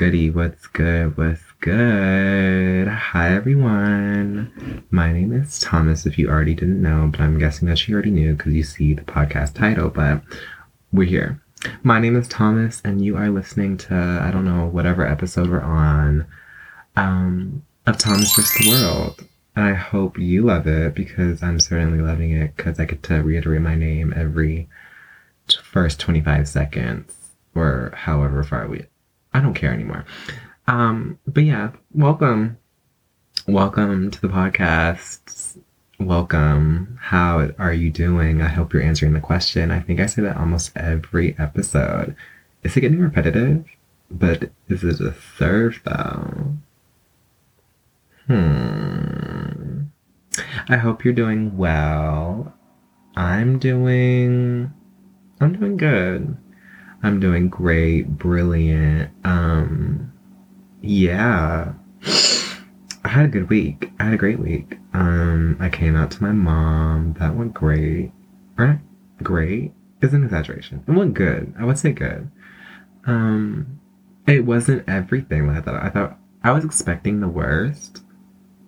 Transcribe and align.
Goody, 0.00 0.30
what's 0.30 0.66
good, 0.68 1.14
what's 1.18 1.42
good? 1.60 2.88
Hi 2.88 3.34
everyone. 3.34 4.82
My 4.90 5.12
name 5.12 5.30
is 5.30 5.58
Thomas, 5.58 6.06
if 6.06 6.16
you 6.16 6.30
already 6.30 6.54
didn't 6.54 6.80
know, 6.80 7.10
but 7.10 7.20
I'm 7.20 7.38
guessing 7.38 7.68
that 7.68 7.86
you 7.86 7.92
already 7.92 8.10
knew 8.10 8.34
because 8.34 8.54
you 8.54 8.62
see 8.62 8.94
the 8.94 9.02
podcast 9.02 9.56
title, 9.56 9.90
but 9.90 10.22
we're 10.90 11.04
here. 11.04 11.42
My 11.82 12.00
name 12.00 12.16
is 12.16 12.28
Thomas, 12.28 12.80
and 12.82 13.04
you 13.04 13.18
are 13.18 13.28
listening 13.28 13.76
to, 13.76 13.94
I 13.94 14.30
don't 14.30 14.46
know, 14.46 14.64
whatever 14.64 15.06
episode 15.06 15.50
we're 15.50 15.60
on, 15.60 16.26
um, 16.96 17.62
of 17.86 17.98
Thomas 17.98 18.34
vs. 18.34 18.54
the 18.58 18.70
World. 18.70 19.28
And 19.54 19.66
I 19.66 19.74
hope 19.74 20.18
you 20.18 20.44
love 20.46 20.66
it 20.66 20.94
because 20.94 21.42
I'm 21.42 21.60
certainly 21.60 22.00
loving 22.00 22.30
it 22.30 22.56
because 22.56 22.80
I 22.80 22.86
get 22.86 23.02
to 23.02 23.16
reiterate 23.16 23.60
my 23.60 23.74
name 23.74 24.14
every 24.16 24.66
first 25.62 26.00
25 26.00 26.48
seconds 26.48 27.12
or 27.54 27.92
however 27.94 28.42
far 28.42 28.66
we 28.66 28.86
I 29.32 29.40
don't 29.40 29.54
care 29.54 29.72
anymore. 29.72 30.04
Um, 30.66 31.18
but 31.26 31.44
yeah, 31.44 31.72
welcome. 31.92 32.58
Welcome 33.46 34.10
to 34.10 34.20
the 34.20 34.28
podcast. 34.28 35.58
Welcome. 35.98 36.98
How 37.00 37.50
are 37.58 37.72
you 37.72 37.90
doing? 37.90 38.42
I 38.42 38.48
hope 38.48 38.72
you're 38.72 38.82
answering 38.82 39.12
the 39.12 39.20
question. 39.20 39.70
I 39.70 39.80
think 39.80 40.00
I 40.00 40.06
say 40.06 40.22
that 40.22 40.36
almost 40.36 40.72
every 40.76 41.38
episode. 41.38 42.16
Is 42.62 42.76
it 42.76 42.80
getting 42.80 43.00
repetitive? 43.00 43.64
But 44.10 44.50
is 44.68 44.82
it 44.82 45.00
a 45.00 45.12
third 45.12 45.80
though? 45.84 46.56
Hmm. 48.26 49.82
I 50.68 50.76
hope 50.76 51.04
you're 51.04 51.14
doing 51.14 51.56
well. 51.56 52.52
I'm 53.16 53.58
doing 53.58 54.72
I'm 55.40 55.52
doing 55.52 55.76
good. 55.76 56.36
I'm 57.02 57.20
doing 57.20 57.48
great, 57.48 58.18
brilliant. 58.18 59.10
Um, 59.24 60.12
yeah. 60.82 61.72
I 63.04 63.08
had 63.08 63.26
a 63.26 63.28
good 63.28 63.48
week. 63.48 63.90
I 63.98 64.04
had 64.04 64.14
a 64.14 64.18
great 64.18 64.38
week. 64.38 64.78
Um, 64.92 65.56
I 65.60 65.68
came 65.70 65.96
out 65.96 66.10
to 66.12 66.22
my 66.22 66.32
mom. 66.32 67.14
That 67.18 67.34
went 67.34 67.54
great. 67.54 68.12
Right? 68.56 68.78
Great 69.22 69.72
is 70.02 70.14
an 70.14 70.24
exaggeration. 70.24 70.84
It 70.86 70.92
went 70.92 71.14
good. 71.14 71.54
I 71.58 71.64
would 71.64 71.78
say 71.78 71.92
good. 71.92 72.30
Um, 73.06 73.80
it 74.26 74.44
wasn't 74.44 74.88
everything 74.88 75.46
that 75.48 75.56
I 75.56 75.60
thought. 75.60 75.82
I 75.82 75.88
thought 75.90 76.18
I 76.42 76.52
was 76.52 76.64
expecting 76.64 77.20
the 77.20 77.28
worst. 77.28 78.02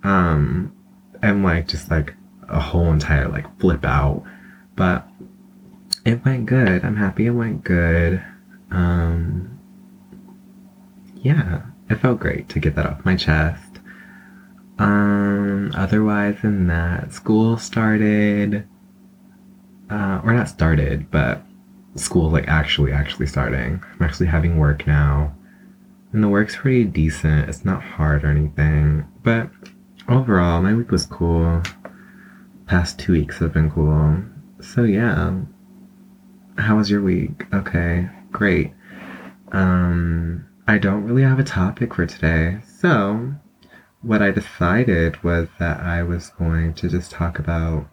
Um, 0.03 0.75
and 1.23 1.43
like 1.43 1.69
just 1.69 1.91
like 1.91 2.15
a 2.49 2.61
whole 2.61 2.93
entire 2.93 3.29
like 3.29 3.61
flip 3.61 3.85
out. 3.85 4.25
But 4.77 5.07
it 6.05 6.25
went 6.25 6.47
good. 6.47 6.85
I'm 6.85 6.97
happy 6.97 7.27
it 7.27 7.31
went 7.31 7.65
good. 7.65 8.23
Um, 8.71 9.59
yeah, 11.17 11.63
it 11.89 11.97
felt 11.97 12.21
great 12.21 12.49
to 12.51 12.59
get 12.59 12.75
that 12.77 12.87
off 12.87 13.05
my 13.05 13.17
chest. 13.17 13.81
Um, 14.79 15.73
otherwise 15.77 16.37
than 16.43 16.67
that, 16.67 17.13
school 17.13 17.57
started, 17.57 18.67
uh, 19.91 20.21
or 20.25 20.33
not 20.33 20.49
started, 20.49 21.11
but 21.11 21.43
school 21.95 22.31
like 22.31 22.49
actually 22.49 22.93
actually 22.93 23.27
starting. 23.27 23.83
I'm 23.93 24.03
actually 24.03 24.27
having 24.27 24.59
work 24.59 24.87
now, 24.87 25.35
and 26.13 26.25
the 26.25 26.29
work's 26.29 26.57
pretty 26.57 26.85
decent. 26.85 27.49
It's 27.49 27.65
not 27.65 27.83
hard 27.83 28.25
or 28.25 28.29
anything, 28.29 29.07
but 29.23 29.51
overall, 30.09 30.63
my 30.63 30.75
week 30.75 30.91
was 30.91 31.07
cool. 31.07 31.63
Past 32.67 32.99
two 32.99 33.13
weeks 33.13 33.39
have 33.39 33.53
been 33.53 33.71
cool. 33.71 34.23
So 34.61 34.85
yeah, 34.85 35.33
how 36.59 36.77
was 36.77 36.91
your 36.91 37.03
week? 37.03 37.47
Okay, 37.53 38.09
great. 38.31 38.73
Um, 39.53 40.47
I 40.67 40.79
don't 40.79 41.05
really 41.05 41.23
have 41.23 41.39
a 41.39 41.45
topic 41.45 41.95
for 41.95 42.07
today. 42.07 42.61
So, 42.79 43.35
what 44.03 44.23
I 44.23 44.31
decided 44.31 45.23
was 45.23 45.49
that 45.59 45.81
I 45.81 46.03
was 46.03 46.31
going 46.31 46.75
to 46.75 46.89
just 46.89 47.11
talk 47.11 47.39
about 47.39 47.87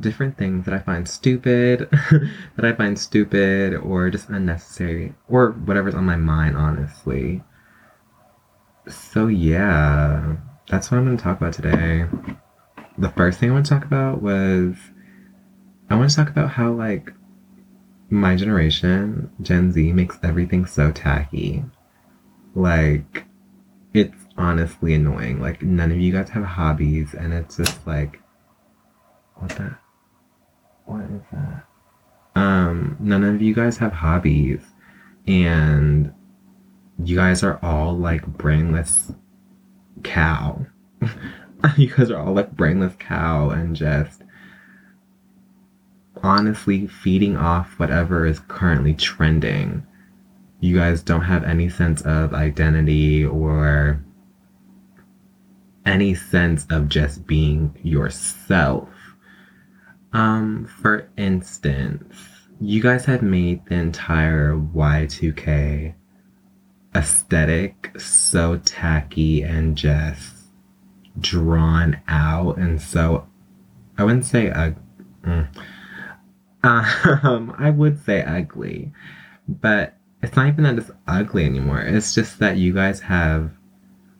different 0.00 0.38
things 0.38 0.64
that 0.64 0.74
I 0.74 0.78
find 0.78 1.08
stupid, 1.08 1.88
that 2.56 2.64
I 2.64 2.72
find 2.72 2.98
stupid 2.98 3.74
or 3.74 4.10
just 4.10 4.28
unnecessary, 4.28 5.14
or 5.28 5.50
whatever's 5.52 5.94
on 5.94 6.04
my 6.04 6.16
mind, 6.16 6.56
honestly. 6.56 7.42
So, 8.88 9.26
yeah, 9.26 10.36
that's 10.68 10.90
what 10.90 10.98
I'm 10.98 11.04
going 11.04 11.16
to 11.16 11.22
talk 11.22 11.38
about 11.38 11.52
today. 11.52 12.06
The 12.98 13.10
first 13.10 13.38
thing 13.38 13.50
I 13.50 13.54
want 13.54 13.66
to 13.66 13.70
talk 13.70 13.84
about 13.84 14.22
was 14.22 14.76
I 15.90 15.96
want 15.96 16.08
to 16.08 16.16
talk 16.16 16.30
about 16.30 16.50
how, 16.50 16.72
like, 16.72 17.12
my 18.10 18.36
generation, 18.36 19.30
Gen 19.42 19.72
Z, 19.72 19.92
makes 19.92 20.18
everything 20.22 20.64
so 20.64 20.92
tacky. 20.92 21.64
Like, 22.54 23.24
it's 23.92 24.16
honestly 24.36 24.94
annoying. 24.94 25.40
Like, 25.40 25.62
none 25.62 25.90
of 25.90 25.98
you 25.98 26.12
guys 26.12 26.30
have 26.30 26.44
hobbies, 26.44 27.12
and 27.14 27.32
it's 27.32 27.56
just 27.56 27.86
like, 27.86 28.20
what 29.34 29.50
the? 29.50 29.76
What 30.84 31.02
is 31.02 31.22
that? 31.32 31.64
Um, 32.36 32.96
none 33.00 33.24
of 33.24 33.42
you 33.42 33.52
guys 33.52 33.76
have 33.78 33.92
hobbies, 33.92 34.62
and 35.26 36.12
you 37.04 37.16
guys 37.16 37.42
are 37.42 37.58
all 37.62 37.96
like 37.96 38.26
brainless 38.26 39.12
cow. 40.02 40.66
you 41.76 41.94
guys 41.94 42.10
are 42.10 42.20
all 42.20 42.32
like 42.32 42.52
brainless 42.52 42.94
cow 42.98 43.50
and 43.50 43.74
just 43.74 44.22
honestly 46.22 46.86
feeding 46.86 47.36
off 47.36 47.78
whatever 47.78 48.26
is 48.26 48.40
currently 48.40 48.94
trending. 48.94 49.86
You 50.60 50.76
guys 50.76 51.02
don't 51.02 51.22
have 51.22 51.44
any 51.44 51.68
sense 51.68 52.02
of 52.02 52.34
identity 52.34 53.24
or 53.24 54.04
any 55.86 56.14
sense 56.14 56.66
of 56.70 56.88
just 56.88 57.26
being 57.26 57.76
yourself. 57.82 58.88
Um, 60.12 60.66
for 60.80 61.08
instance, 61.16 62.14
you 62.60 62.82
guys 62.82 63.04
have 63.06 63.22
made 63.22 63.64
the 63.66 63.76
entire 63.76 64.54
Y2K 64.54 65.94
aesthetic 66.94 67.92
so 67.98 68.58
tacky 68.58 69.42
and 69.42 69.76
just 69.76 70.34
drawn 71.18 72.00
out 72.08 72.56
and 72.56 72.80
so 72.80 73.26
I 73.96 74.04
wouldn't 74.04 74.24
say 74.24 74.50
uh, 74.50 74.72
mm, 75.22 75.48
um, 76.62 77.54
I 77.58 77.70
would 77.70 78.04
say 78.04 78.22
ugly, 78.22 78.92
but 79.48 79.94
it's 80.22 80.36
not 80.36 80.48
even 80.48 80.64
that 80.64 80.78
it's 80.78 80.90
ugly 81.06 81.44
anymore. 81.44 81.80
It's 81.80 82.14
just 82.14 82.38
that 82.40 82.56
you 82.56 82.72
guys 82.74 83.00
have 83.00 83.50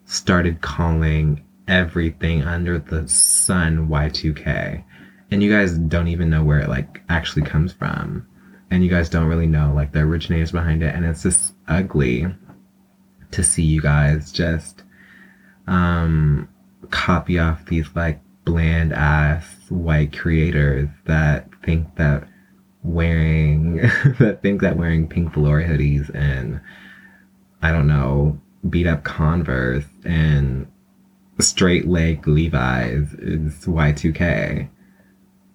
started 0.06 0.60
calling 0.60 1.44
everything 1.68 2.42
under 2.42 2.78
the 2.78 3.06
sun 3.08 3.88
Y2K. 3.88 4.82
And 5.30 5.42
you 5.42 5.50
guys 5.50 5.78
don't 5.78 6.08
even 6.08 6.30
know 6.30 6.42
where 6.42 6.58
it 6.58 6.68
like 6.68 7.02
actually 7.08 7.42
comes 7.42 7.72
from. 7.72 8.26
And 8.70 8.82
you 8.82 8.90
guys 8.90 9.08
don't 9.08 9.26
really 9.26 9.46
know 9.46 9.72
like 9.74 9.92
the 9.92 10.00
originators 10.00 10.52
behind 10.52 10.82
it. 10.82 10.94
And 10.94 11.04
it's 11.04 11.22
just 11.22 11.54
ugly 11.68 12.26
to 13.30 13.44
see 13.44 13.62
you 13.62 13.80
guys 13.80 14.32
just 14.32 14.82
um 15.68 16.48
copy 16.90 17.38
off 17.38 17.64
these 17.66 17.86
like 17.94 18.20
bland 18.44 18.92
ass 18.92 19.44
white 19.68 20.16
creators 20.16 20.88
that 21.04 21.48
think 21.64 21.94
that 21.96 22.26
wearing 22.82 23.76
that 24.18 24.40
think 24.42 24.60
that 24.62 24.76
wearing 24.76 25.08
pink 25.08 25.34
velour 25.34 25.62
hoodies 25.62 26.10
and 26.14 26.60
I 27.62 27.72
don't 27.72 27.86
know 27.86 28.40
beat 28.68 28.86
up 28.86 29.04
Converse 29.04 29.84
and 30.04 30.66
straight 31.38 31.88
leg 31.88 32.26
Levi's 32.26 33.14
is 33.14 33.64
Y2K. 33.64 34.68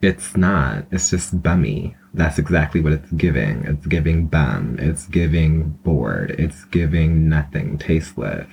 it's 0.02 0.36
not. 0.38 0.86
It's 0.92 1.10
just 1.10 1.42
bummy. 1.42 1.96
That's 2.14 2.40
exactly 2.40 2.82
what 2.82 2.94
it's 2.94 3.12
giving. 3.14 3.64
It's 3.66 3.86
giving 3.86 4.28
bum. 4.28 4.78
It's 4.80 5.08
giving 5.08 5.72
bored. 5.84 6.32
It's 6.32 6.66
giving 6.66 7.28
nothing, 7.30 7.78
tasteless. 7.78 8.48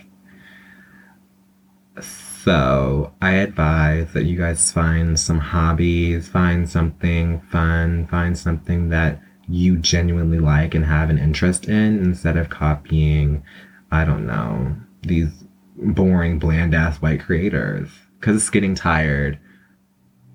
So 2.45 3.13
I 3.23 3.35
advise 3.35 4.13
that 4.15 4.25
you 4.25 4.37
guys 4.37 4.73
find 4.73 5.19
some 5.19 5.39
hobbies, 5.39 6.27
find 6.27 6.69
something 6.69 7.41
fun, 7.43 8.09
find 8.09 8.37
something 8.37 8.89
that 8.89 9.21
you 9.49 9.79
genuinely 9.79 10.41
like 10.41 10.75
and 10.75 10.85
have 10.85 11.09
an 11.09 11.19
interest 11.19 11.69
in 11.69 12.03
instead 12.03 12.37
of 12.37 12.51
copying, 12.51 13.45
I 13.93 14.05
don't 14.05 14.27
know, 14.27 14.75
these 15.03 15.45
boring, 15.77 16.41
bland 16.41 16.75
ass 16.75 17.01
white 17.01 17.21
creators. 17.21 17.89
Because 18.19 18.39
it's 18.39 18.51
getting 18.51 18.75
tired. 18.75 19.39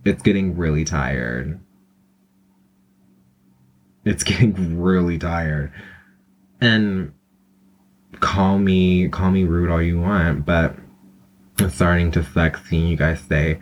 It's 0.06 0.24
getting 0.24 0.56
really 0.56 0.86
tired. 0.86 1.60
It's 4.06 4.24
getting 4.24 4.80
really 4.80 5.18
tired. 5.18 5.74
And 6.62 7.12
call 8.22 8.60
me 8.60 9.10
call 9.10 9.30
me 9.30 9.44
rude 9.44 9.70
all 9.70 9.82
you 9.82 10.00
want, 10.00 10.46
but 10.46 10.78
starting 11.70 12.12
to 12.12 12.24
suck 12.24 12.60
seeing 12.68 12.88
you 12.88 12.98
guys 12.98 13.20
say 13.22 13.60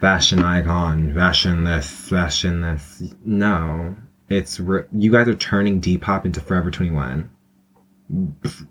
fashion 0.00 0.42
icon, 0.42 1.14
fashion 1.14 1.64
this, 1.64 1.90
fashion 1.90 2.60
this. 2.60 3.02
No, 3.24 3.96
it's 4.28 4.60
re- 4.60 4.84
you 4.92 5.10
guys 5.10 5.28
are 5.28 5.34
turning 5.34 5.80
Depop 5.80 6.24
into 6.24 6.40
Forever 6.40 6.70
21. 6.70 7.30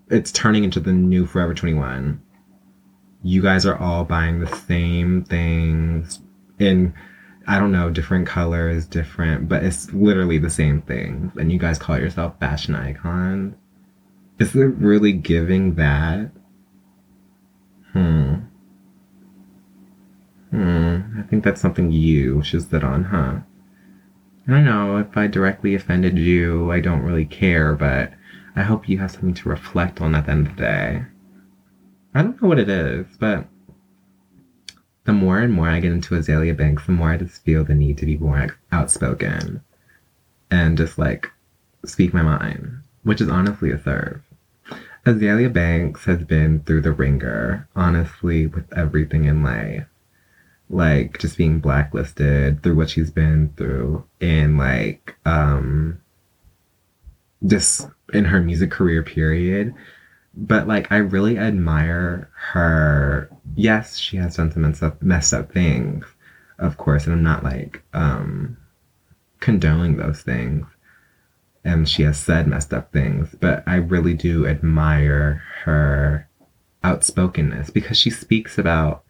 It's 0.09 0.31
turning 0.31 0.63
into 0.63 0.79
the 0.79 0.91
new 0.91 1.25
Forever 1.25 1.53
21. 1.53 2.21
You 3.23 3.41
guys 3.41 3.65
are 3.65 3.77
all 3.77 4.05
buying 4.05 4.39
the 4.39 4.55
same 4.55 5.23
things 5.23 6.21
in 6.59 6.93
I 7.47 7.59
don't 7.59 7.71
know, 7.71 7.91
different 7.91 8.27
colors, 8.27 8.87
different, 8.87 9.47
but 9.47 9.63
it's 9.63 9.93
literally 9.93 10.39
the 10.39 10.49
same 10.49 10.81
thing. 10.81 11.31
And 11.35 11.51
you 11.51 11.59
guys 11.59 11.77
call 11.77 11.99
yourself 11.99 12.39
fashion 12.39 12.73
icons. 12.73 13.55
Is 14.39 14.55
it 14.55 14.61
really 14.61 15.13
giving 15.13 15.75
that? 15.75 16.31
Hmm. 17.95 18.35
Hmm. 20.51 20.99
I 21.17 21.21
think 21.29 21.45
that's 21.45 21.61
something 21.61 21.93
you 21.93 22.43
should 22.43 22.69
sit 22.69 22.83
on, 22.83 23.05
huh? 23.05 23.39
I 24.45 24.51
don't 24.51 24.65
know 24.65 24.97
if 24.97 25.15
I 25.15 25.27
directly 25.27 25.75
offended 25.75 26.17
you. 26.17 26.73
I 26.73 26.81
don't 26.81 27.03
really 27.03 27.23
care, 27.23 27.73
but 27.73 28.11
I 28.53 28.63
hope 28.63 28.89
you 28.89 28.97
have 28.97 29.11
something 29.11 29.33
to 29.35 29.49
reflect 29.49 30.01
on 30.01 30.13
at 30.13 30.25
the 30.25 30.33
end 30.33 30.47
of 30.47 30.55
the 30.57 30.61
day. 30.61 31.05
I 32.13 32.21
don't 32.21 32.41
know 32.41 32.49
what 32.49 32.59
it 32.59 32.67
is, 32.67 33.05
but 33.17 33.47
the 35.05 35.13
more 35.13 35.39
and 35.39 35.53
more 35.53 35.69
I 35.69 35.79
get 35.79 35.93
into 35.93 36.15
Azealia 36.15 36.55
Banks, 36.55 36.85
the 36.85 36.91
more 36.91 37.11
I 37.11 37.17
just 37.17 37.45
feel 37.45 37.63
the 37.63 37.75
need 37.75 37.97
to 37.99 38.05
be 38.05 38.17
more 38.17 38.57
outspoken 38.73 39.61
and 40.51 40.77
just 40.77 40.97
like 40.97 41.31
speak 41.85 42.13
my 42.13 42.23
mind, 42.23 42.81
which 43.03 43.21
is 43.21 43.29
honestly 43.29 43.71
a 43.71 43.81
serve. 43.81 44.21
Azealia 45.05 45.53
Banks 45.53 46.05
has 46.05 46.23
been 46.23 46.61
through 46.61 46.81
the 46.81 46.91
ringer, 46.91 47.67
honestly, 47.75 48.47
with 48.47 48.71
everything 48.73 49.25
in 49.25 49.43
life. 49.43 49.85
Like 50.69 51.19
just 51.19 51.37
being 51.37 51.59
blacklisted 51.59 52.63
through 52.63 52.75
what 52.75 52.89
she's 52.89 53.11
been 53.11 53.53
through 53.55 54.03
in 54.19 54.57
like 54.57 55.15
um 55.25 56.01
just 57.45 57.87
in 58.13 58.25
her 58.25 58.41
music 58.41 58.71
career 58.71 59.03
period. 59.03 59.75
But 60.33 60.67
like 60.67 60.91
I 60.91 60.97
really 60.97 61.37
admire 61.37 62.29
her 62.51 63.29
yes, 63.55 63.97
she 63.97 64.17
has 64.17 64.37
done 64.37 64.51
some 64.51 64.63
messed 64.63 64.83
up, 64.83 65.01
messed 65.01 65.33
up 65.33 65.51
things, 65.51 66.05
of 66.59 66.77
course, 66.77 67.05
and 67.05 67.13
I'm 67.13 67.23
not 67.23 67.43
like 67.43 67.83
um, 67.93 68.57
condoning 69.39 69.97
those 69.97 70.21
things. 70.21 70.65
And 71.65 71.89
she 71.89 72.03
has 72.03 72.17
said 72.17 72.47
messed 72.47 72.73
up 72.73 72.93
things, 72.93 73.35
but 73.41 73.63
I 73.67 73.75
really 73.75 74.13
do 74.13 74.47
admire 74.47 75.43
her 75.63 76.29
outspokenness 76.83 77.71
because 77.71 77.97
she 77.97 78.11
speaks 78.11 78.57
about 78.57 79.03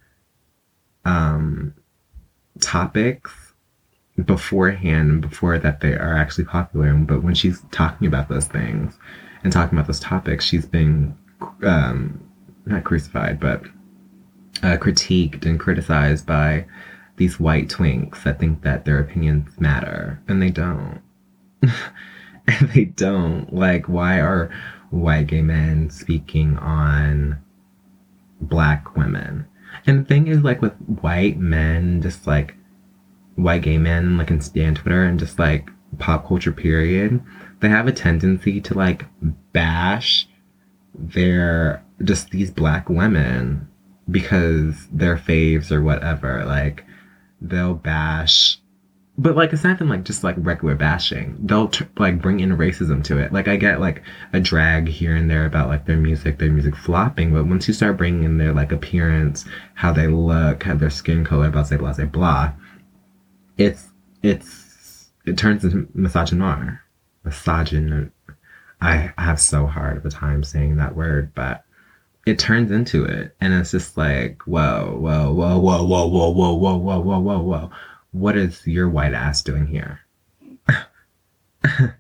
um, 1.03 1.73
topics 2.61 3.31
beforehand 4.23 5.21
before 5.21 5.59
that 5.59 5.81
they 5.81 5.93
are 5.93 6.15
actually 6.15 6.45
popular. 6.45 6.93
But 6.93 7.23
when 7.23 7.35
she's 7.35 7.61
talking 7.71 8.07
about 8.07 8.29
those 8.29 8.47
things 8.47 8.97
and 9.43 9.51
talking 9.51 9.77
about 9.77 9.87
those 9.87 9.99
topics, 9.99 10.45
she's 10.45 10.65
been 10.65 11.17
um, 11.61 12.25
not 12.65 12.85
crucified, 12.85 13.39
but 13.39 13.63
uh, 14.63 14.77
critiqued 14.77 15.45
and 15.45 15.59
criticized 15.59 16.25
by 16.25 16.65
these 17.17 17.39
white 17.39 17.67
twinks 17.67 18.23
that 18.23 18.39
think 18.39 18.61
that 18.63 18.85
their 18.85 18.99
opinions 18.99 19.59
matter, 19.59 20.21
and 20.27 20.41
they 20.41 20.49
don't. 20.49 21.01
they 22.73 22.85
don't. 22.85 23.53
Like, 23.53 23.87
why 23.87 24.19
are 24.19 24.51
white 24.89 25.27
gay 25.27 25.41
men 25.41 25.89
speaking 25.89 26.57
on 26.57 27.39
black 28.41 28.95
women? 28.95 29.45
And 29.85 29.99
the 29.99 30.05
thing 30.05 30.27
is, 30.27 30.43
like, 30.43 30.61
with 30.61 30.73
white 31.01 31.37
men, 31.37 32.01
just 32.01 32.25
like 32.25 32.55
white 33.35 33.63
gay 33.63 33.77
men, 33.77 34.17
like 34.17 34.31
in 34.31 34.41
Stan 34.41 34.75
Twitter 34.75 35.03
and 35.03 35.19
just 35.19 35.37
like 35.37 35.69
pop 35.99 36.27
culture 36.27 36.51
period, 36.51 37.21
they 37.59 37.69
have 37.69 37.87
a 37.87 37.91
tendency 37.91 38.59
to 38.61 38.73
like 38.73 39.05
bash 39.53 40.27
their 40.93 41.83
just 42.03 42.29
these 42.29 42.51
black 42.51 42.89
women 42.89 43.67
because 44.09 44.87
they're 44.91 45.17
faves 45.17 45.71
or 45.71 45.81
whatever. 45.81 46.43
Like 46.45 46.85
they'll 47.41 47.75
bash, 47.75 48.59
but 49.17 49.35
like 49.35 49.53
not 49.53 49.75
even 49.75 49.87
like 49.87 50.03
just 50.03 50.23
like 50.23 50.35
regular 50.37 50.75
bashing. 50.75 51.37
They'll 51.39 51.69
t- 51.69 51.85
like 51.97 52.21
bring 52.21 52.41
in 52.41 52.57
racism 52.57 53.03
to 53.05 53.17
it. 53.17 53.31
Like 53.31 53.47
I 53.47 53.55
get 53.55 53.79
like 53.79 54.03
a 54.33 54.41
drag 54.41 54.89
here 54.89 55.15
and 55.15 55.29
there 55.29 55.45
about 55.45 55.69
like 55.69 55.85
their 55.85 55.97
music, 55.97 56.37
their 56.37 56.51
music 56.51 56.75
flopping, 56.75 57.33
but 57.33 57.45
once 57.45 57.67
you 57.67 57.73
start 57.73 57.97
bringing 57.97 58.23
in 58.23 58.37
their 58.37 58.53
like 58.53 58.73
appearance, 58.73 59.45
how 59.73 59.93
they 59.93 60.07
look, 60.07 60.63
how 60.63 60.75
their 60.75 60.89
skin 60.89 61.23
color, 61.23 61.49
blah 61.49 61.63
blah 61.63 61.93
blah 61.93 62.05
blah, 62.05 62.53
it's 63.57 63.87
it's 64.21 65.09
it 65.25 65.37
turns 65.37 65.63
into 65.63 65.87
misogynoir, 65.95 66.79
misogyn. 67.25 68.11
I, 68.81 69.13
I 69.17 69.23
have 69.23 69.39
so 69.39 69.65
hard 69.65 69.97
of 69.97 70.05
a 70.05 70.09
time 70.09 70.43
saying 70.43 70.75
that 70.75 70.95
word, 70.95 71.33
but 71.33 71.63
it 72.25 72.37
turns 72.37 72.71
into 72.71 73.05
it 73.05 73.35
and 73.39 73.53
it's 73.53 73.71
just 73.71 73.97
like 73.97 74.41
whoa 74.47 74.97
whoa 74.99 75.31
whoa 75.31 75.59
whoa 75.59 75.83
whoa 75.85 76.07
whoa 76.07 76.29
whoa 76.31 76.53
whoa 76.55 76.75
whoa 76.77 76.99
whoa 76.99 77.19
whoa 77.19 77.39
whoa 77.39 77.71
what 78.15 78.37
is 78.37 78.65
your 78.65 78.87
white 78.87 79.13
ass 79.13 79.41
doing 79.41 79.67
here? 79.67 79.99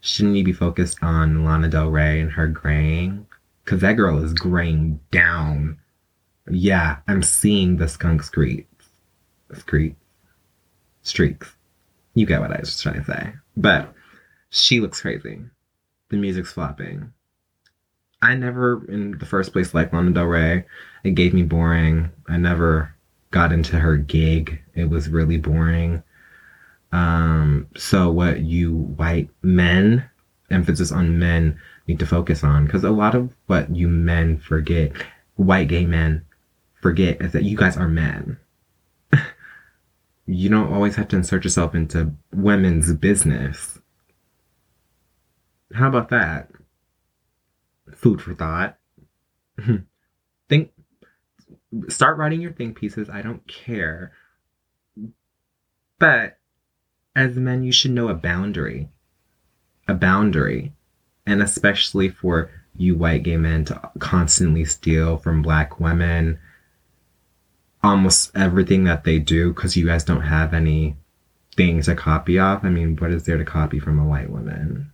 Shouldn't 0.00 0.36
you 0.36 0.42
be 0.42 0.52
focused 0.52 0.98
on 1.00 1.44
lana 1.44 1.68
del 1.68 1.90
rey 1.90 2.20
and 2.20 2.32
her 2.32 2.48
graying? 2.48 3.26
Because 3.64 3.80
that 3.80 3.92
girl 3.92 4.22
is 4.22 4.34
graying 4.34 4.98
down. 5.12 5.78
Yeah 6.50 6.98
i'm 7.06 7.22
seeing 7.22 7.76
the 7.76 7.88
skunk 7.88 8.22
streaks 8.22 8.86
streaks 9.54 9.96
streaks. 11.02 11.54
You 12.14 12.26
get 12.26 12.40
what 12.40 12.52
i 12.52 12.58
was 12.58 12.80
trying 12.80 12.96
to 12.96 13.04
say. 13.04 13.32
But 13.56 13.94
she 14.50 14.80
looks 14.80 15.00
crazy. 15.00 15.38
The 16.08 16.16
music's 16.16 16.52
flopping. 16.52 17.12
I 18.20 18.34
never, 18.34 18.84
in 18.86 19.18
the 19.18 19.26
first 19.26 19.52
place, 19.52 19.74
liked 19.74 19.92
Lana 19.92 20.10
Del 20.12 20.24
Rey. 20.24 20.64
It 21.02 21.14
gave 21.14 21.34
me 21.34 21.42
boring. 21.42 22.10
I 22.26 22.38
never 22.38 22.93
got 23.34 23.52
into 23.52 23.80
her 23.80 23.96
gig. 23.96 24.62
It 24.74 24.88
was 24.88 25.08
really 25.08 25.38
boring. 25.38 26.04
Um, 26.92 27.66
so 27.76 28.08
what 28.12 28.42
you 28.42 28.72
white 28.72 29.28
men, 29.42 30.08
emphasis 30.50 30.92
on 30.92 31.18
men, 31.18 31.58
need 31.88 31.98
to 31.98 32.06
focus 32.06 32.44
on, 32.44 32.64
because 32.64 32.84
a 32.84 32.90
lot 32.90 33.16
of 33.16 33.34
what 33.46 33.74
you 33.74 33.88
men 33.88 34.38
forget, 34.38 34.92
white 35.34 35.66
gay 35.66 35.84
men 35.84 36.24
forget, 36.80 37.20
is 37.20 37.32
that 37.32 37.42
you 37.42 37.56
guys 37.56 37.76
are 37.76 37.88
men. 37.88 38.38
you 40.26 40.48
don't 40.48 40.72
always 40.72 40.94
have 40.94 41.08
to 41.08 41.16
insert 41.16 41.42
yourself 41.42 41.74
into 41.74 42.12
women's 42.32 42.92
business. 42.92 43.80
How 45.72 45.88
about 45.88 46.10
that? 46.10 46.50
food 47.96 48.22
for 48.22 48.34
thought. 48.34 48.76
think 50.48 50.70
start 51.88 52.18
writing 52.18 52.40
your 52.40 52.52
think 52.52 52.78
pieces. 52.78 53.08
I 53.08 53.22
don't 53.22 53.46
care. 53.46 54.12
But 55.98 56.38
as 57.14 57.36
men, 57.36 57.62
you 57.62 57.72
should 57.72 57.92
know 57.92 58.08
a 58.08 58.14
boundary. 58.14 58.88
A 59.88 59.94
boundary. 59.94 60.72
And 61.26 61.42
especially 61.42 62.08
for 62.08 62.50
you 62.76 62.96
white 62.96 63.22
gay 63.22 63.36
men 63.36 63.64
to 63.66 63.90
constantly 63.98 64.64
steal 64.64 65.16
from 65.16 65.42
black 65.42 65.78
women 65.78 66.38
almost 67.84 68.30
everything 68.34 68.84
that 68.84 69.04
they 69.04 69.18
do 69.18 69.52
because 69.52 69.76
you 69.76 69.86
guys 69.86 70.04
don't 70.04 70.22
have 70.22 70.54
any 70.54 70.96
things 71.54 71.84
to 71.86 71.94
copy 71.94 72.38
off. 72.38 72.64
I 72.64 72.70
mean, 72.70 72.96
what 72.96 73.10
is 73.10 73.24
there 73.24 73.36
to 73.36 73.44
copy 73.44 73.78
from 73.78 73.98
a 73.98 74.06
white 74.06 74.30
woman? 74.30 74.90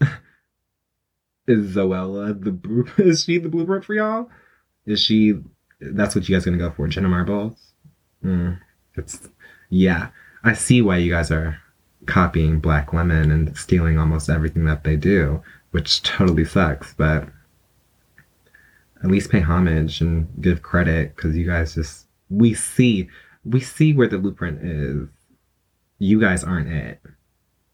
Is 1.48 1.74
Zoella 1.74 2.38
the 2.38 3.02
is 3.02 3.22
she 3.22 3.38
the 3.38 3.48
blueprint 3.48 3.84
for 3.84 3.94
y'all? 3.94 4.28
Is 4.86 5.00
she? 5.00 5.34
That's 5.80 6.14
what 6.14 6.28
you 6.28 6.34
guys 6.34 6.44
gonna 6.44 6.56
go 6.56 6.70
for, 6.70 6.88
Jenna 6.88 7.08
Marbles? 7.08 7.72
Mm. 8.24 8.58
It's 8.94 9.28
yeah. 9.68 10.08
I 10.44 10.54
see 10.54 10.80
why 10.80 10.98
you 10.98 11.10
guys 11.10 11.30
are 11.30 11.60
copying 12.06 12.60
Black 12.60 12.92
Lemon 12.92 13.30
and 13.30 13.56
stealing 13.56 13.98
almost 13.98 14.30
everything 14.30 14.64
that 14.66 14.84
they 14.84 14.96
do, 14.96 15.42
which 15.72 16.02
totally 16.02 16.44
sucks, 16.44 16.94
but 16.94 17.28
at 19.02 19.10
least 19.10 19.30
pay 19.30 19.40
homage 19.40 20.00
and 20.00 20.28
give 20.40 20.62
credit 20.62 21.14
because 21.14 21.36
you 21.36 21.44
guys 21.44 21.74
just 21.74 22.06
we 22.30 22.54
see 22.54 23.08
we 23.44 23.60
see 23.60 23.92
where 23.92 24.08
the 24.08 24.18
blueprint 24.18 24.62
is. 24.62 25.08
You 25.98 26.20
guys 26.20 26.44
aren't 26.44 26.68
it. 26.68 27.00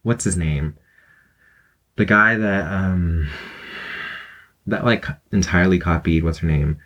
What's 0.02 0.25
his 0.25 0.37
name? 0.37 0.76
The 1.97 2.04
guy 2.04 2.37
that 2.37 2.73
um 2.73 3.28
that 4.66 4.85
like 4.85 5.07
entirely 5.33 5.78
copied 5.78 6.25
what's 6.25 6.38
her 6.38 6.49
name? 6.49 6.78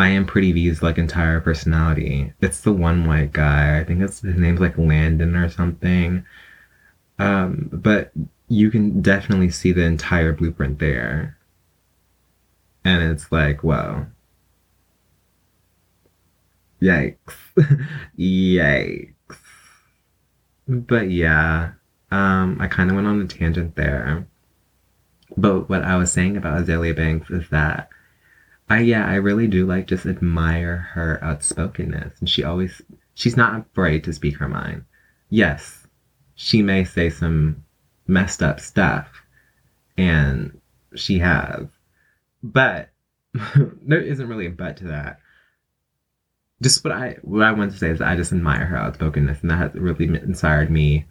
I 0.00 0.08
am 0.08 0.24
Pretty 0.24 0.50
V's 0.52 0.82
like 0.82 0.96
entire 0.96 1.40
personality. 1.40 2.32
It's 2.40 2.62
the 2.62 2.72
one 2.72 3.06
white 3.06 3.32
guy. 3.34 3.78
I 3.78 3.84
think 3.84 4.00
it's 4.00 4.22
his 4.22 4.36
name's 4.36 4.58
like 4.58 4.78
Landon 4.78 5.36
or 5.36 5.50
something. 5.50 6.24
Um, 7.18 7.68
but 7.70 8.10
you 8.48 8.70
can 8.70 9.02
definitely 9.02 9.50
see 9.50 9.72
the 9.72 9.82
entire 9.84 10.32
blueprint 10.32 10.78
there. 10.78 11.36
And 12.82 13.12
it's 13.12 13.30
like, 13.30 13.62
well, 13.62 14.06
yikes. 16.80 17.36
yikes. 18.18 19.12
But 20.66 21.10
yeah, 21.10 21.72
um, 22.10 22.56
I 22.58 22.68
kind 22.68 22.88
of 22.88 22.96
went 22.96 23.06
on 23.06 23.20
a 23.20 23.26
tangent 23.26 23.76
there. 23.76 24.26
But 25.36 25.68
what 25.68 25.82
I 25.84 25.98
was 25.98 26.10
saying 26.10 26.38
about 26.38 26.64
Azealia 26.64 26.96
Banks 26.96 27.28
is 27.28 27.46
that 27.50 27.90
I 28.70 28.78
yeah, 28.80 29.04
I 29.04 29.16
really 29.16 29.48
do 29.48 29.66
like 29.66 29.88
just 29.88 30.06
admire 30.06 30.76
her 30.92 31.18
outspokenness. 31.24 32.20
And 32.20 32.30
she 32.30 32.44
always 32.44 32.80
she's 33.14 33.36
not 33.36 33.60
afraid 33.60 34.04
to 34.04 34.12
speak 34.12 34.36
her 34.38 34.48
mind. 34.48 34.84
Yes, 35.28 35.88
she 36.36 36.62
may 36.62 36.84
say 36.84 37.10
some 37.10 37.64
messed 38.06 38.42
up 38.44 38.60
stuff 38.60 39.08
and 39.98 40.60
she 40.94 41.18
has. 41.18 41.66
But 42.44 42.90
there 43.82 44.00
isn't 44.00 44.28
really 44.28 44.46
a 44.46 44.50
but 44.50 44.76
to 44.78 44.84
that. 44.84 45.18
Just 46.62 46.84
what 46.84 46.92
I 46.92 47.16
what 47.22 47.42
I 47.42 47.50
want 47.50 47.72
to 47.72 47.78
say 47.78 47.90
is 47.90 48.00
I 48.00 48.14
just 48.14 48.32
admire 48.32 48.66
her 48.66 48.76
outspokenness 48.76 49.40
and 49.42 49.50
that 49.50 49.56
has 49.56 49.74
really 49.74 50.06
inspired 50.06 50.70
me 50.70 51.06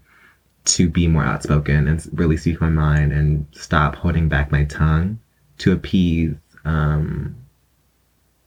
to 0.65 0.89
be 0.89 1.07
more 1.09 1.23
outspoken 1.23 1.89
and 1.89 2.07
really 2.13 2.37
speak 2.37 2.61
my 2.61 2.69
mind 2.69 3.11
and 3.11 3.47
stop 3.51 3.95
holding 3.95 4.29
back 4.29 4.49
my 4.49 4.63
tongue 4.65 5.19
to 5.57 5.73
appease 5.73 6.35
um, 6.63 7.35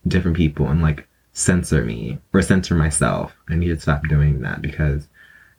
different 0.06 0.37
people 0.37 0.68
and 0.68 0.82
like 0.82 1.09
censor 1.32 1.85
me 1.85 2.18
or 2.32 2.42
censor 2.42 2.75
myself. 2.75 3.35
I 3.49 3.56
need 3.56 3.68
to 3.68 3.80
stop 3.80 4.06
doing 4.09 4.40
that 4.40 4.62
because, 4.62 5.09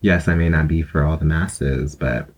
yes, 0.02 0.28
I 0.28 0.36
may 0.36 0.50
not 0.50 0.68
be 0.68 0.82
for 0.82 1.04
all 1.04 1.18
the 1.18 1.26
masses, 1.26 1.96
but 1.96 2.30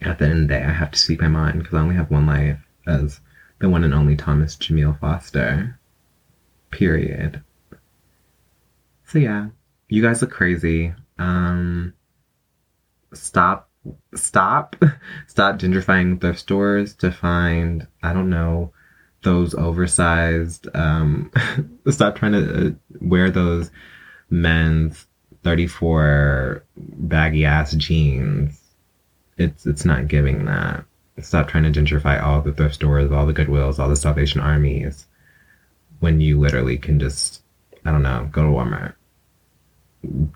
at 0.00 0.18
the 0.18 0.26
end 0.26 0.42
of 0.42 0.48
the 0.48 0.54
day, 0.54 0.62
I 0.62 0.72
have 0.72 0.90
to 0.92 0.98
speak 0.98 1.20
my 1.20 1.28
mind 1.28 1.58
because 1.58 1.74
I 1.74 1.80
only 1.80 1.96
have 1.96 2.10
one 2.10 2.26
life 2.26 2.60
as 2.86 3.20
the 3.58 3.68
one 3.68 3.84
and 3.84 3.94
only 3.94 4.16
Thomas 4.16 4.56
Jamil 4.56 4.98
Foster. 4.98 5.78
Period. 6.70 7.42
So 9.04 9.18
yeah, 9.18 9.48
you 9.88 10.02
guys 10.02 10.20
look 10.20 10.30
crazy. 10.32 10.92
Um, 11.18 11.94
stop 13.14 13.70
stop 14.14 14.76
stop 15.26 15.58
gentrifying 15.58 16.20
thrift 16.20 16.40
stores 16.40 16.94
to 16.94 17.12
find 17.12 17.86
i 18.02 18.12
don't 18.12 18.28
know 18.28 18.72
those 19.26 19.54
oversized 19.54 20.68
um 20.74 21.30
stop 21.90 22.14
trying 22.14 22.32
to 22.32 22.68
uh, 22.68 22.70
wear 23.00 23.28
those 23.28 23.72
men's 24.30 25.06
34 25.42 26.64
baggy 26.76 27.44
ass 27.44 27.74
jeans. 27.74 28.60
It's 29.36 29.66
it's 29.66 29.84
not 29.84 30.06
giving 30.06 30.44
that. 30.46 30.84
Stop 31.20 31.48
trying 31.48 31.70
to 31.70 31.80
gentrify 31.80 32.22
all 32.22 32.40
the 32.40 32.52
thrift 32.52 32.76
stores 32.76 33.10
all 33.10 33.26
the 33.26 33.34
goodwills 33.34 33.78
all 33.78 33.88
the 33.88 33.96
salvation 33.96 34.40
armies 34.40 35.06
when 36.00 36.20
you 36.20 36.38
literally 36.38 36.76
can 36.76 37.00
just 37.00 37.42
i 37.84 37.90
don't 37.90 38.02
know 38.02 38.28
go 38.30 38.42
to 38.42 38.48
walmart. 38.48 38.94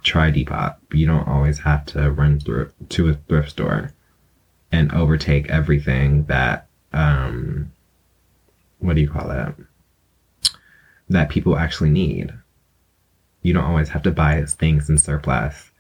Try 0.02 0.32
Depop. 0.32 0.76
You 0.92 1.06
don't 1.06 1.28
always 1.28 1.60
have 1.60 1.86
to 1.86 2.10
run 2.10 2.40
through 2.40 2.72
to 2.88 3.08
a 3.08 3.14
thrift 3.14 3.50
store 3.50 3.92
and 4.72 4.92
overtake 4.92 5.48
everything 5.48 6.24
that 6.24 6.66
um 6.92 7.70
what 8.80 8.96
do 8.96 9.02
you 9.02 9.08
call 9.08 9.30
it? 9.30 9.54
That 11.08 11.30
people 11.30 11.56
actually 11.56 11.90
need. 11.90 12.32
You 13.42 13.54
don't 13.54 13.64
always 13.64 13.88
have 13.90 14.02
to 14.02 14.10
buy 14.10 14.44
things 14.44 14.90
in 14.90 14.98
surplus 14.98 15.70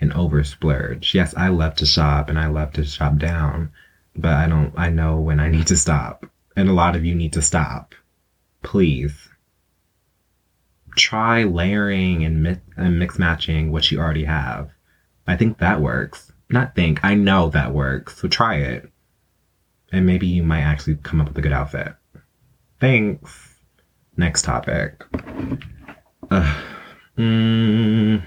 and 0.00 0.12
over 0.12 0.44
splurge. 0.44 1.14
Yes, 1.14 1.34
I 1.36 1.48
love 1.48 1.74
to 1.76 1.86
shop 1.86 2.28
and 2.28 2.38
I 2.38 2.46
love 2.46 2.72
to 2.74 2.84
shop 2.84 3.16
down, 3.16 3.72
but 4.14 4.32
I 4.32 4.46
don't 4.46 4.72
I 4.76 4.90
know 4.90 5.18
when 5.18 5.40
I 5.40 5.48
need 5.48 5.66
to 5.68 5.76
stop. 5.76 6.26
And 6.56 6.68
a 6.68 6.72
lot 6.72 6.96
of 6.96 7.04
you 7.04 7.14
need 7.14 7.32
to 7.34 7.42
stop. 7.42 7.94
Please 8.62 9.28
try 10.96 11.44
layering 11.44 12.24
and, 12.24 12.42
mi- 12.42 12.60
and 12.76 12.98
mix 12.98 13.18
matching 13.18 13.70
what 13.70 13.90
you 13.90 13.98
already 13.98 14.24
have. 14.24 14.70
I 15.26 15.36
think 15.36 15.58
that 15.58 15.80
works. 15.80 16.32
Not 16.50 16.74
think, 16.74 17.04
I 17.04 17.14
know 17.14 17.50
that 17.50 17.74
works. 17.74 18.18
So 18.18 18.28
try 18.28 18.56
it. 18.56 18.90
And 19.92 20.06
maybe 20.06 20.26
you 20.26 20.42
might 20.42 20.62
actually 20.62 20.96
come 20.96 21.20
up 21.20 21.28
with 21.28 21.38
a 21.38 21.42
good 21.42 21.52
outfit. 21.52 21.94
Thanks. 22.80 23.56
Next 24.16 24.42
topic. 24.42 25.04
Uh, 26.30 26.60
mm, 27.16 28.22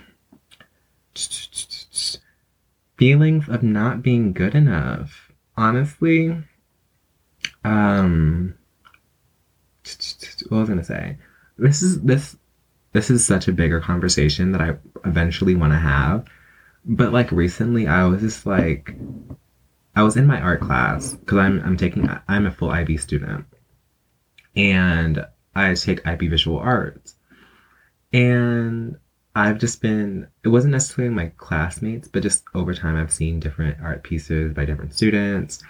feelings 2.98 3.50
of 3.50 3.64
not 3.64 4.02
being 4.02 4.34
good 4.34 4.56
enough. 4.56 5.32
Honestly, 5.58 6.38
um, 7.64 8.56
what 10.50 10.60
was 10.60 10.70
I 10.70 10.74
gonna 10.74 10.84
say? 10.84 11.18
This 11.58 11.82
is 11.82 12.02
this 12.02 12.38
this 12.94 13.10
is 13.10 13.26
such 13.26 13.48
a 13.48 13.54
bigger 13.54 13.80
conversation 13.80 14.52
that 14.52 14.62
I 14.62 14.78
eventually 15.06 15.56
want 15.56 15.74
to 15.74 15.80
have. 15.80 16.26
But 16.86 17.14
like 17.14 17.32
recently, 17.32 17.88
I 17.88 18.06
was 18.06 18.22
just 18.22 18.46
like, 18.46 18.96
I 19.96 20.04
was 20.04 20.18
in 20.18 20.26
my 20.26 20.42
art 20.42 20.62
class 20.62 21.14
because 21.14 21.38
I'm 21.38 21.62
I'm 21.62 21.78
taking 21.78 22.10
I'm 22.28 22.46
a 22.46 22.52
full 22.52 22.72
IB 22.72 22.98
student, 22.98 23.46
and 24.56 25.26
I 25.56 25.74
take 25.74 26.06
IB 26.06 26.28
visual 26.28 26.58
arts, 26.58 27.16
and 28.14 28.98
I've 29.36 29.60
just 29.60 29.82
been 29.82 30.28
it 30.44 30.50
wasn't 30.50 30.74
necessarily 30.74 31.14
my 31.14 31.32
classmates, 31.38 32.08
but 32.08 32.24
just 32.24 32.44
over 32.54 32.74
time 32.74 32.96
I've 32.96 33.14
seen 33.14 33.40
different 33.40 33.78
art 33.82 34.04
pieces 34.04 34.54
by 34.54 34.66
different 34.66 34.94
students 34.94 35.64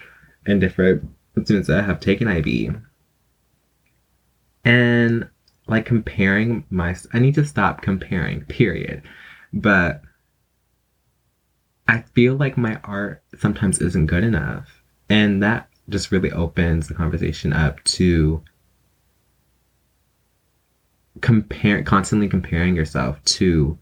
and 0.46 0.60
different 0.60 1.08
students 1.44 1.68
that 1.68 1.84
have 1.84 2.00
taken 2.00 2.28
IB. 2.28 2.70
And 4.64 5.28
like 5.66 5.86
comparing 5.86 6.64
my 6.70 6.96
I 7.12 7.18
need 7.18 7.34
to 7.36 7.44
stop 7.44 7.82
comparing, 7.82 8.44
period. 8.46 9.02
But 9.52 10.02
I 11.88 12.02
feel 12.14 12.36
like 12.36 12.56
my 12.56 12.80
art 12.84 13.22
sometimes 13.38 13.80
isn't 13.80 14.06
good 14.06 14.24
enough. 14.24 14.82
And 15.08 15.42
that 15.42 15.68
just 15.88 16.10
really 16.10 16.32
opens 16.32 16.88
the 16.88 16.94
conversation 16.94 17.52
up 17.52 17.82
to 17.84 18.42
compare 21.22 21.82
constantly 21.82 22.28
comparing 22.28 22.76
yourself 22.76 23.24
to 23.24 23.78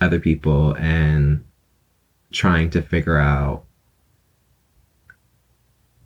other 0.00 0.20
people 0.20 0.74
and 0.74 1.44
trying 2.30 2.70
to 2.70 2.82
figure 2.82 3.18
out 3.18 3.64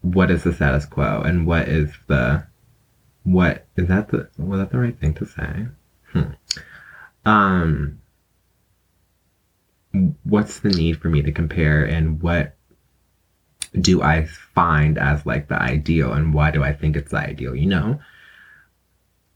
what 0.01 0.31
is 0.31 0.45
the 0.45 0.55
status 0.55 0.87
quo 0.87 1.21
and 1.23 1.47
what 1.47 1.69
is 1.69 1.91
the 2.07 2.47
what 3.25 3.67
is 3.77 3.89
that 3.89 4.09
the 4.09 4.29
was 4.39 4.61
that 4.61 4.71
the 4.71 4.79
right 4.79 4.99
thing 4.99 5.13
to 5.15 5.27
say? 5.27 5.67
Hmm. 6.13 6.31
Um 7.27 8.01
what's 10.23 10.61
the 10.61 10.71
need 10.71 11.01
for 11.01 11.09
me 11.09 11.23
to 11.23 11.33
compare 11.33 11.85
and 11.85 12.23
what 12.23 12.57
do 13.81 14.01
I 14.03 14.27
find 14.27 14.97
as 14.97 15.27
like 15.27 15.49
the 15.49 15.61
ideal 15.61 16.13
and 16.13 16.33
why 16.33 16.51
do 16.51 16.63
I 16.63 16.73
think 16.73 16.97
it's 16.97 17.11
the 17.11 17.19
ideal, 17.19 17.57
you 17.57 17.67
know? 17.67 18.01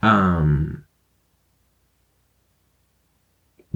Um 0.02 0.81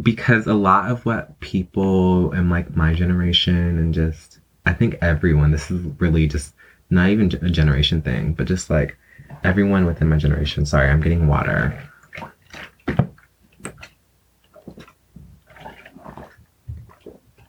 because 0.02 0.46
a 0.46 0.54
lot 0.54 0.90
of 0.90 1.04
what 1.06 1.38
people 1.40 2.32
in 2.32 2.50
like 2.50 2.76
my 2.76 2.92
generation 2.92 3.78
and 3.78 3.94
just 3.94 4.40
I 4.66 4.72
think 4.72 4.98
everyone 5.00 5.52
this 5.52 5.70
is 5.70 5.84
really 5.98 6.26
just 6.26 6.54
not 6.90 7.08
even 7.10 7.26
a 7.42 7.50
generation 7.50 8.02
thing, 8.02 8.32
but 8.32 8.46
just 8.46 8.70
like 8.70 8.96
everyone 9.42 9.86
within 9.86 10.08
my 10.08 10.16
generation. 10.16 10.66
Sorry, 10.66 10.88
I'm 10.88 11.00
getting 11.00 11.26
water. 11.26 11.78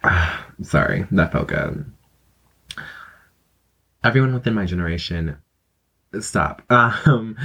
Sorry, 0.61 1.05
that 1.11 1.31
felt 1.31 1.47
good. 1.47 1.85
Everyone 4.03 4.33
within 4.33 4.53
my 4.53 4.65
generation, 4.65 5.37
stop. 6.19 6.61
Um, 6.71 7.35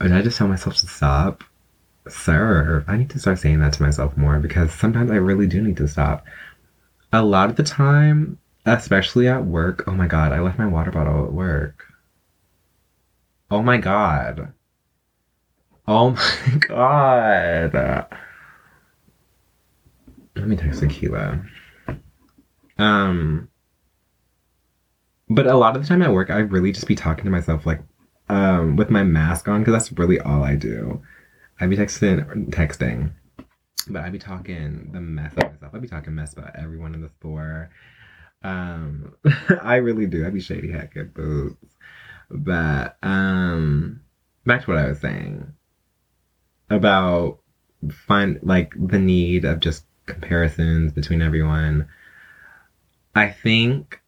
did 0.00 0.12
I 0.12 0.22
just 0.22 0.38
tell 0.38 0.48
myself 0.48 0.76
to 0.76 0.86
stop? 0.86 1.44
Sir, 2.08 2.84
I 2.86 2.96
need 2.96 3.10
to 3.10 3.18
start 3.18 3.38
saying 3.38 3.60
that 3.60 3.72
to 3.74 3.82
myself 3.82 4.16
more 4.16 4.38
because 4.38 4.72
sometimes 4.72 5.10
I 5.10 5.16
really 5.16 5.46
do 5.46 5.62
need 5.62 5.76
to 5.78 5.88
stop. 5.88 6.24
A 7.12 7.22
lot 7.22 7.50
of 7.50 7.56
the 7.56 7.62
time, 7.62 8.38
especially 8.66 9.28
at 9.28 9.44
work, 9.44 9.84
oh 9.86 9.92
my 9.92 10.06
god, 10.06 10.32
I 10.32 10.40
left 10.40 10.58
my 10.58 10.66
water 10.66 10.90
bottle 10.90 11.24
at 11.24 11.32
work. 11.32 11.84
Oh 13.50 13.62
my 13.62 13.76
god. 13.78 14.52
Oh 15.86 16.10
my 16.50 16.58
god. 16.58 18.06
Let 20.36 20.48
me 20.48 20.56
text 20.56 20.80
Akila. 20.80 21.46
Um, 22.76 23.48
but 25.28 25.46
a 25.46 25.56
lot 25.56 25.76
of 25.76 25.82
the 25.82 25.88
time 25.88 26.02
at 26.02 26.12
work, 26.12 26.30
I 26.30 26.38
really 26.38 26.72
just 26.72 26.88
be 26.88 26.96
talking 26.96 27.24
to 27.24 27.30
myself 27.30 27.64
like, 27.64 27.80
um, 28.28 28.76
with 28.76 28.90
my 28.90 29.04
mask 29.04 29.48
on 29.48 29.60
because 29.60 29.72
that's 29.72 29.98
really 29.98 30.18
all 30.18 30.42
I 30.42 30.56
do. 30.56 31.02
I'd 31.60 31.70
be 31.70 31.76
texting, 31.76 32.50
texting, 32.50 33.12
but 33.88 34.02
I'd 34.02 34.12
be 34.12 34.18
talking 34.18 34.90
the 34.92 35.00
mess 35.00 35.32
of 35.36 35.52
myself. 35.52 35.74
I'd 35.74 35.82
be 35.82 35.88
talking 35.88 36.14
mess 36.14 36.32
about 36.32 36.56
everyone 36.56 36.94
in 36.94 37.02
the 37.02 37.10
store. 37.20 37.70
Um, 38.42 39.14
I 39.62 39.76
really 39.76 40.06
do. 40.06 40.26
I'd 40.26 40.34
be 40.34 40.40
shady 40.40 40.70
hacking 40.70 41.12
boots. 41.14 41.74
But 42.30 42.96
um, 43.02 44.00
back 44.44 44.64
to 44.64 44.70
what 44.70 44.78
I 44.78 44.88
was 44.88 45.00
saying 45.00 45.52
about 46.70 47.40
find 48.06 48.40
like 48.42 48.72
the 48.76 48.98
need 48.98 49.44
of 49.44 49.60
just 49.60 49.84
comparisons 50.06 50.92
between 50.92 51.22
everyone. 51.22 51.88
I 53.14 53.30
think 53.30 54.00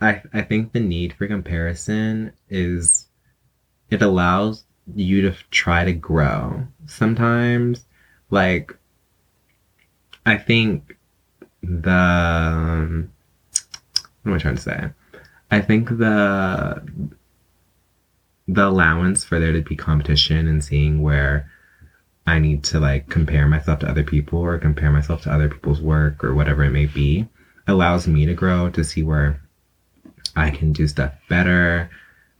I 0.00 0.22
I 0.32 0.42
think 0.42 0.72
the 0.72 0.80
need 0.80 1.14
for 1.14 1.26
comparison 1.26 2.32
is 2.48 3.06
it 3.90 4.02
allows 4.02 4.64
you 4.94 5.22
to 5.22 5.36
try 5.50 5.84
to 5.84 5.92
grow. 5.92 6.66
Sometimes 6.86 7.84
like 8.30 8.76
I 10.26 10.36
think 10.36 10.96
the 11.62 11.90
um, 11.90 13.12
what 14.22 14.32
am 14.32 14.36
I 14.36 14.38
trying 14.38 14.56
to 14.56 14.62
say? 14.62 14.90
I 15.50 15.60
think 15.60 15.88
the 15.88 16.82
the 18.48 18.66
allowance 18.66 19.24
for 19.24 19.38
there 19.38 19.52
to 19.52 19.62
be 19.62 19.76
competition 19.76 20.48
and 20.48 20.64
seeing 20.64 21.02
where 21.02 21.50
I 22.26 22.38
need 22.38 22.64
to 22.64 22.80
like 22.80 23.08
compare 23.08 23.46
myself 23.46 23.80
to 23.80 23.88
other 23.88 24.04
people 24.04 24.40
or 24.40 24.58
compare 24.58 24.90
myself 24.90 25.22
to 25.22 25.32
other 25.32 25.48
people's 25.48 25.80
work 25.80 26.22
or 26.24 26.34
whatever 26.34 26.64
it 26.64 26.70
may 26.70 26.86
be 26.86 27.28
allows 27.66 28.08
me 28.08 28.26
to 28.26 28.34
grow 28.34 28.70
to 28.70 28.84
see 28.84 29.02
where 29.02 29.40
I 30.34 30.50
can 30.50 30.72
do 30.72 30.88
stuff 30.88 31.12
better, 31.28 31.90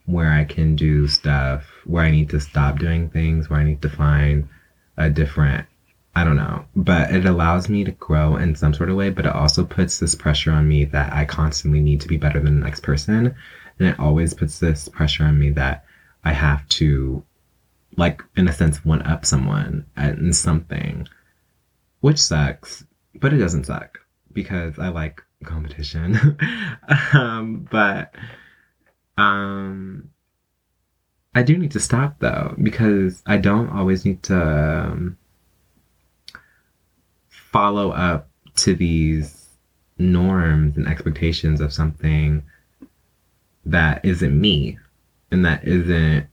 where 0.07 0.33
I 0.33 0.45
can 0.45 0.77
do 0.77 1.07
stuff 1.07 1.65
where 1.85 2.05
I 2.05 2.11
need 2.11 2.31
to 2.31 2.41
stop 2.41 2.79
doing 2.79 3.09
things, 3.09 3.49
where 3.49 3.61
I 3.61 3.65
need 3.65 3.83
to 3.83 3.91
find 3.91 4.49
a 4.97 5.11
different 5.11 5.67
I 6.15 6.25
don't 6.25 6.37
know, 6.37 6.67
but 6.77 7.11
it 7.11 7.25
allows 7.25 7.71
me 7.71 7.85
to 7.85 7.93
grow 7.93 8.37
in 8.37 8.55
some 8.55 8.75
sort 8.75 8.91
of 8.91 8.97
way, 8.97 9.09
but 9.09 9.25
it 9.25 9.35
also 9.35 9.65
puts 9.65 9.99
this 9.99 10.15
pressure 10.15 10.53
on 10.53 10.69
me 10.69 10.85
that 10.85 11.11
I 11.11 11.25
constantly 11.25 11.81
need 11.81 12.03
to 12.03 12.09
be 12.09 12.19
better 12.19 12.39
than 12.39 12.61
the 12.61 12.67
next 12.67 12.81
person. 12.81 13.35
And 13.79 13.89
it 13.89 13.99
always 13.99 14.35
puts 14.35 14.59
this 14.59 14.89
pressure 14.89 15.25
on 15.25 15.39
me 15.39 15.49
that 15.53 15.87
I 16.23 16.33
have 16.33 16.69
to 16.69 17.25
like 17.97 18.23
in 18.37 18.49
a 18.49 18.53
sense 18.53 18.85
one 18.85 19.03
up 19.03 19.25
someone 19.25 19.87
in 19.97 20.33
something 20.33 21.07
which 22.01 22.19
sucks 22.19 22.85
but 23.15 23.33
it 23.33 23.39
doesn't 23.39 23.67
suck 23.67 23.99
because 24.33 24.79
i 24.79 24.89
like 24.89 25.23
competition 25.45 26.39
um, 27.13 27.67
but 27.71 28.15
um 29.19 30.11
i 31.35 31.43
do 31.43 31.57
need 31.59 31.71
to 31.71 31.81
stop 31.81 32.19
though 32.21 32.55
because 32.63 33.23
i 33.27 33.37
don't 33.37 33.71
always 33.71 34.05
need 34.05 34.23
to 34.23 34.37
um, 34.37 35.19
follow 37.29 37.91
up 37.91 38.29
to 38.55 38.75
these 38.75 39.49
norms 39.99 40.77
and 40.77 40.89
expectations 40.89 41.61
of 41.61 41.73
something 41.73 42.43
that 43.65 44.05
isn't 44.05 44.39
me 44.39 44.79
and 45.31 45.45
that 45.45 45.65
isn't 45.67 46.27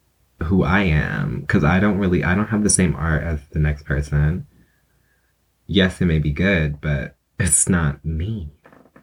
who 0.43 0.63
I 0.63 0.82
am 0.82 1.41
because 1.41 1.63
I 1.63 1.80
don't 1.80 1.97
really 1.97 2.23
I 2.23 2.36
don't 2.36 2.47
have 2.47 2.63
the 2.63 2.69
same 2.69 2.95
art 2.95 3.23
as 3.23 3.39
the 3.51 3.60
next 3.60 3.84
person. 3.84 4.47
Yes, 5.67 6.01
it 6.01 6.06
may 6.06 6.19
be 6.19 6.32
good, 6.32 6.82
but 6.82 7.15
it's 7.39 7.69
not 7.69 8.04
me. 8.04 8.49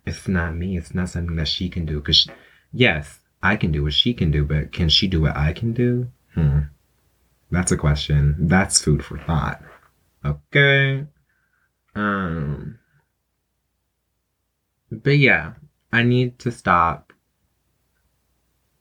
It's 0.05 0.27
not 0.27 0.57
me. 0.57 0.77
It's 0.77 0.95
not 0.95 1.09
something 1.11 1.37
that 1.37 1.49
she 1.49 1.69
can 1.69 1.87
do. 1.87 2.01
Because 2.01 2.29
yes, 2.73 3.21
I 3.47 3.57
can 3.57 3.73
do 3.73 3.85
what 3.85 3.93
she 3.93 4.15
can 4.15 4.31
do, 4.31 4.45
but 4.45 4.73
can 4.73 4.89
she 4.89 5.07
do 5.09 5.23
what 5.23 5.37
I 5.37 5.53
can 5.53 5.73
do? 5.73 6.09
Hmm. 6.35 6.61
That's 7.51 7.73
a 7.73 7.77
question. 7.77 8.37
That's 8.39 8.83
food 8.83 9.05
for 9.05 9.19
thought. 9.19 9.63
Okay. 10.25 11.07
Um. 11.95 12.79
But 14.91 15.19
yeah, 15.19 15.55
I 15.93 16.03
need 16.03 16.39
to 16.41 16.51
stop 16.51 17.13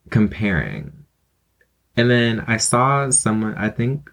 comparing 0.09 1.05
and 1.97 2.09
then 2.09 2.43
I 2.47 2.57
saw 2.57 3.09
someone, 3.09 3.55
I 3.55 3.69
think 3.69 4.09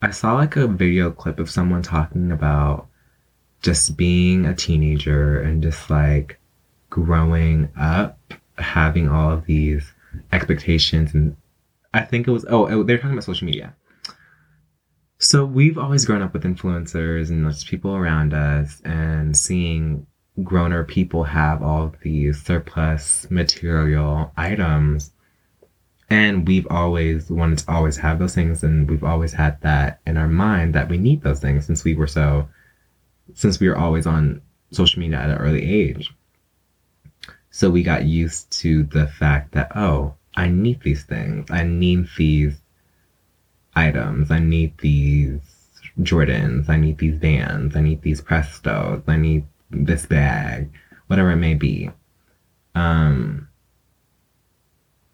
I 0.00 0.10
saw 0.10 0.34
like 0.34 0.56
a 0.56 0.66
video 0.66 1.10
clip 1.10 1.38
of 1.38 1.50
someone 1.50 1.82
talking 1.82 2.32
about 2.32 2.88
just 3.60 3.96
being 3.96 4.46
a 4.46 4.54
teenager 4.54 5.40
and 5.40 5.62
just 5.62 5.90
like 5.90 6.38
growing 6.90 7.70
up, 7.78 8.18
having 8.56 9.08
all 9.08 9.30
of 9.30 9.46
these 9.46 9.92
expectations. 10.32 11.14
And 11.14 11.36
I 11.92 12.02
think 12.02 12.26
it 12.26 12.30
was, 12.30 12.44
oh, 12.48 12.68
oh, 12.68 12.82
they're 12.82 12.98
talking 12.98 13.12
about 13.12 13.24
social 13.24 13.46
media. 13.46 13.74
So 15.18 15.44
we've 15.44 15.78
always 15.78 16.04
grown 16.04 16.22
up 16.22 16.32
with 16.32 16.44
influencers 16.44 17.30
and 17.30 17.46
those 17.46 17.64
people 17.64 17.94
around 17.94 18.34
us 18.34 18.80
and 18.84 19.36
seeing 19.36 20.06
growner 20.40 20.86
people 20.86 21.24
have 21.24 21.62
all 21.62 21.94
these 22.02 22.42
surplus 22.42 23.26
material 23.30 24.32
items 24.36 25.12
and 26.10 26.46
we've 26.46 26.66
always 26.70 27.30
wanted 27.30 27.58
to 27.58 27.70
always 27.70 27.96
have 27.96 28.18
those 28.18 28.34
things 28.34 28.62
and 28.62 28.90
we've 28.90 29.04
always 29.04 29.32
had 29.32 29.60
that 29.62 30.00
in 30.06 30.16
our 30.16 30.28
mind 30.28 30.74
that 30.74 30.88
we 30.88 30.98
need 30.98 31.22
those 31.22 31.40
things 31.40 31.66
since 31.66 31.84
we 31.84 31.94
were 31.94 32.06
so 32.06 32.48
since 33.34 33.60
we 33.60 33.68
were 33.68 33.78
always 33.78 34.06
on 34.06 34.42
social 34.72 35.00
media 35.00 35.18
at 35.18 35.30
an 35.30 35.38
early 35.38 35.64
age 35.64 36.12
so 37.54 37.70
we 37.70 37.84
got 37.84 38.04
used 38.04 38.50
to 38.50 38.82
the 38.82 39.06
fact 39.06 39.52
that 39.52 39.70
oh 39.76 40.12
i 40.34 40.48
need 40.48 40.80
these 40.80 41.04
things. 41.04 41.48
I 41.52 41.62
need 41.62 42.08
these 42.18 42.60
items. 43.76 44.32
I 44.32 44.40
need 44.40 44.76
these 44.78 45.38
jordans. 46.00 46.68
I 46.68 46.76
need 46.76 46.98
these 46.98 47.16
vans. 47.16 47.76
I 47.76 47.80
need 47.80 48.02
these 48.02 48.20
prestos. 48.20 49.04
I 49.06 49.16
need 49.16 49.44
this 49.70 50.04
bag 50.04 50.68
whatever 51.06 51.30
it 51.30 51.36
may 51.36 51.54
be. 51.54 51.90
Um 52.74 53.48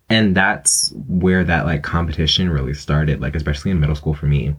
and 0.09 0.35
that's 0.35 0.94
where 1.09 1.44
that 1.44 1.66
like 1.66 1.83
competition 1.83 2.48
really 2.48 2.72
started 2.72 3.20
like 3.20 3.37
especially 3.37 3.70
in 3.70 3.81
middle 3.81 3.96
school 3.96 4.14
for 4.14 4.26
me. 4.26 4.57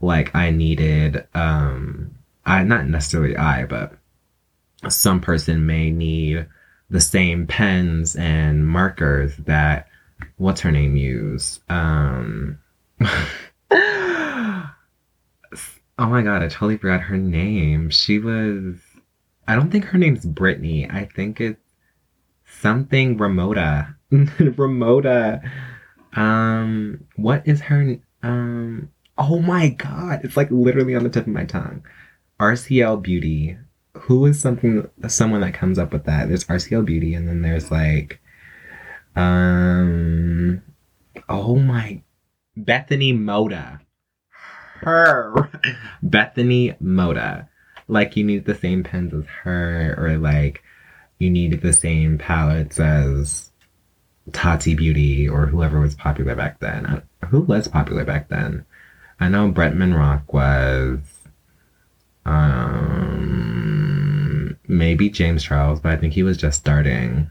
Like 0.00 0.34
i 0.34 0.50
needed 0.50 1.24
um 1.34 2.16
i 2.44 2.64
not 2.64 2.88
necessarily 2.88 3.36
i 3.36 3.64
but 3.64 3.92
some 4.88 5.20
person 5.20 5.66
may 5.66 5.92
need 5.92 6.48
the 6.90 7.00
same 7.00 7.46
pens 7.46 8.16
and 8.16 8.66
markers 8.66 9.36
that 9.38 9.88
what's 10.36 10.60
her 10.60 10.70
name 10.70 10.96
use 10.96 11.60
um 11.68 12.58
oh 13.00 14.72
my 15.98 16.22
god 16.22 16.42
i 16.42 16.48
totally 16.48 16.76
forgot 16.76 17.00
her 17.00 17.16
name 17.16 17.88
she 17.90 18.18
was 18.18 18.76
i 19.48 19.54
don't 19.54 19.70
think 19.70 19.84
her 19.84 19.98
name's 19.98 20.26
brittany 20.26 20.88
i 20.90 21.04
think 21.04 21.40
it's 21.40 21.60
something 22.44 23.16
ramota 23.18 23.94
Ramota. 24.12 25.40
Um, 26.14 27.06
what 27.14 27.46
is 27.46 27.60
her? 27.60 27.96
Um, 28.22 28.90
oh 29.16 29.38
my 29.38 29.68
god, 29.68 30.20
it's 30.24 30.36
like 30.36 30.50
literally 30.50 30.96
on 30.96 31.04
the 31.04 31.10
tip 31.10 31.26
of 31.26 31.32
my 31.32 31.44
tongue. 31.44 31.84
RCL 32.40 33.02
Beauty. 33.02 33.56
Who 33.94 34.26
is 34.26 34.40
something? 34.40 34.88
Someone 35.08 35.40
that 35.40 35.54
comes 35.54 35.78
up 35.78 35.92
with 35.92 36.04
that. 36.04 36.28
There's 36.28 36.44
RCL 36.44 36.84
Beauty, 36.84 37.14
and 37.14 37.28
then 37.28 37.42
there's 37.42 37.70
like, 37.70 38.20
um, 39.16 40.62
oh 41.28 41.56
my, 41.56 42.02
Bethany 42.56 43.12
Mota. 43.12 43.80
Her, 44.80 45.50
Bethany 46.02 46.74
Mota. 46.80 47.48
Like 47.88 48.16
you 48.16 48.24
need 48.24 48.44
the 48.44 48.54
same 48.54 48.84
pens 48.84 49.12
as 49.12 49.26
her, 49.42 49.94
or 49.98 50.16
like 50.18 50.62
you 51.18 51.28
need 51.30 51.60
the 51.60 51.72
same 51.72 52.18
palettes 52.18 52.78
as 52.78 53.50
Tati 54.32 54.74
Beauty 54.74 55.28
or 55.28 55.46
whoever 55.46 55.80
was 55.80 55.94
popular 55.94 56.34
back 56.34 56.60
then. 56.60 57.02
Who 57.28 57.40
was 57.40 57.68
popular 57.68 58.04
back 58.04 58.28
then? 58.28 58.64
I 59.18 59.28
know 59.28 59.50
Bretman 59.52 59.96
Rock 59.96 60.32
was. 60.32 60.98
Um, 62.24 63.69
maybe 64.70 65.10
James 65.10 65.42
Charles, 65.42 65.80
but 65.80 65.92
I 65.92 65.96
think 65.96 66.14
he 66.14 66.22
was 66.22 66.36
just 66.36 66.60
starting. 66.60 67.30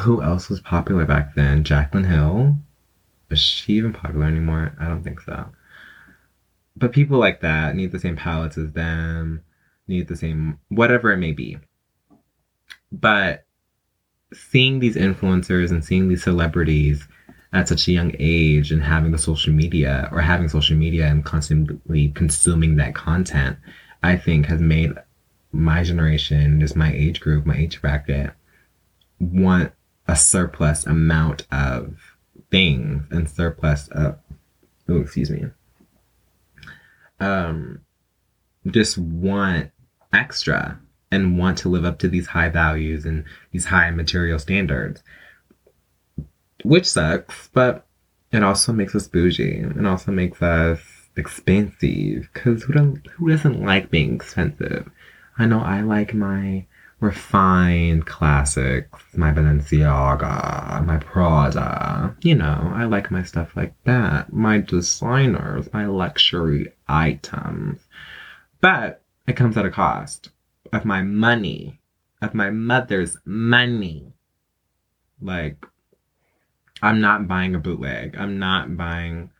Who 0.00 0.22
else 0.22 0.48
was 0.48 0.60
popular 0.60 1.04
back 1.04 1.34
then? 1.34 1.64
Jaclyn 1.64 2.06
Hill. 2.06 2.56
Is 3.30 3.38
she 3.38 3.74
even 3.74 3.92
popular 3.92 4.26
anymore? 4.26 4.74
I 4.78 4.88
don't 4.88 5.02
think 5.02 5.20
so. 5.20 5.46
But 6.76 6.92
people 6.92 7.18
like 7.18 7.40
that 7.42 7.76
need 7.76 7.92
the 7.92 8.00
same 8.00 8.16
palettes 8.16 8.58
as 8.58 8.72
them, 8.72 9.42
need 9.86 10.08
the 10.08 10.16
same 10.16 10.58
whatever 10.68 11.12
it 11.12 11.18
may 11.18 11.32
be. 11.32 11.58
But 12.90 13.46
seeing 14.34 14.80
these 14.80 14.96
influencers 14.96 15.70
and 15.70 15.84
seeing 15.84 16.08
these 16.08 16.24
celebrities 16.24 17.06
at 17.52 17.68
such 17.68 17.86
a 17.86 17.92
young 17.92 18.12
age 18.18 18.72
and 18.72 18.82
having 18.82 19.12
the 19.12 19.18
social 19.18 19.52
media 19.52 20.08
or 20.10 20.20
having 20.20 20.48
social 20.48 20.76
media 20.76 21.06
and 21.06 21.24
constantly 21.24 22.08
consuming 22.08 22.76
that 22.76 22.94
content, 22.94 23.58
I 24.02 24.16
think 24.16 24.46
has 24.46 24.60
made 24.60 24.92
my 25.52 25.82
generation, 25.82 26.60
just 26.60 26.76
my 26.76 26.92
age 26.92 27.20
group, 27.20 27.46
my 27.46 27.56
age 27.56 27.80
bracket, 27.80 28.32
want 29.20 29.72
a 30.08 30.16
surplus 30.16 30.86
amount 30.86 31.46
of 31.52 32.16
things 32.50 33.04
and 33.10 33.28
surplus 33.28 33.88
of, 33.88 34.18
oh, 34.88 35.00
excuse 35.00 35.30
me, 35.30 35.44
um, 37.20 37.80
just 38.66 38.98
want 38.98 39.70
extra 40.12 40.78
and 41.10 41.38
want 41.38 41.58
to 41.58 41.68
live 41.68 41.84
up 41.84 41.98
to 41.98 42.08
these 42.08 42.26
high 42.26 42.48
values 42.48 43.04
and 43.04 43.24
these 43.52 43.66
high 43.66 43.90
material 43.90 44.38
standards, 44.38 45.02
which 46.64 46.86
sucks, 46.86 47.48
but 47.52 47.86
it 48.32 48.42
also 48.42 48.72
makes 48.72 48.94
us 48.94 49.06
bougie. 49.06 49.58
It 49.58 49.86
also 49.86 50.10
makes 50.10 50.40
us 50.40 50.80
expensive 51.16 52.28
because 52.32 52.62
who, 52.64 52.96
who 53.12 53.28
doesn't 53.28 53.62
like 53.62 53.90
being 53.90 54.14
expensive? 54.14 54.90
I 55.38 55.46
know 55.46 55.60
I 55.60 55.80
like 55.80 56.14
my 56.14 56.66
refined 57.00 58.06
classics, 58.06 58.98
my 59.16 59.32
Balenciaga, 59.32 60.84
my 60.86 60.98
Prada. 60.98 62.16
You 62.22 62.36
know, 62.36 62.72
I 62.74 62.84
like 62.84 63.10
my 63.10 63.24
stuff 63.24 63.56
like 63.56 63.74
that. 63.84 64.32
My 64.32 64.58
designers, 64.58 65.72
my 65.72 65.86
luxury 65.86 66.72
items. 66.88 67.80
But 68.60 69.02
it 69.26 69.34
comes 69.34 69.56
at 69.56 69.66
a 69.66 69.70
cost 69.70 70.30
of 70.72 70.84
my 70.84 71.02
money, 71.02 71.80
of 72.20 72.34
my 72.34 72.50
mother's 72.50 73.16
money. 73.24 74.12
Like, 75.20 75.66
I'm 76.82 77.00
not 77.00 77.26
buying 77.28 77.54
a 77.54 77.58
bootleg. 77.58 78.16
I'm 78.16 78.38
not 78.38 78.76
buying. 78.76 79.30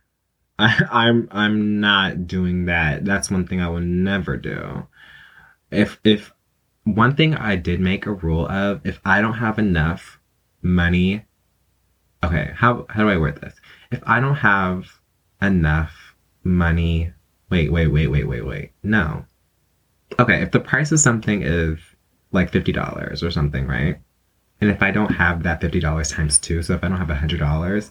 I, 0.58 0.82
I'm 0.90 1.28
I'm 1.30 1.80
not 1.80 2.26
doing 2.26 2.66
that. 2.66 3.04
That's 3.04 3.30
one 3.30 3.46
thing 3.46 3.60
I 3.60 3.68
will 3.68 3.80
never 3.80 4.36
do. 4.36 4.86
If 5.72 5.98
if 6.04 6.32
one 6.84 7.16
thing 7.16 7.34
I 7.34 7.56
did 7.56 7.80
make 7.80 8.06
a 8.06 8.12
rule 8.12 8.46
of, 8.46 8.84
if 8.84 9.00
I 9.04 9.20
don't 9.22 9.34
have 9.34 9.58
enough 9.58 10.20
money, 10.60 11.24
okay, 12.22 12.52
how 12.54 12.86
how 12.90 13.02
do 13.02 13.08
I 13.08 13.16
word 13.16 13.40
this? 13.40 13.54
If 13.90 14.00
I 14.04 14.20
don't 14.20 14.36
have 14.36 15.00
enough 15.40 16.14
money, 16.44 17.12
wait, 17.50 17.72
wait, 17.72 17.88
wait, 17.88 18.08
wait, 18.08 18.24
wait, 18.24 18.46
wait. 18.46 18.72
No, 18.82 19.24
okay, 20.18 20.42
if 20.42 20.50
the 20.50 20.60
price 20.60 20.92
of 20.92 21.00
something 21.00 21.42
is 21.42 21.78
like 22.32 22.50
$50 22.50 23.22
or 23.22 23.30
something, 23.30 23.66
right? 23.66 23.98
And 24.60 24.70
if 24.70 24.82
I 24.82 24.90
don't 24.90 25.12
have 25.12 25.42
that 25.42 25.60
$50 25.60 26.14
times 26.14 26.38
two, 26.38 26.62
so 26.62 26.74
if 26.74 26.84
I 26.84 26.88
don't 26.88 26.98
have 26.98 27.08
$100, 27.08 27.90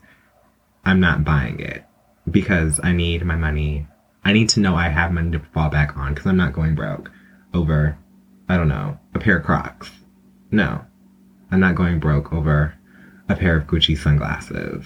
I'm 0.86 1.00
not 1.00 1.24
buying 1.24 1.60
it 1.60 1.84
because 2.30 2.80
I 2.82 2.94
need 2.94 3.26
my 3.26 3.36
money. 3.36 3.88
I 4.24 4.34
need 4.34 4.50
to 4.50 4.60
know 4.60 4.76
I 4.76 4.88
have 4.90 5.12
money 5.12 5.32
to 5.32 5.40
fall 5.54 5.70
back 5.70 5.98
on 5.98 6.14
because 6.14 6.28
I'm 6.28 6.38
not 6.38 6.54
going 6.54 6.76
broke 6.76 7.12
over, 7.54 7.98
I 8.50 8.58
don't 8.58 8.68
know, 8.68 8.98
a 9.14 9.20
pair 9.20 9.38
of 9.38 9.46
Crocs. 9.46 9.92
No, 10.52 10.82
I'm 11.52 11.60
not 11.60 11.76
going 11.76 12.00
broke 12.00 12.34
over 12.34 12.74
a 13.30 13.36
pair 13.36 13.56
of 13.56 13.68
Gucci 13.68 13.98
sunglasses. 13.98 14.86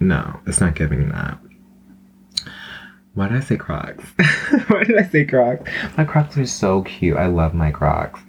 No, 0.00 0.40
it's 0.46 0.60
not 0.60 0.74
giving 0.74 1.08
that. 1.10 1.38
Why 3.14 3.28
did 3.28 3.36
I 3.36 3.40
say 3.40 3.56
Crocs? 3.56 4.04
Why 4.68 4.82
did 4.84 4.98
I 4.98 5.04
say 5.04 5.24
Crocs? 5.24 5.70
My 5.96 6.04
Crocs 6.04 6.36
are 6.36 6.46
so 6.46 6.82
cute. 6.82 7.16
I 7.16 7.26
love 7.26 7.54
my 7.54 7.70
Crocs. 7.70 8.20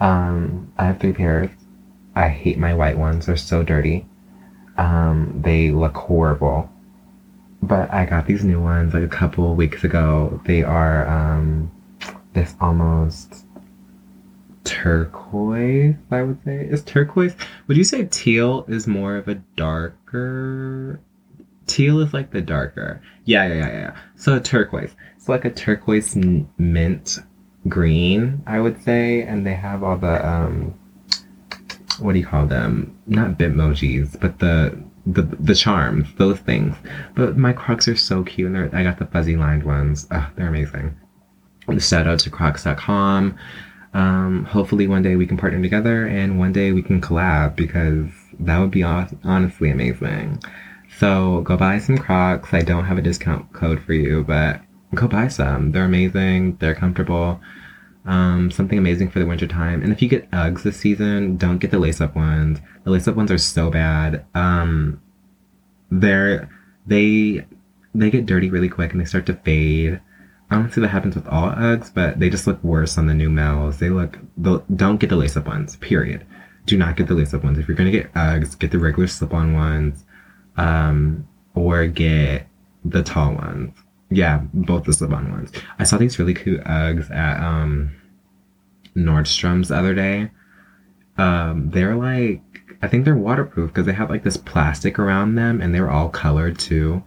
Um, 0.00 0.72
I 0.78 0.84
have 0.84 1.00
three 1.00 1.12
pairs. 1.12 1.50
I 2.14 2.28
hate 2.28 2.58
my 2.58 2.74
white 2.74 2.96
ones. 2.98 3.26
They're 3.26 3.36
so 3.36 3.64
dirty. 3.64 4.06
Um, 4.76 5.40
they 5.44 5.72
look 5.72 5.96
horrible. 5.96 6.70
But 7.62 7.92
I 7.92 8.06
got 8.06 8.26
these 8.26 8.44
new 8.44 8.60
ones 8.60 8.94
like 8.94 9.02
a 9.02 9.08
couple 9.08 9.54
weeks 9.56 9.82
ago. 9.82 10.40
They 10.44 10.62
are 10.62 11.08
um, 11.08 11.70
this 12.38 12.54
almost 12.60 13.46
turquoise, 14.64 15.96
I 16.10 16.22
would 16.22 16.42
say. 16.44 16.66
Is 16.70 16.82
turquoise? 16.82 17.34
Would 17.66 17.76
you 17.76 17.84
say 17.84 18.04
teal 18.04 18.64
is 18.68 18.86
more 18.86 19.16
of 19.16 19.28
a 19.28 19.36
darker 19.56 21.00
teal 21.68 22.00
is 22.00 22.12
like 22.12 22.32
the 22.32 22.40
darker. 22.40 23.00
Yeah, 23.24 23.46
yeah, 23.46 23.54
yeah, 23.54 23.72
yeah. 23.72 23.96
So 24.16 24.40
turquoise. 24.40 24.96
It's 25.16 25.28
like 25.28 25.44
a 25.44 25.50
turquoise 25.50 26.16
mint 26.16 27.18
green, 27.68 28.42
I 28.46 28.58
would 28.58 28.82
say, 28.82 29.22
and 29.22 29.46
they 29.46 29.54
have 29.54 29.82
all 29.84 29.96
the 29.96 30.26
um, 30.26 30.78
what 32.00 32.14
do 32.14 32.18
you 32.18 32.26
call 32.26 32.46
them? 32.46 32.98
Not 33.06 33.38
bitmojis, 33.38 34.18
but 34.18 34.38
the 34.40 34.82
the 35.06 35.22
the 35.22 35.54
charms, 35.54 36.08
those 36.16 36.38
things. 36.40 36.74
But 37.14 37.36
my 37.36 37.52
Crocs 37.52 37.86
are 37.88 37.96
so 37.96 38.24
cute, 38.24 38.52
and 38.52 38.74
I 38.74 38.82
got 38.82 38.98
the 38.98 39.06
fuzzy 39.06 39.36
lined 39.36 39.64
ones. 39.64 40.08
Oh, 40.10 40.28
they're 40.36 40.48
amazing. 40.48 40.96
Shout 41.78 42.06
out 42.06 42.20
to 42.20 42.30
Crocs.com. 42.30 43.36
Um, 43.94 44.44
hopefully 44.44 44.86
one 44.86 45.02
day 45.02 45.16
we 45.16 45.26
can 45.26 45.36
partner 45.36 45.60
together, 45.60 46.06
and 46.06 46.38
one 46.38 46.52
day 46.52 46.72
we 46.72 46.82
can 46.82 47.00
collab 47.00 47.56
because 47.56 48.08
that 48.40 48.58
would 48.58 48.70
be 48.70 48.82
honestly 48.82 49.70
amazing. 49.70 50.42
So 50.98 51.42
go 51.42 51.56
buy 51.56 51.78
some 51.78 51.98
Crocs. 51.98 52.52
I 52.52 52.62
don't 52.62 52.84
have 52.84 52.98
a 52.98 53.02
discount 53.02 53.52
code 53.52 53.82
for 53.82 53.92
you, 53.92 54.24
but 54.24 54.60
go 54.94 55.06
buy 55.06 55.28
some. 55.28 55.72
They're 55.72 55.84
amazing. 55.84 56.56
They're 56.56 56.74
comfortable. 56.74 57.40
Um, 58.06 58.50
something 58.50 58.78
amazing 58.78 59.10
for 59.10 59.18
the 59.18 59.26
winter 59.26 59.46
time. 59.46 59.82
And 59.82 59.92
if 59.92 60.00
you 60.00 60.08
get 60.08 60.30
Uggs 60.30 60.62
this 60.62 60.78
season, 60.78 61.36
don't 61.36 61.58
get 61.58 61.70
the 61.70 61.78
lace 61.78 62.00
up 62.00 62.16
ones. 62.16 62.58
The 62.84 62.90
lace 62.90 63.06
up 63.06 63.16
ones 63.16 63.30
are 63.30 63.38
so 63.38 63.70
bad. 63.70 64.24
Um, 64.34 65.00
they're 65.90 66.48
they 66.86 67.46
they 67.94 68.10
get 68.10 68.26
dirty 68.26 68.50
really 68.50 68.68
quick 68.68 68.92
and 68.92 69.00
they 69.00 69.04
start 69.04 69.26
to 69.26 69.34
fade. 69.34 70.00
I 70.50 70.56
don't 70.56 70.72
see 70.72 70.80
that 70.80 70.88
happens 70.88 71.14
with 71.14 71.28
all 71.28 71.50
Uggs, 71.50 71.92
but 71.92 72.18
they 72.18 72.30
just 72.30 72.46
look 72.46 72.62
worse 72.64 72.96
on 72.96 73.06
the 73.06 73.14
new 73.14 73.28
Mel's. 73.28 73.78
They 73.78 73.90
look 73.90 74.18
don't 74.40 75.00
get 75.00 75.10
the 75.10 75.16
lace 75.16 75.36
up 75.36 75.46
ones. 75.46 75.76
Period. 75.76 76.26
Do 76.66 76.76
not 76.76 76.96
get 76.96 77.06
the 77.06 77.14
lace 77.14 77.34
up 77.34 77.44
ones. 77.44 77.58
If 77.58 77.68
you're 77.68 77.76
gonna 77.76 77.90
get 77.90 78.12
Uggs, 78.14 78.58
get 78.58 78.70
the 78.70 78.78
regular 78.78 79.06
slip 79.06 79.34
on 79.34 79.54
ones 79.54 80.04
um, 80.56 81.26
or 81.54 81.86
get 81.86 82.46
the 82.84 83.02
tall 83.02 83.34
ones. 83.34 83.74
Yeah, 84.10 84.42
both 84.54 84.84
the 84.84 84.92
slip-on 84.92 85.30
ones. 85.30 85.52
I 85.78 85.84
saw 85.84 85.98
these 85.98 86.18
really 86.18 86.34
cute 86.34 86.64
Uggs 86.64 87.10
at 87.10 87.42
um, 87.42 87.94
Nordstrom's 88.96 89.68
the 89.68 89.76
other 89.76 89.94
day. 89.94 90.30
Um, 91.18 91.70
they're 91.70 91.96
like, 91.96 92.42
I 92.80 92.88
think 92.88 93.04
they're 93.04 93.16
waterproof 93.16 93.70
because 93.70 93.86
they 93.86 93.92
have 93.92 94.08
like 94.08 94.24
this 94.24 94.36
plastic 94.36 94.98
around 94.98 95.34
them, 95.34 95.60
and 95.60 95.74
they're 95.74 95.90
all 95.90 96.08
colored 96.08 96.58
too. 96.58 97.02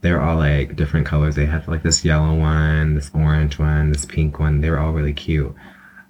They're 0.00 0.20
all 0.20 0.36
like 0.36 0.76
different 0.76 1.06
colors. 1.06 1.34
They 1.34 1.46
have 1.46 1.66
like 1.68 1.82
this 1.82 2.04
yellow 2.04 2.34
one, 2.34 2.94
this 2.94 3.10
orange 3.14 3.58
one, 3.58 3.92
this 3.92 4.04
pink 4.04 4.38
one. 4.38 4.60
They 4.60 4.70
were 4.70 4.78
all 4.78 4.92
really 4.92 5.12
cute. 5.12 5.54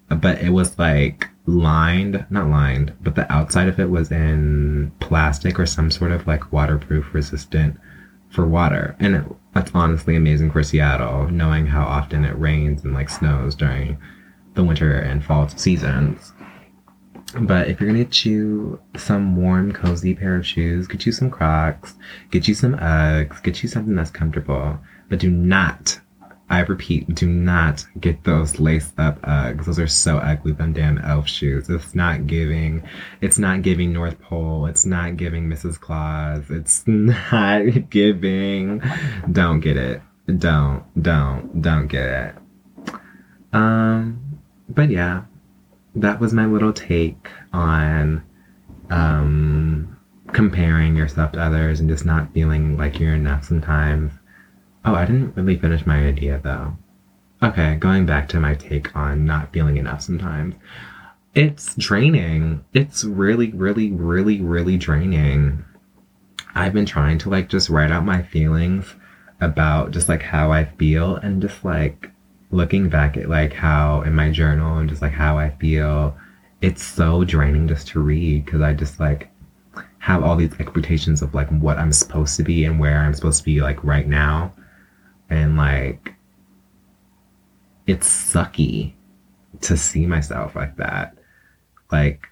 But 0.08 0.40
it 0.40 0.50
was 0.50 0.78
like 0.78 1.28
lined, 1.46 2.26
not 2.30 2.48
lined, 2.48 2.92
but 3.00 3.14
the 3.14 3.30
outside 3.32 3.68
of 3.68 3.80
it 3.80 3.90
was 3.90 4.10
in 4.12 4.92
plastic 5.00 5.58
or 5.58 5.66
some 5.66 5.90
sort 5.90 6.12
of 6.12 6.26
like 6.26 6.52
waterproof 6.52 7.12
resistant 7.14 7.78
for 8.30 8.46
water. 8.46 8.96
And 9.00 9.16
it, 9.16 9.24
that's 9.54 9.70
honestly 9.74 10.16
amazing 10.16 10.50
for 10.50 10.62
Seattle, 10.62 11.28
knowing 11.28 11.66
how 11.66 11.84
often 11.84 12.24
it 12.24 12.38
rains 12.38 12.84
and 12.84 12.92
like 12.94 13.08
snows 13.08 13.54
during 13.54 13.98
the 14.54 14.64
winter 14.64 14.92
and 14.92 15.24
fall 15.24 15.48
seasons. 15.48 16.32
But 17.38 17.68
if 17.68 17.80
you're 17.80 17.88
gonna 17.88 18.04
get 18.04 18.24
you 18.24 18.80
some 18.96 19.36
warm, 19.36 19.72
cozy 19.72 20.14
pair 20.14 20.36
of 20.36 20.46
shoes, 20.46 20.86
get 20.86 21.04
you 21.04 21.12
some 21.12 21.30
Crocs, 21.30 21.94
get 22.30 22.48
you 22.48 22.54
some 22.54 22.74
Uggs, 22.76 23.42
get 23.42 23.62
you 23.62 23.68
something 23.68 23.94
that's 23.94 24.10
comfortable. 24.10 24.78
But 25.08 25.18
do 25.18 25.30
not 25.30 26.00
I 26.50 26.60
repeat, 26.60 27.14
do 27.14 27.28
not 27.28 27.84
get 28.00 28.24
those 28.24 28.58
lace 28.58 28.92
up 28.96 29.20
Uggs. 29.20 29.66
Those 29.66 29.78
are 29.78 29.86
so 29.86 30.16
ugly, 30.16 30.52
them 30.52 30.72
damn 30.72 30.96
elf 30.98 31.28
shoes. 31.28 31.68
It's 31.68 31.94
not 31.94 32.26
giving, 32.26 32.82
it's 33.20 33.38
not 33.38 33.60
giving 33.60 33.92
North 33.92 34.18
Pole. 34.20 34.64
It's 34.64 34.86
not 34.86 35.18
giving 35.18 35.48
Mrs. 35.48 35.78
Claus. 35.78 36.44
It's 36.48 36.84
not 36.86 37.90
giving. 37.90 38.82
Don't 39.30 39.60
get 39.60 39.76
it. 39.76 40.00
Don't, 40.38 40.84
don't, 41.02 41.60
don't 41.60 41.86
get 41.86 42.06
it. 42.06 42.34
Um, 43.52 44.40
but 44.70 44.88
yeah, 44.88 45.24
that 46.00 46.20
was 46.20 46.32
my 46.32 46.46
little 46.46 46.72
take 46.72 47.28
on, 47.52 48.22
um, 48.90 49.96
comparing 50.32 50.96
yourself 50.96 51.32
to 51.32 51.40
others 51.40 51.80
and 51.80 51.88
just 51.88 52.04
not 52.04 52.32
feeling 52.32 52.76
like 52.76 53.00
you're 53.00 53.14
enough 53.14 53.44
sometimes 53.44 54.12
Oh, 54.88 54.94
I 54.94 55.04
didn't 55.04 55.36
really 55.36 55.58
finish 55.58 55.84
my 55.84 56.06
idea 56.06 56.40
though. 56.42 56.76
Okay, 57.42 57.74
going 57.74 58.06
back 58.06 58.26
to 58.30 58.40
my 58.40 58.54
take 58.54 58.96
on 58.96 59.26
not 59.26 59.52
feeling 59.52 59.76
enough 59.76 60.00
sometimes. 60.00 60.54
It's 61.34 61.74
draining. 61.74 62.64
It's 62.72 63.04
really, 63.04 63.50
really, 63.50 63.92
really, 63.92 64.40
really 64.40 64.78
draining. 64.78 65.62
I've 66.54 66.72
been 66.72 66.86
trying 66.86 67.18
to 67.18 67.28
like 67.28 67.50
just 67.50 67.68
write 67.68 67.92
out 67.92 68.06
my 68.06 68.22
feelings 68.22 68.94
about 69.42 69.90
just 69.90 70.08
like 70.08 70.22
how 70.22 70.52
I 70.52 70.64
feel 70.64 71.16
and 71.16 71.42
just 71.42 71.64
like 71.64 72.10
looking 72.50 72.88
back 72.88 73.16
at 73.16 73.28
like 73.28 73.52
how 73.52 74.02
in 74.02 74.14
my 74.14 74.30
journal 74.30 74.78
and 74.78 74.88
just 74.88 75.02
like 75.02 75.12
how 75.12 75.38
I 75.38 75.50
feel, 75.50 76.16
it's 76.60 76.82
so 76.82 77.24
draining 77.24 77.68
just 77.68 77.88
to 77.88 78.00
read 78.00 78.44
because 78.44 78.60
I 78.60 78.72
just 78.72 78.98
like 78.98 79.30
have 79.98 80.22
all 80.22 80.36
these 80.36 80.58
expectations 80.58 81.22
of 81.22 81.34
like 81.34 81.48
what 81.50 81.76
I'm 81.76 81.92
supposed 81.92 82.36
to 82.36 82.42
be 82.42 82.64
and 82.64 82.80
where 82.80 83.00
I'm 83.00 83.14
supposed 83.14 83.38
to 83.38 83.44
be 83.44 83.60
like 83.60 83.82
right 83.84 84.06
now. 84.06 84.52
And 85.28 85.56
like, 85.56 86.14
it's 87.86 88.08
sucky 88.08 88.94
to 89.60 89.76
see 89.76 90.06
myself 90.06 90.56
like 90.56 90.76
that. 90.76 91.16
Like, 91.92 92.26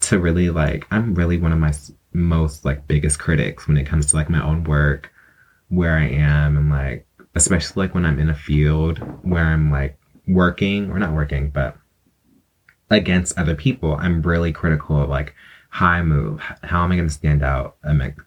to 0.00 0.20
really 0.20 0.50
like, 0.50 0.86
I'm 0.92 1.14
really 1.14 1.38
one 1.38 1.52
of 1.52 1.58
my 1.58 1.72
most 2.12 2.64
like 2.64 2.86
biggest 2.86 3.18
critics 3.18 3.66
when 3.66 3.76
it 3.76 3.86
comes 3.86 4.06
to 4.06 4.16
like 4.16 4.30
my 4.30 4.42
own 4.42 4.62
work, 4.62 5.10
where 5.68 5.96
I 5.96 6.08
am, 6.08 6.56
and 6.56 6.70
like, 6.70 7.07
especially 7.34 7.84
like 7.84 7.94
when 7.94 8.04
I'm 8.04 8.18
in 8.18 8.30
a 8.30 8.34
field 8.34 8.98
where 9.22 9.44
I'm 9.44 9.70
like 9.70 9.98
working 10.26 10.90
or 10.90 10.98
not 10.98 11.14
working, 11.14 11.50
but 11.50 11.76
against 12.90 13.38
other 13.38 13.54
people, 13.54 13.94
I'm 13.94 14.22
really 14.22 14.52
critical 14.52 15.02
of 15.02 15.10
like 15.10 15.34
how 15.70 15.88
I 15.88 16.02
move. 16.02 16.40
How 16.62 16.84
am 16.84 16.92
I 16.92 16.96
going 16.96 17.08
to 17.08 17.14
stand 17.14 17.42
out 17.42 17.76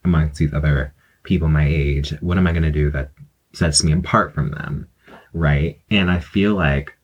amongst 0.03 0.37
these 0.37 0.53
other 0.53 0.93
people 1.23 1.47
my 1.47 1.67
age? 1.67 2.11
What 2.21 2.37
am 2.37 2.47
I 2.47 2.51
going 2.51 2.63
to 2.63 2.71
do 2.71 2.91
that 2.91 3.11
sets 3.53 3.83
me 3.83 3.91
apart 3.91 4.33
from 4.33 4.51
them? 4.51 4.87
Right. 5.33 5.79
And 5.89 6.11
I 6.11 6.19
feel 6.19 6.55
like 6.55 6.95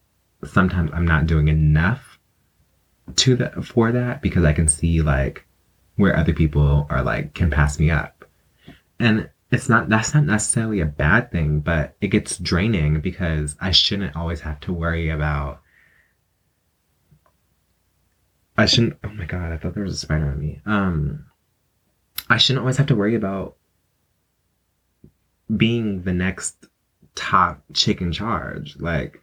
sometimes 0.46 0.92
I'm 0.94 1.08
not 1.08 1.28
doing 1.28 1.48
enough 1.48 2.20
to 3.16 3.36
that 3.38 3.66
for 3.66 3.92
that 3.92 4.22
because 4.22 4.44
I 4.44 4.54
can 4.54 4.68
see 4.68 5.02
like 5.02 5.46
where 5.96 6.16
other 6.16 6.34
people 6.34 6.86
are 6.90 7.02
like 7.02 7.34
can 7.34 7.50
pass 7.50 7.80
me 7.80 7.90
up. 7.90 8.26
And 9.00 9.30
it's 9.52 9.70
not 9.70 9.90
that's 9.90 10.14
not 10.14 10.26
necessarily 10.26 10.80
a 10.82 10.86
bad 10.86 11.32
thing, 11.32 11.60
but 11.60 11.96
it 12.02 12.08
gets 12.08 12.38
draining 12.38 13.00
because 13.00 13.56
I 13.62 13.72
shouldn't 13.72 14.16
always 14.16 14.42
have 14.42 14.60
to 14.62 14.74
worry 14.74 15.10
about 15.10 15.62
I 18.58 18.66
shouldn't. 18.66 18.98
Oh 19.04 19.10
my 19.10 19.26
god! 19.26 19.52
I 19.52 19.58
thought 19.58 19.76
there 19.76 19.84
was 19.84 19.94
a 19.94 19.98
spider 19.98 20.26
on 20.26 20.40
me. 20.40 20.62
Um, 20.66 21.26
I 22.28 22.38
shouldn't 22.38 22.62
always 22.62 22.78
have 22.78 22.88
to 22.88 22.96
worry 22.96 23.14
about 23.14 23.56
being 25.56 26.02
the 26.02 26.14
next 26.14 26.66
top 27.14 27.62
chick 27.74 28.02
in 28.02 28.12
charge. 28.12 28.78
Like, 28.80 29.22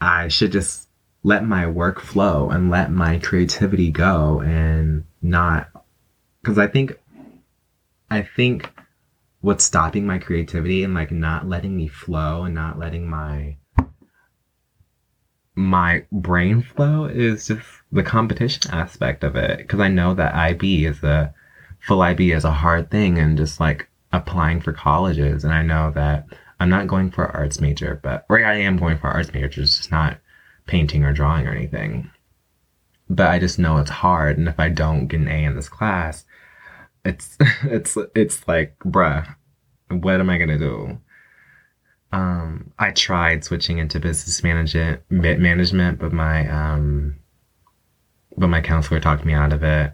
I 0.00 0.28
should 0.28 0.50
just 0.50 0.88
let 1.22 1.44
my 1.44 1.66
work 1.66 2.00
flow 2.00 2.48
and 2.48 2.70
let 2.70 2.90
my 2.90 3.18
creativity 3.18 3.90
go 3.90 4.40
and 4.40 5.04
not 5.20 5.68
because 6.40 6.58
I 6.58 6.68
think 6.68 6.98
I 8.10 8.22
think 8.22 8.70
what's 9.40 9.64
stopping 9.64 10.06
my 10.06 10.18
creativity 10.18 10.82
and 10.82 10.94
like 10.94 11.10
not 11.10 11.48
letting 11.48 11.76
me 11.76 11.88
flow 11.88 12.44
and 12.44 12.54
not 12.54 12.78
letting 12.78 13.08
my 13.08 13.56
my 15.54 16.04
brain 16.12 16.62
flow 16.62 17.06
is 17.06 17.48
just 17.48 17.66
the 17.90 18.02
competition 18.02 18.70
aspect 18.72 19.24
of 19.24 19.34
it. 19.34 19.58
Because 19.58 19.80
I 19.80 19.88
know 19.88 20.14
that 20.14 20.34
IB 20.34 20.86
is 20.86 21.02
a 21.02 21.34
full 21.80 22.00
IB 22.00 22.30
is 22.30 22.44
a 22.44 22.52
hard 22.52 22.90
thing 22.90 23.18
and 23.18 23.36
just 23.36 23.58
like 23.58 23.88
applying 24.12 24.60
for 24.60 24.72
colleges. 24.72 25.42
And 25.42 25.52
I 25.52 25.62
know 25.62 25.90
that 25.96 26.26
I'm 26.60 26.70
not 26.70 26.86
going 26.86 27.10
for 27.10 27.26
arts 27.36 27.60
major 27.60 27.98
but 28.02 28.24
or 28.28 28.44
I 28.44 28.54
am 28.54 28.76
going 28.76 28.98
for 28.98 29.08
arts 29.08 29.32
major 29.32 29.48
just 29.48 29.90
not 29.90 30.18
painting 30.66 31.04
or 31.04 31.12
drawing 31.12 31.46
or 31.48 31.52
anything. 31.52 32.10
But 33.10 33.28
I 33.28 33.38
just 33.40 33.58
know 33.58 33.78
it's 33.78 33.90
hard. 33.90 34.38
And 34.38 34.48
if 34.48 34.60
I 34.60 34.68
don't 34.68 35.08
get 35.08 35.20
an 35.20 35.28
A 35.28 35.44
in 35.44 35.56
this 35.56 35.68
class 35.68 36.24
it's 37.08 37.36
it's 37.64 37.96
it's 38.14 38.46
like 38.46 38.78
bruh 38.80 39.26
what 39.90 40.20
am 40.20 40.30
I 40.30 40.38
gonna 40.38 40.58
do 40.58 40.98
um 42.12 42.72
I 42.78 42.90
tried 42.90 43.44
switching 43.44 43.78
into 43.78 44.00
business 44.00 44.42
management 44.42 45.02
management 45.10 45.98
but 45.98 46.12
my 46.12 46.48
um 46.48 47.18
but 48.38 48.48
my 48.48 48.60
counselor 48.60 49.00
talked 49.00 49.24
me 49.24 49.34
out 49.34 49.52
of 49.52 49.62
it. 49.62 49.92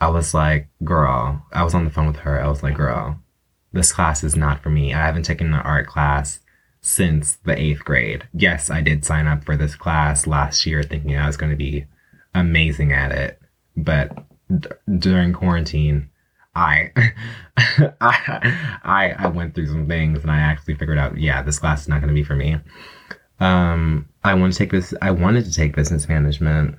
I 0.00 0.08
was 0.08 0.32
like, 0.32 0.68
girl, 0.84 1.44
I 1.52 1.62
was 1.62 1.74
on 1.74 1.84
the 1.84 1.90
phone 1.90 2.06
with 2.06 2.18
her. 2.18 2.42
I 2.42 2.48
was 2.48 2.62
like, 2.62 2.74
girl, 2.74 3.18
this 3.72 3.92
class 3.92 4.24
is 4.24 4.36
not 4.36 4.62
for 4.62 4.70
me. 4.70 4.94
I 4.94 5.04
haven't 5.04 5.24
taken 5.24 5.48
an 5.48 5.54
art 5.54 5.86
class 5.86 6.40
since 6.80 7.36
the 7.44 7.60
eighth 7.60 7.84
grade. 7.84 8.26
Yes, 8.32 8.70
I 8.70 8.80
did 8.80 9.04
sign 9.04 9.26
up 9.26 9.44
for 9.44 9.56
this 9.56 9.74
class 9.74 10.26
last 10.26 10.64
year 10.64 10.82
thinking 10.82 11.16
I 11.16 11.26
was 11.26 11.36
going 11.36 11.50
to 11.50 11.56
be 11.56 11.86
amazing 12.34 12.92
at 12.92 13.12
it. 13.12 13.38
But 13.76 14.16
d- 14.48 14.68
during 14.98 15.32
quarantine, 15.32 16.09
I, 16.54 16.90
I, 18.00 19.14
I, 19.18 19.26
went 19.28 19.54
through 19.54 19.68
some 19.68 19.86
things 19.86 20.22
and 20.22 20.30
I 20.30 20.38
actually 20.38 20.74
figured 20.74 20.98
out, 20.98 21.16
yeah, 21.16 21.42
this 21.42 21.60
class 21.60 21.82
is 21.82 21.88
not 21.88 22.00
going 22.00 22.08
to 22.08 22.14
be 22.14 22.24
for 22.24 22.34
me. 22.34 22.56
Um, 23.38 24.08
I 24.24 24.34
want 24.34 24.52
to 24.52 24.58
take 24.58 24.72
this, 24.72 24.92
I 25.00 25.12
wanted 25.12 25.44
to 25.44 25.52
take 25.52 25.76
business 25.76 26.08
management 26.08 26.76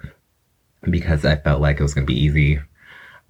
because 0.90 1.26
I 1.26 1.38
felt 1.38 1.62
like 1.62 1.80
it 1.80 1.84
was 1.84 1.94
going 1.94 2.06
to 2.06 2.14
be 2.14 2.20
easy. 2.20 2.60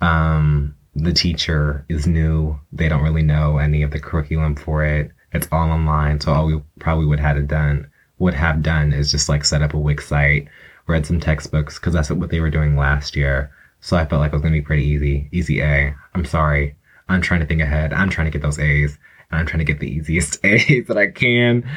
Um, 0.01 0.75
the 0.95 1.13
teacher 1.13 1.85
is 1.89 2.07
new. 2.07 2.59
They 2.73 2.89
don't 2.89 3.03
really 3.03 3.23
know 3.23 3.57
any 3.57 3.83
of 3.83 3.91
the 3.91 3.99
curriculum 3.99 4.55
for 4.55 4.83
it. 4.83 5.11
It's 5.33 5.47
all 5.51 5.69
online. 5.69 6.19
So 6.19 6.33
all 6.33 6.47
we 6.47 6.61
probably 6.79 7.05
would 7.05 7.19
have 7.19 7.47
done 7.47 7.89
would 8.19 8.33
have 8.33 8.61
done 8.61 8.93
is 8.93 9.11
just 9.11 9.29
like 9.29 9.45
set 9.45 9.61
up 9.61 9.73
a 9.73 9.79
Wix 9.79 10.07
site, 10.07 10.47
read 10.87 11.05
some 11.05 11.19
textbooks 11.19 11.79
because 11.79 11.93
that's 11.93 12.09
what 12.11 12.29
they 12.29 12.39
were 12.39 12.49
doing 12.49 12.75
last 12.75 13.15
year. 13.15 13.51
So 13.81 13.97
I 13.97 14.05
felt 14.05 14.21
like 14.21 14.31
it 14.31 14.35
was 14.35 14.43
to 14.43 14.49
be 14.49 14.61
pretty 14.61 14.85
easy. 14.85 15.27
Easy 15.31 15.61
A. 15.61 15.95
I'm 16.13 16.25
sorry. 16.25 16.75
I'm 17.09 17.21
trying 17.21 17.41
to 17.41 17.45
think 17.45 17.61
ahead. 17.61 17.93
I'm 17.93 18.09
trying 18.09 18.25
to 18.25 18.31
get 18.31 18.41
those 18.41 18.59
A's 18.59 18.97
and 19.29 19.39
I'm 19.39 19.45
trying 19.45 19.59
to 19.59 19.65
get 19.65 19.79
the 19.79 19.89
easiest 19.89 20.39
A's 20.45 20.87
that 20.87 20.97
I 20.97 21.07
can 21.11 21.69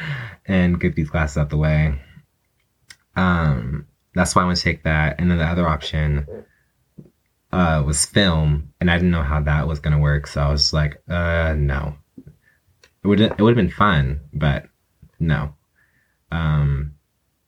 and 0.45 0.79
get 0.79 0.95
these 0.95 1.09
classes 1.09 1.37
out 1.37 1.49
the 1.49 1.57
way. 1.57 1.99
Um, 3.15 3.87
that's 4.13 4.35
why 4.35 4.43
I 4.43 4.45
want 4.45 4.57
to 4.57 4.63
take 4.63 4.83
that. 4.83 5.19
And 5.19 5.29
then 5.29 5.37
the 5.37 5.45
other 5.45 5.67
option 5.67 6.27
uh, 7.51 7.83
was 7.85 8.05
film, 8.05 8.73
and 8.79 8.91
I 8.91 8.95
didn't 8.97 9.11
know 9.11 9.23
how 9.23 9.41
that 9.41 9.67
was 9.67 9.79
gonna 9.79 9.99
work, 9.99 10.27
so 10.27 10.41
I 10.41 10.51
was 10.51 10.73
like, 10.73 11.01
uh, 11.07 11.53
no. 11.57 11.95
It 12.17 13.07
would 13.07 13.21
it 13.21 13.39
would 13.39 13.55
have 13.55 13.65
been 13.65 13.69
fun, 13.69 14.19
but 14.33 14.65
no. 15.19 15.53
Um, 16.31 16.95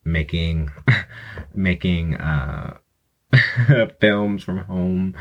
making 0.05 0.71
making 1.53 2.15
uh, 2.15 2.77
films 3.99 4.43
from 4.43 4.59
home, 4.59 5.15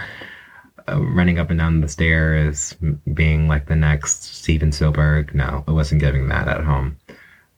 uh, 0.88 1.00
running 1.00 1.38
up 1.38 1.50
and 1.50 1.59
down 1.59 1.81
the 1.81 1.88
stairs, 1.88 2.74
being 3.12 3.48
like 3.48 3.66
the 3.66 3.76
next 3.76 4.24
Steven 4.24 4.72
Spielberg. 4.72 5.35
No, 5.35 5.64
it 5.66 5.72
wasn't 5.72 6.00
giving 6.00 6.29
that 6.29 6.48
at 6.48 6.64
home 6.64 6.96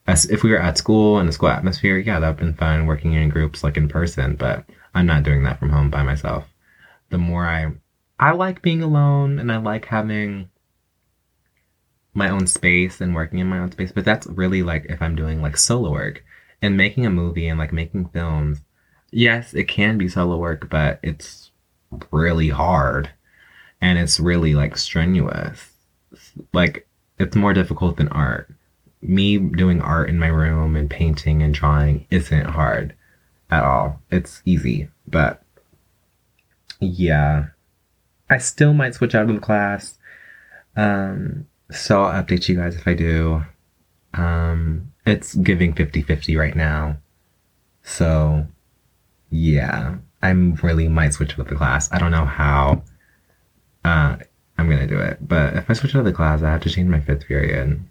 as 0.09 0.25
if 0.31 0.43
we 0.43 0.51
were 0.51 0.59
at 0.59 0.79
school 0.79 1.21
in 1.21 1.29
a 1.29 1.33
school 1.33 1.51
atmosphere, 1.51 1.99
yeah, 1.99 2.19
that'd 2.19 2.39
been 2.39 2.55
fun 2.55 2.87
working 2.87 3.13
in 3.13 3.29
groups 3.29 3.63
like 3.63 3.77
in 3.77 3.89
person, 3.89 4.37
but 4.37 4.65
I'm 4.95 5.05
not 5.05 5.23
doing 5.23 5.43
that 5.43 5.59
from 5.59 5.69
home 5.69 5.91
by 5.91 6.03
myself. 6.03 6.45
The 7.11 7.19
more 7.19 7.47
I 7.47 7.73
I 8.19 8.33
like 8.33 8.63
being 8.63 8.83
alone 8.83 9.39
and 9.39 9.53
I 9.53 9.59
like 9.59 9.85
having 9.85 10.49
my 12.15 12.31
own 12.31 12.47
space 12.47 13.03
and 13.03 13.15
working 13.15 13.39
in 13.39 13.49
my 13.49 13.59
own 13.59 13.71
space, 13.71 13.93
but 13.93 14.07
that's 14.07 14.27
really 14.27 14.63
like 14.63 14.87
if 14.89 15.03
I'm 15.03 15.15
doing 15.15 15.43
like 15.43 15.59
solo 15.59 15.93
work 15.93 16.25
and 16.63 16.77
making 16.77 17.05
a 17.05 17.11
movie 17.11 17.47
and 17.47 17.59
like 17.59 17.73
making 17.73 18.09
films. 18.09 18.61
Yes, 19.11 19.55
it 19.55 19.65
can 19.65 19.99
be 19.99 20.09
solo 20.09 20.37
work, 20.37 20.69
but 20.69 21.01
it's 21.03 21.51
really 22.11 22.49
hard 22.51 23.11
and 23.81 23.99
it's 23.99 24.21
really 24.21 24.55
like 24.55 24.77
strenuous. 24.77 25.71
Like 26.53 26.87
it's 27.19 27.37
more 27.37 27.55
difficult 27.55 27.97
than 27.97 28.09
art 28.09 28.53
me 29.01 29.39
doing 29.39 29.81
art 29.81 30.09
in 30.09 30.19
my 30.19 30.27
room 30.27 30.77
and 30.77 30.91
painting 30.91 31.43
and 31.43 31.55
drawing 31.55 32.07
isn't 32.11 32.47
hard 32.47 32.95
at 33.51 33.65
all. 33.65 34.01
It's 34.11 34.43
easy, 34.45 34.89
but 35.07 35.43
yeah, 36.81 37.47
I 38.29 38.39
still 38.39 38.73
might 38.73 38.95
switch 38.95 39.15
out 39.15 39.29
of 39.29 39.35
the 39.35 39.41
class. 39.41 39.99
Um, 40.77 41.47
so 41.71 42.03
I'll 42.03 42.23
update 42.23 42.49
you 42.49 42.57
guys 42.57 42.77
if 42.77 42.87
I 42.87 42.95
do. 42.95 43.45
Um, 44.15 44.93
it's 45.07 45.35
giving 45.35 45.75
50 45.75 46.03
50 46.03 46.37
right 46.37 46.57
now. 46.57 46.99
So 47.83 48.47
yeah, 49.31 49.97
I'm 50.23 50.55
really 50.57 50.89
might 50.89 51.15
switch 51.15 51.39
out 51.39 51.49
the 51.49 51.55
class. 51.55 51.91
I 51.93 51.99
don't 51.99 52.11
know 52.11 52.25
how 52.25 52.83
uh, 53.85 54.17
I'm 54.57 54.69
gonna 54.69 54.87
do 54.87 54.99
it, 54.99 55.19
but 55.21 55.55
if 55.55 55.71
I 55.71 55.75
switch 55.75 55.95
out 55.95 56.05
the 56.05 56.13
class, 56.13 56.43
I 56.43 56.51
have 56.51 56.63
to 56.63 56.71
change 56.71 56.89
my 56.89 57.01
fifth 57.01 57.27
period. 57.27 57.59
And 57.59 57.89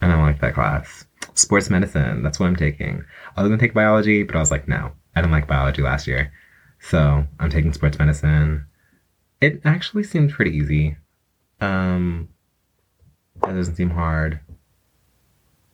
I 0.00 0.08
don't 0.08 0.22
like 0.22 0.40
that 0.40 0.54
class. 0.54 1.06
Sports 1.34 1.70
medicine, 1.70 2.22
that's 2.22 2.40
what 2.40 2.46
I'm 2.46 2.56
taking. 2.56 3.04
I 3.36 3.42
was 3.42 3.48
gonna 3.48 3.60
take 3.60 3.74
biology, 3.74 4.22
but 4.22 4.36
I 4.36 4.40
was 4.40 4.50
like, 4.50 4.68
no, 4.68 4.92
I 5.14 5.20
didn't 5.20 5.32
like 5.32 5.46
biology 5.46 5.82
last 5.82 6.06
year. 6.06 6.32
So 6.80 7.26
I'm 7.38 7.50
taking 7.50 7.72
sports 7.72 7.98
medicine. 7.98 8.66
It 9.40 9.60
actually 9.64 10.04
seems 10.04 10.32
pretty 10.32 10.52
easy. 10.52 10.96
Um, 11.60 12.28
that 13.42 13.54
doesn't 13.54 13.76
seem 13.76 13.90
hard. 13.90 14.40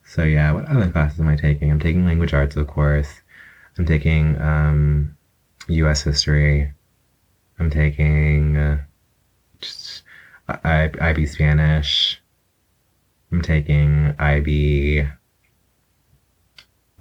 So 0.07 0.23
yeah, 0.23 0.53
what 0.53 0.67
other 0.67 0.91
classes 0.91 1.21
am 1.21 1.29
I 1.29 1.37
taking? 1.37 1.71
I'm 1.71 1.81
taking 1.81 2.05
language 2.05 2.35
arts, 2.35 2.57
of 2.57 2.67
course. 2.67 3.21
I'm 3.79 3.87
taking 3.87 4.41
um, 4.41 5.17
U.S. 5.69 6.03
history. 6.03 6.73
I'm 7.59 7.71
taking. 7.71 8.57
Uh, 8.57 8.83
just, 9.61 10.03
I, 10.49 10.91
IB 11.01 11.27
Spanish. 11.27 12.21
I'm 13.33 13.43
taking 13.43 14.15
IB. 14.19 15.07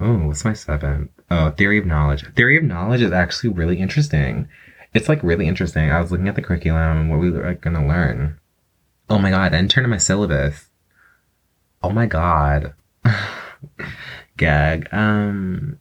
Oh, 0.00 0.18
what's 0.26 0.44
my 0.44 0.52
seventh? 0.52 1.10
Oh, 1.30 1.50
Theory 1.50 1.78
of 1.78 1.86
Knowledge. 1.86 2.24
Theory 2.34 2.56
of 2.56 2.64
Knowledge 2.64 3.02
is 3.02 3.12
actually 3.12 3.50
really 3.50 3.78
interesting. 3.78 4.48
It's 4.92 5.08
like 5.08 5.22
really 5.22 5.46
interesting. 5.46 5.90
I 5.90 6.00
was 6.00 6.10
looking 6.10 6.28
at 6.28 6.34
the 6.34 6.42
curriculum 6.42 6.98
and 6.98 7.10
what 7.10 7.20
we 7.20 7.30
were 7.30 7.44
like, 7.46 7.60
gonna 7.60 7.86
learn. 7.86 8.38
Oh 9.08 9.18
my 9.18 9.30
god, 9.30 9.54
I 9.54 9.66
turn 9.66 9.84
in 9.84 9.90
my 9.90 9.98
syllabus. 9.98 10.70
Oh 11.82 11.90
my 11.90 12.06
god. 12.06 12.74
Gag. 14.36 14.88
Um, 14.92 15.80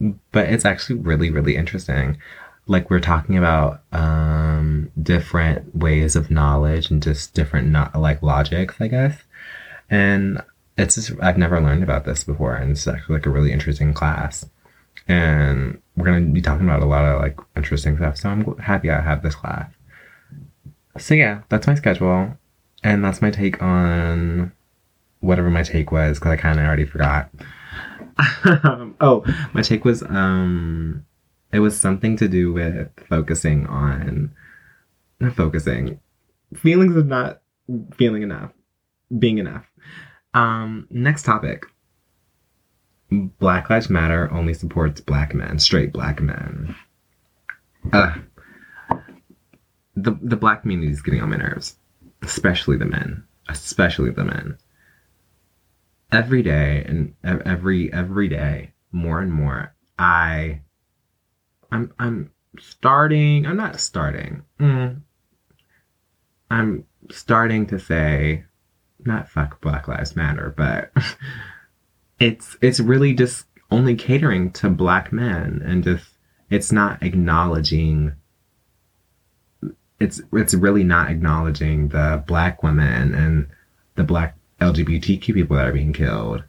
but 0.00 0.48
it's 0.48 0.64
actually 0.64 0.98
really, 0.98 1.30
really 1.30 1.56
interesting. 1.56 2.18
Like 2.66 2.90
we're 2.90 3.00
talking 3.00 3.38
about 3.38 3.82
um 3.92 4.90
different 5.00 5.74
ways 5.76 6.16
of 6.16 6.30
knowledge 6.30 6.90
and 6.90 7.02
just 7.02 7.34
different 7.34 7.68
not 7.68 7.94
like 7.98 8.22
logics, 8.22 8.76
I 8.80 8.88
guess. 8.88 9.22
And 9.88 10.42
it's 10.76 10.96
just 10.96 11.12
I've 11.22 11.38
never 11.38 11.60
learned 11.60 11.82
about 11.82 12.04
this 12.04 12.24
before, 12.24 12.54
and 12.54 12.72
it's 12.72 12.86
actually 12.86 13.16
like 13.16 13.26
a 13.26 13.30
really 13.30 13.52
interesting 13.52 13.94
class. 13.94 14.44
And 15.08 15.80
we're 15.96 16.06
gonna 16.06 16.26
be 16.26 16.42
talking 16.42 16.66
about 16.66 16.82
a 16.82 16.86
lot 16.86 17.04
of 17.04 17.20
like 17.20 17.38
interesting 17.56 17.96
stuff. 17.96 18.16
So 18.18 18.28
I'm 18.28 18.58
happy 18.58 18.90
I 18.90 19.00
have 19.00 19.22
this 19.22 19.34
class. 19.34 19.70
So 20.98 21.14
yeah, 21.14 21.42
that's 21.48 21.66
my 21.66 21.74
schedule, 21.74 22.36
and 22.82 23.04
that's 23.04 23.22
my 23.22 23.30
take 23.30 23.62
on 23.62 24.52
whatever 25.20 25.50
my 25.50 25.62
take 25.62 25.92
was 25.92 26.18
because 26.18 26.32
I 26.32 26.36
kind 26.36 26.58
of 26.58 26.66
already 26.66 26.84
forgot. 26.84 27.30
oh, 29.00 29.24
my 29.52 29.62
take 29.62 29.84
was 29.84 30.02
um, 30.02 31.04
it 31.52 31.60
was 31.60 31.78
something 31.78 32.16
to 32.16 32.28
do 32.28 32.52
with 32.52 32.88
focusing 33.08 33.66
on, 33.66 34.34
not 35.20 35.34
focusing, 35.34 36.00
feelings 36.54 36.96
of 36.96 37.06
not 37.06 37.42
feeling 37.94 38.22
enough, 38.22 38.52
being 39.18 39.38
enough. 39.38 39.64
Um, 40.34 40.86
next 40.90 41.24
topic. 41.24 41.66
Black 43.10 43.70
Lives 43.70 43.88
Matter 43.88 44.32
only 44.32 44.52
supports 44.52 45.00
black 45.00 45.32
men, 45.34 45.58
straight 45.58 45.92
black 45.92 46.20
men. 46.20 46.74
Uh, 47.92 48.14
the 49.94 50.18
the 50.22 50.36
black 50.36 50.62
community 50.62 50.90
is 50.90 51.02
getting 51.02 51.22
on 51.22 51.30
my 51.30 51.36
nerves, 51.36 51.76
especially 52.22 52.76
the 52.76 52.84
men, 52.84 53.22
especially 53.48 54.10
the 54.10 54.24
men 54.24 54.58
every 56.12 56.42
day 56.42 56.84
and 56.86 57.14
every 57.44 57.92
every 57.92 58.28
day 58.28 58.72
more 58.92 59.20
and 59.20 59.32
more 59.32 59.74
i 59.98 60.60
i'm 61.72 61.92
i'm 61.98 62.30
starting 62.58 63.44
i'm 63.46 63.56
not 63.56 63.80
starting 63.80 64.42
mm, 64.60 65.00
i'm 66.50 66.84
starting 67.10 67.66
to 67.66 67.78
say 67.78 68.44
not 69.04 69.28
fuck 69.28 69.60
black 69.60 69.88
lives 69.88 70.16
matter 70.16 70.54
but 70.56 70.90
it's 72.20 72.56
it's 72.62 72.80
really 72.80 73.12
just 73.12 73.46
only 73.70 73.94
catering 73.94 74.50
to 74.50 74.70
black 74.70 75.12
men 75.12 75.60
and 75.64 75.84
just 75.84 76.06
it's 76.50 76.70
not 76.70 77.02
acknowledging 77.02 78.12
it's 79.98 80.20
it's 80.32 80.54
really 80.54 80.84
not 80.84 81.10
acknowledging 81.10 81.88
the 81.88 82.22
black 82.26 82.62
women 82.62 83.14
and 83.14 83.48
the 83.96 84.04
black 84.04 84.36
LGBTQ 84.60 85.34
people 85.34 85.56
that 85.56 85.66
are 85.66 85.72
being 85.72 85.92
killed. 85.92 86.44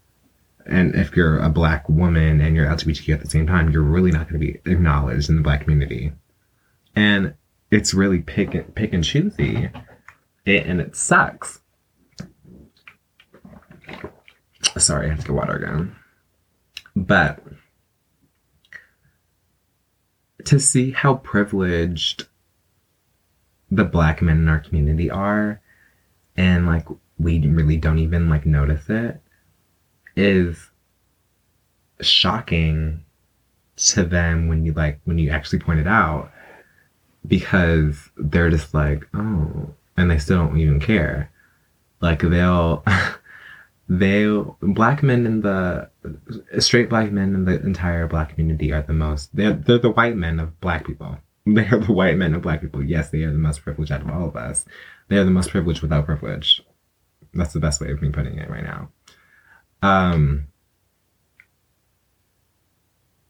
And 0.65 0.95
if 0.95 1.15
you're 1.15 1.39
a 1.39 1.49
black 1.49 1.87
woman 1.87 2.41
and 2.41 2.55
you're 2.55 2.67
LGBTQ 2.67 3.13
at 3.13 3.21
the 3.21 3.29
same 3.29 3.47
time, 3.47 3.69
you're 3.69 3.81
really 3.81 4.11
not 4.11 4.29
going 4.29 4.39
to 4.39 4.45
be 4.45 4.59
acknowledged 4.69 5.29
in 5.29 5.37
the 5.37 5.41
black 5.41 5.61
community. 5.61 6.11
And 6.95 7.35
it's 7.71 7.93
really 7.93 8.19
pick 8.19 8.53
and, 8.53 8.73
pick 8.75 8.93
and 8.93 9.03
choosy. 9.03 9.69
It, 10.45 10.65
and 10.65 10.81
it 10.81 10.95
sucks. 10.95 11.61
Sorry, 14.77 15.07
I 15.07 15.09
have 15.09 15.19
to 15.19 15.25
get 15.27 15.35
water 15.35 15.55
again. 15.55 15.95
But 16.95 17.43
to 20.45 20.59
see 20.59 20.91
how 20.91 21.15
privileged 21.15 22.27
the 23.69 23.83
black 23.83 24.21
men 24.21 24.37
in 24.37 24.47
our 24.47 24.59
community 24.59 25.09
are 25.09 25.61
and 26.37 26.65
like 26.65 26.87
we 27.19 27.39
really 27.47 27.77
don't 27.77 27.99
even 27.99 28.29
like 28.29 28.45
notice 28.45 28.89
it 28.89 29.21
is 30.15 30.69
shocking 32.01 33.03
to 33.75 34.03
them 34.03 34.47
when 34.47 34.65
you 34.65 34.73
like 34.73 34.99
when 35.05 35.17
you 35.17 35.29
actually 35.29 35.59
point 35.59 35.79
it 35.79 35.87
out 35.87 36.31
because 37.27 38.09
they're 38.17 38.49
just 38.49 38.73
like 38.73 39.07
oh 39.13 39.73
and 39.97 40.11
they 40.11 40.19
still 40.19 40.37
don't 40.37 40.57
even 40.57 40.79
care. 40.79 41.31
Like 42.01 42.21
they'll 42.21 42.83
they'll 43.89 44.57
black 44.61 45.01
men 45.03 45.25
in 45.25 45.41
the 45.41 45.89
straight 46.59 46.89
black 46.89 47.11
men 47.11 47.33
in 47.33 47.45
the 47.45 47.59
entire 47.61 48.07
black 48.07 48.29
community 48.29 48.71
are 48.71 48.83
the 48.83 48.93
most 48.93 49.35
they're, 49.35 49.53
they're 49.53 49.79
the 49.79 49.89
white 49.89 50.15
men 50.15 50.39
of 50.39 50.59
black 50.61 50.85
people. 50.85 51.17
They 51.47 51.65
are 51.65 51.79
the 51.79 51.93
white 51.93 52.17
men 52.17 52.33
of 52.33 52.41
black 52.41 52.59
people. 52.59 52.83
Yes 52.83 53.09
they 53.09 53.23
are 53.23 53.31
the 53.31 53.37
most 53.37 53.61
privileged 53.61 53.91
out 53.91 54.01
of 54.01 54.09
all 54.09 54.27
of 54.27 54.35
us. 54.35 54.65
They 55.07 55.17
are 55.17 55.23
the 55.23 55.31
most 55.31 55.49
privileged 55.49 55.81
without 55.81 56.05
privilege 56.05 56.61
that's 57.37 57.53
the 57.53 57.59
best 57.59 57.81
way 57.81 57.91
of 57.91 58.01
me 58.01 58.09
putting 58.09 58.37
it 58.37 58.49
right 58.49 58.63
now. 58.63 58.89
Um, 59.81 60.47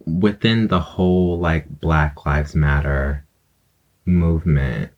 within 0.06 0.67
the 0.67 0.80
whole 0.80 1.38
like 1.39 1.67
Black 1.80 2.26
Lives 2.26 2.56
Matter 2.56 3.26
movement, 4.06 4.91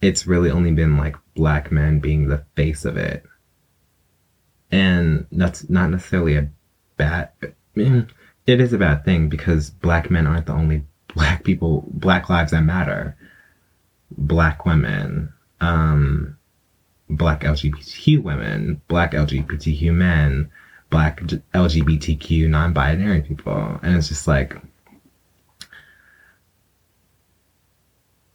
it's 0.00 0.26
really 0.26 0.50
only 0.50 0.72
been 0.72 0.96
like 0.96 1.16
black 1.34 1.70
men 1.70 2.00
being 2.00 2.28
the 2.28 2.44
face 2.56 2.84
of 2.84 2.96
it. 2.96 3.24
And 4.72 5.26
that's 5.32 5.68
not 5.68 5.90
necessarily 5.90 6.36
a 6.36 6.48
bad 6.96 7.30
it 7.74 8.60
is 8.60 8.72
a 8.72 8.78
bad 8.78 9.04
thing 9.04 9.28
because 9.28 9.70
black 9.70 10.10
men 10.10 10.26
aren't 10.26 10.46
the 10.46 10.52
only 10.52 10.84
black 11.14 11.44
people 11.44 11.84
black 11.88 12.28
lives 12.28 12.52
that 12.52 12.62
matter. 12.62 13.16
Black 14.16 14.64
women, 14.66 15.32
um, 15.60 16.36
black 17.10 17.42
LGBTQ 17.42 18.22
women, 18.22 18.80
black 18.88 19.12
LGBTQ 19.12 19.92
men, 19.92 20.50
black 20.90 21.20
LGBTQ 21.20 22.48
non 22.48 22.72
binary 22.72 23.22
people. 23.22 23.78
And 23.82 23.96
it's 23.96 24.08
just 24.08 24.26
like, 24.26 24.56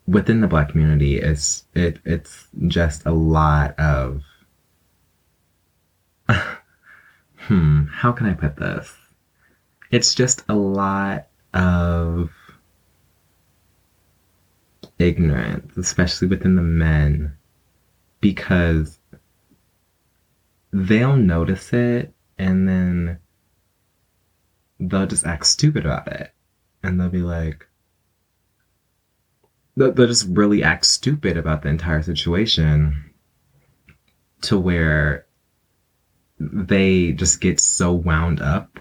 within 0.07 0.41
the 0.41 0.47
black 0.47 0.69
community, 0.69 1.17
it's, 1.17 1.65
it, 1.73 1.99
it's 2.05 2.47
just 2.67 3.05
a 3.05 3.11
lot 3.11 3.79
of, 3.79 4.23
hmm, 7.37 7.85
how 7.85 8.11
can 8.11 8.27
I 8.27 8.33
put 8.33 8.57
this? 8.57 8.93
It's 9.91 10.13
just 10.13 10.43
a 10.49 10.55
lot 10.55 11.27
of 11.53 12.29
ignorance, 14.99 15.77
especially 15.77 16.27
within 16.27 16.55
the 16.55 16.61
men 16.61 17.34
because 18.21 18.99
they'll 20.71 21.15
notice 21.15 21.71
it 21.73 22.13
and 22.37 22.67
then 22.67 23.19
they'll 24.79 25.07
just 25.07 25.25
act 25.25 25.45
stupid 25.45 25.85
about 25.85 26.07
it. 26.11 26.31
And 26.83 26.99
they'll 26.99 27.09
be 27.09 27.21
like, 27.21 27.65
they'll, 29.75 29.93
just 29.93 30.27
really 30.29 30.63
act 30.63 30.85
stupid 30.85 31.37
about 31.37 31.61
the 31.63 31.69
entire 31.69 32.01
situation 32.01 33.11
to 34.41 34.59
where 34.59 35.25
they 36.39 37.11
just 37.13 37.41
get 37.41 37.59
so 37.59 37.93
wound 37.93 38.41
up 38.41 38.79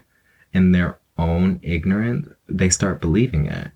in 0.53 0.73
their 0.73 0.99
own 1.17 1.61
ignorance, 1.63 2.29
they 2.49 2.69
start 2.69 3.01
believing 3.01 3.47
it. 3.47 3.71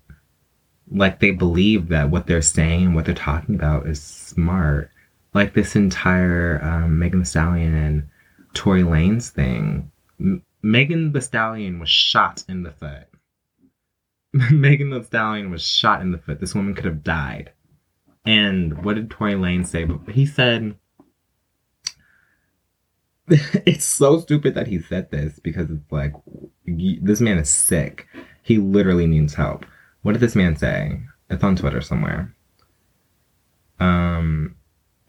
Like 0.91 1.19
they 1.19 1.31
believe 1.31 1.89
that 1.89 2.09
what 2.09 2.27
they're 2.27 2.41
saying, 2.41 2.93
what 2.93 3.05
they're 3.05 3.15
talking 3.15 3.55
about 3.55 3.87
is 3.87 4.01
smart 4.01 4.91
like 5.33 5.53
this 5.53 5.75
entire 5.75 6.59
um, 6.63 6.99
Megan 6.99 7.19
Thee 7.19 7.25
Stallion 7.25 7.75
and 7.75 8.07
Tory 8.53 8.83
Lanez 8.83 9.29
thing. 9.29 9.91
M- 10.19 10.43
Megan 10.61 11.11
Thee 11.11 11.21
Stallion 11.21 11.79
was 11.79 11.89
shot 11.89 12.43
in 12.49 12.63
the 12.63 12.71
foot. 12.71 13.07
Megan 14.51 14.89
Thee 14.89 15.03
Stallion 15.03 15.51
was 15.51 15.65
shot 15.65 16.01
in 16.01 16.11
the 16.11 16.17
foot. 16.17 16.39
This 16.39 16.55
woman 16.55 16.73
could 16.73 16.85
have 16.85 17.03
died. 17.03 17.51
And 18.25 18.83
what 18.83 18.95
did 18.95 19.09
Tory 19.09 19.33
Lanez 19.33 19.67
say? 19.67 19.87
He 20.11 20.25
said, 20.25 20.75
it's 23.29 23.85
so 23.85 24.19
stupid 24.19 24.55
that 24.55 24.67
he 24.67 24.79
said 24.79 25.11
this 25.11 25.39
because 25.39 25.69
it's 25.69 25.91
like, 25.91 26.13
this 26.65 27.21
man 27.21 27.37
is 27.37 27.49
sick. 27.49 28.07
He 28.41 28.57
literally 28.57 29.05
needs 29.05 29.35
help. 29.35 29.65
What 30.01 30.13
did 30.13 30.21
this 30.21 30.35
man 30.35 30.55
say? 30.55 30.99
It's 31.29 31.43
on 31.43 31.55
Twitter 31.55 31.81
somewhere. 31.81 32.33
Um, 33.79 34.55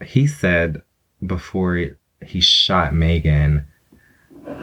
he 0.04 0.26
said 0.26 0.82
before 1.24 1.96
he 2.24 2.40
shot 2.40 2.94
Megan, 2.94 3.66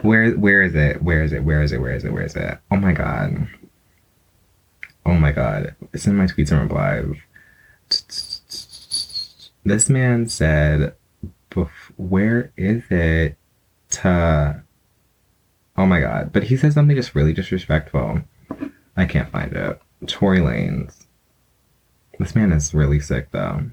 where 0.02 0.32
where 0.32 0.62
is 0.62 0.74
it? 0.74 1.02
Where 1.02 1.22
is 1.22 1.32
it? 1.32 1.44
Where 1.44 1.62
is 1.62 1.72
it? 1.72 1.80
Where 1.80 1.92
is 1.92 2.04
it? 2.04 2.12
Where 2.12 2.24
is 2.24 2.36
it? 2.36 2.58
Oh 2.70 2.76
my 2.76 2.92
god. 2.92 3.48
Oh 5.06 5.14
my 5.14 5.32
god. 5.32 5.74
It's 5.92 6.06
in 6.06 6.16
my 6.16 6.26
tweets 6.26 6.50
and 6.50 6.62
replies. 6.62 7.16
This 9.64 9.88
man 9.88 10.28
said, 10.28 10.94
"Where 11.96 12.52
is 12.56 12.84
it?" 12.90 13.36
To 13.90 14.62
oh 15.76 15.86
my 15.86 16.00
god! 16.00 16.32
But 16.32 16.44
he 16.44 16.56
said 16.56 16.74
something 16.74 16.94
just 16.94 17.14
really 17.14 17.32
disrespectful. 17.32 18.22
I 18.96 19.06
can't 19.06 19.30
find 19.30 19.52
it. 19.52 19.80
Tory 20.06 20.40
Lanez. 20.40 21.06
This 22.18 22.34
man 22.34 22.52
is 22.52 22.74
really 22.74 23.00
sick 23.00 23.30
though. 23.30 23.70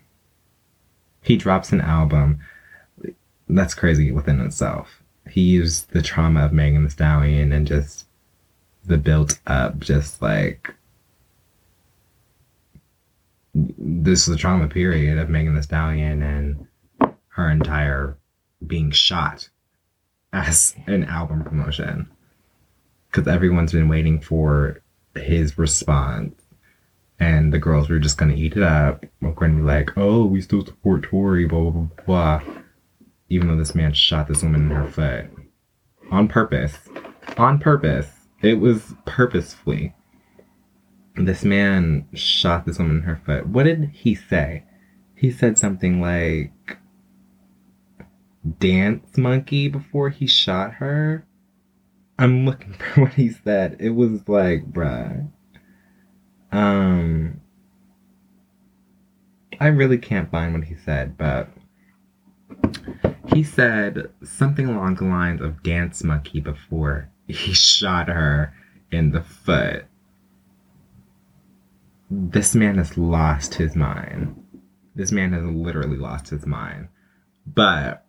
He 1.25 1.37
drops 1.37 1.71
an 1.71 1.81
album. 1.81 2.39
That's 3.49 3.73
crazy 3.73 4.11
within 4.11 4.39
itself. 4.41 5.01
He 5.27 5.41
used 5.41 5.89
the 5.89 6.03
trauma 6.03 6.45
of 6.45 6.53
Megan 6.53 6.83
Thee 6.83 6.89
Stallion 6.89 7.51
and 7.51 7.65
just 7.65 8.05
the 8.85 8.97
built 8.97 9.39
up, 9.47 9.79
just 9.79 10.21
like 10.21 10.75
this 13.55 14.27
is 14.27 14.33
the 14.33 14.37
trauma 14.37 14.67
period 14.67 15.17
of 15.17 15.29
Megan 15.29 15.55
Thee 15.55 15.63
Stallion 15.63 16.21
and 16.21 16.67
her 17.29 17.49
entire 17.49 18.17
being 18.67 18.91
shot 18.91 19.49
as 20.31 20.75
an 20.85 21.05
album 21.05 21.43
promotion. 21.43 22.07
Because 23.09 23.27
everyone's 23.27 23.71
been 23.71 23.87
waiting 23.87 24.19
for 24.19 24.79
his 25.15 25.57
response. 25.57 26.39
And 27.19 27.53
the 27.53 27.59
girls 27.59 27.89
were 27.89 27.99
just 27.99 28.17
gonna 28.17 28.33
eat 28.33 28.57
it 28.57 28.63
up. 28.63 29.05
We're 29.21 29.31
gonna 29.31 29.55
be 29.55 29.61
like, 29.61 29.97
oh, 29.97 30.25
we 30.25 30.41
still 30.41 30.65
support 30.65 31.03
Tory, 31.03 31.45
blah, 31.45 31.69
blah, 31.69 31.71
blah, 31.71 32.05
blah. 32.05 32.41
Even 33.29 33.47
though 33.47 33.57
this 33.57 33.75
man 33.75 33.93
shot 33.93 34.27
this 34.27 34.43
woman 34.43 34.63
in 34.63 34.69
her 34.71 34.87
foot. 34.87 35.25
On 36.11 36.27
purpose. 36.27 36.77
On 37.37 37.59
purpose. 37.59 38.07
It 38.41 38.59
was 38.59 38.93
purposefully. 39.05 39.95
This 41.15 41.43
man 41.43 42.07
shot 42.13 42.65
this 42.65 42.77
woman 42.77 42.97
in 42.97 43.03
her 43.03 43.21
foot. 43.25 43.47
What 43.47 43.63
did 43.63 43.91
he 43.93 44.13
say? 44.15 44.63
He 45.15 45.31
said 45.31 45.57
something 45.57 46.01
like 46.01 46.51
dance 48.59 49.17
monkey 49.17 49.67
before 49.67 50.09
he 50.09 50.27
shot 50.27 50.73
her. 50.75 51.25
I'm 52.19 52.45
looking 52.45 52.73
for 52.93 53.01
what 53.01 53.13
he 53.13 53.29
said. 53.29 53.77
It 53.79 53.91
was 53.91 54.27
like, 54.27 54.71
bruh. 54.71 55.29
Um, 56.55 57.41
I 59.59 59.67
really 59.67 59.97
can't 59.97 60.31
find 60.31 60.53
what 60.53 60.63
he 60.63 60.75
said, 60.75 61.17
but 61.17 61.49
he 63.27 63.43
said 63.43 64.09
something 64.23 64.65
along 64.67 64.95
the 64.95 65.03
lines 65.03 65.41
of 65.41 65.63
dance 65.63 66.01
monkey 66.01 66.39
before 66.39 67.09
he 67.27 67.53
shot 67.53 68.07
her 68.07 68.53
in 68.89 69.11
the 69.11 69.21
foot. 69.21 69.85
This 72.09 72.55
man 72.55 72.77
has 72.77 72.97
lost 72.97 73.55
his 73.55 73.75
mind. 73.75 74.41
This 74.95 75.11
man 75.11 75.33
has 75.33 75.43
literally 75.43 75.97
lost 75.97 76.29
his 76.29 76.45
mind. 76.45 76.87
But 77.45 78.05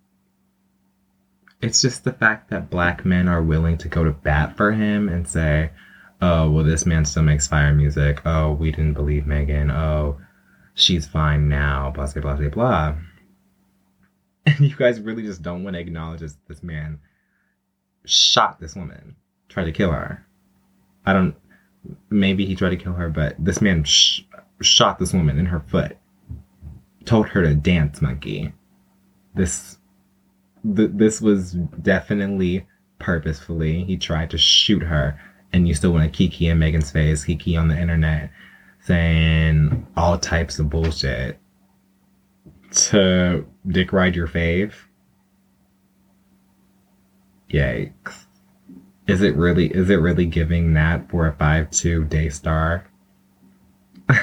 it's 1.60 1.82
just 1.82 2.04
the 2.04 2.12
fact 2.12 2.50
that 2.50 2.70
black 2.70 3.04
men 3.04 3.26
are 3.26 3.42
willing 3.42 3.76
to 3.78 3.88
go 3.88 4.04
to 4.04 4.12
bat 4.12 4.56
for 4.56 4.70
him 4.70 5.08
and 5.08 5.26
say, 5.26 5.72
oh, 6.22 6.50
well, 6.50 6.64
this 6.64 6.86
man 6.86 7.04
still 7.04 7.22
makes 7.22 7.46
fire 7.46 7.74
music. 7.74 8.22
Oh, 8.24 8.52
we 8.52 8.70
didn't 8.70 8.94
believe 8.94 9.26
Megan. 9.26 9.70
Oh, 9.70 10.18
she's 10.74 11.06
fine 11.06 11.48
now. 11.48 11.90
Blah, 11.94 12.10
blah, 12.12 12.36
blah, 12.36 12.48
blah. 12.48 12.94
And 14.48 14.60
you 14.60 14.76
guys 14.76 15.00
really 15.00 15.24
just 15.24 15.42
don't 15.42 15.64
want 15.64 15.74
to 15.74 15.80
acknowledge 15.80 16.20
this, 16.20 16.36
this 16.46 16.62
man 16.62 17.00
shot 18.04 18.60
this 18.60 18.76
woman, 18.76 19.16
tried 19.48 19.64
to 19.64 19.72
kill 19.72 19.90
her. 19.90 20.24
I 21.04 21.12
don't, 21.12 21.34
maybe 22.10 22.46
he 22.46 22.54
tried 22.54 22.70
to 22.70 22.76
kill 22.76 22.92
her, 22.92 23.08
but 23.08 23.34
this 23.38 23.60
man 23.60 23.82
sh- 23.82 24.20
shot 24.62 24.98
this 24.98 25.12
woman 25.12 25.38
in 25.38 25.46
her 25.46 25.64
foot, 25.66 25.96
told 27.04 27.28
her 27.28 27.42
to 27.42 27.54
dance, 27.54 28.00
monkey. 28.00 28.52
This 29.34 29.78
th- 30.74 30.90
this 30.94 31.20
was 31.20 31.52
definitely 31.52 32.66
purposefully. 32.98 33.84
He 33.84 33.96
tried 33.96 34.30
to 34.30 34.38
shoot 34.38 34.82
her, 34.82 35.20
and 35.56 35.66
you 35.66 35.74
still 35.74 35.92
want 35.92 36.10
to 36.10 36.16
kiki 36.16 36.48
in 36.48 36.58
Megan's 36.58 36.90
face, 36.90 37.24
kiki 37.24 37.56
on 37.56 37.68
the 37.68 37.78
internet, 37.78 38.30
saying 38.80 39.86
all 39.96 40.18
types 40.18 40.58
of 40.58 40.70
bullshit 40.70 41.38
to 42.70 43.46
dick 43.66 43.92
ride 43.92 44.14
your 44.16 44.28
fave. 44.28 44.74
Yikes. 47.50 48.26
Is 49.06 49.22
it 49.22 49.36
really 49.36 49.66
is 49.68 49.90
it 49.90 49.96
really 49.96 50.26
giving 50.26 50.74
that 50.74 51.10
for 51.10 51.26
a 51.26 51.32
5-2 51.32 52.08
Daystar? 52.08 52.84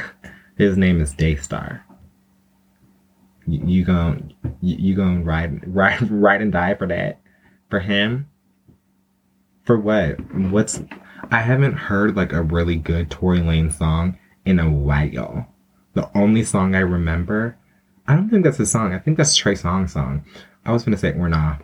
His 0.57 0.77
name 0.77 1.01
is 1.01 1.13
Daystar 1.13 1.83
you, 3.45 3.61
you 3.65 3.85
going 3.85 4.33
you, 4.61 4.75
you 4.77 4.95
going 4.95 5.23
ride 5.23 5.61
ride 5.73 6.09
ride 6.11 6.41
and 6.41 6.51
die 6.51 6.75
for 6.75 6.87
that 6.87 7.19
for 7.69 7.79
him 7.79 8.27
for 9.63 9.77
what 9.77 10.19
what's 10.35 10.81
i 11.31 11.39
haven't 11.39 11.73
heard 11.73 12.15
like 12.15 12.31
a 12.31 12.41
really 12.41 12.75
good 12.75 13.09
tory 13.09 13.41
lane 13.41 13.71
song 13.71 14.17
in 14.45 14.59
a 14.59 14.69
while. 14.69 15.47
The 15.93 16.09
only 16.15 16.43
song 16.43 16.75
i 16.75 16.79
remember 16.79 17.57
i 18.07 18.15
don't 18.15 18.29
think 18.29 18.43
that's 18.43 18.59
a 18.59 18.65
song. 18.65 18.93
I 18.93 18.99
think 18.99 19.17
that's 19.17 19.35
trey 19.35 19.53
songz 19.53 19.91
song. 19.91 20.25
I 20.65 20.71
was 20.71 20.83
gonna 20.83 20.97
say 20.97 21.13
we're 21.13 21.29
not. 21.29 21.61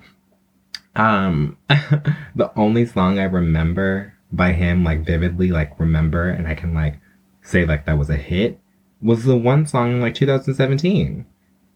Um 0.95 1.57
the 1.70 2.51
only 2.55 2.86
song 2.86 3.20
i 3.20 3.24
remember 3.24 4.14
by 4.32 4.53
him 4.53 4.84
like 4.84 5.05
vividly 5.05 5.49
like 5.49 5.80
remember 5.80 6.30
and 6.30 6.47
i 6.47 6.53
can 6.53 6.74
like 6.74 6.99
say 7.41 7.66
like 7.66 7.86
that 7.86 7.97
was 7.97 8.10
a 8.10 8.16
hit 8.16 8.60
was 9.01 9.24
the 9.24 9.36
one 9.36 9.66
song 9.66 9.93
in 9.93 10.01
like 10.01 10.14
2017 10.14 11.26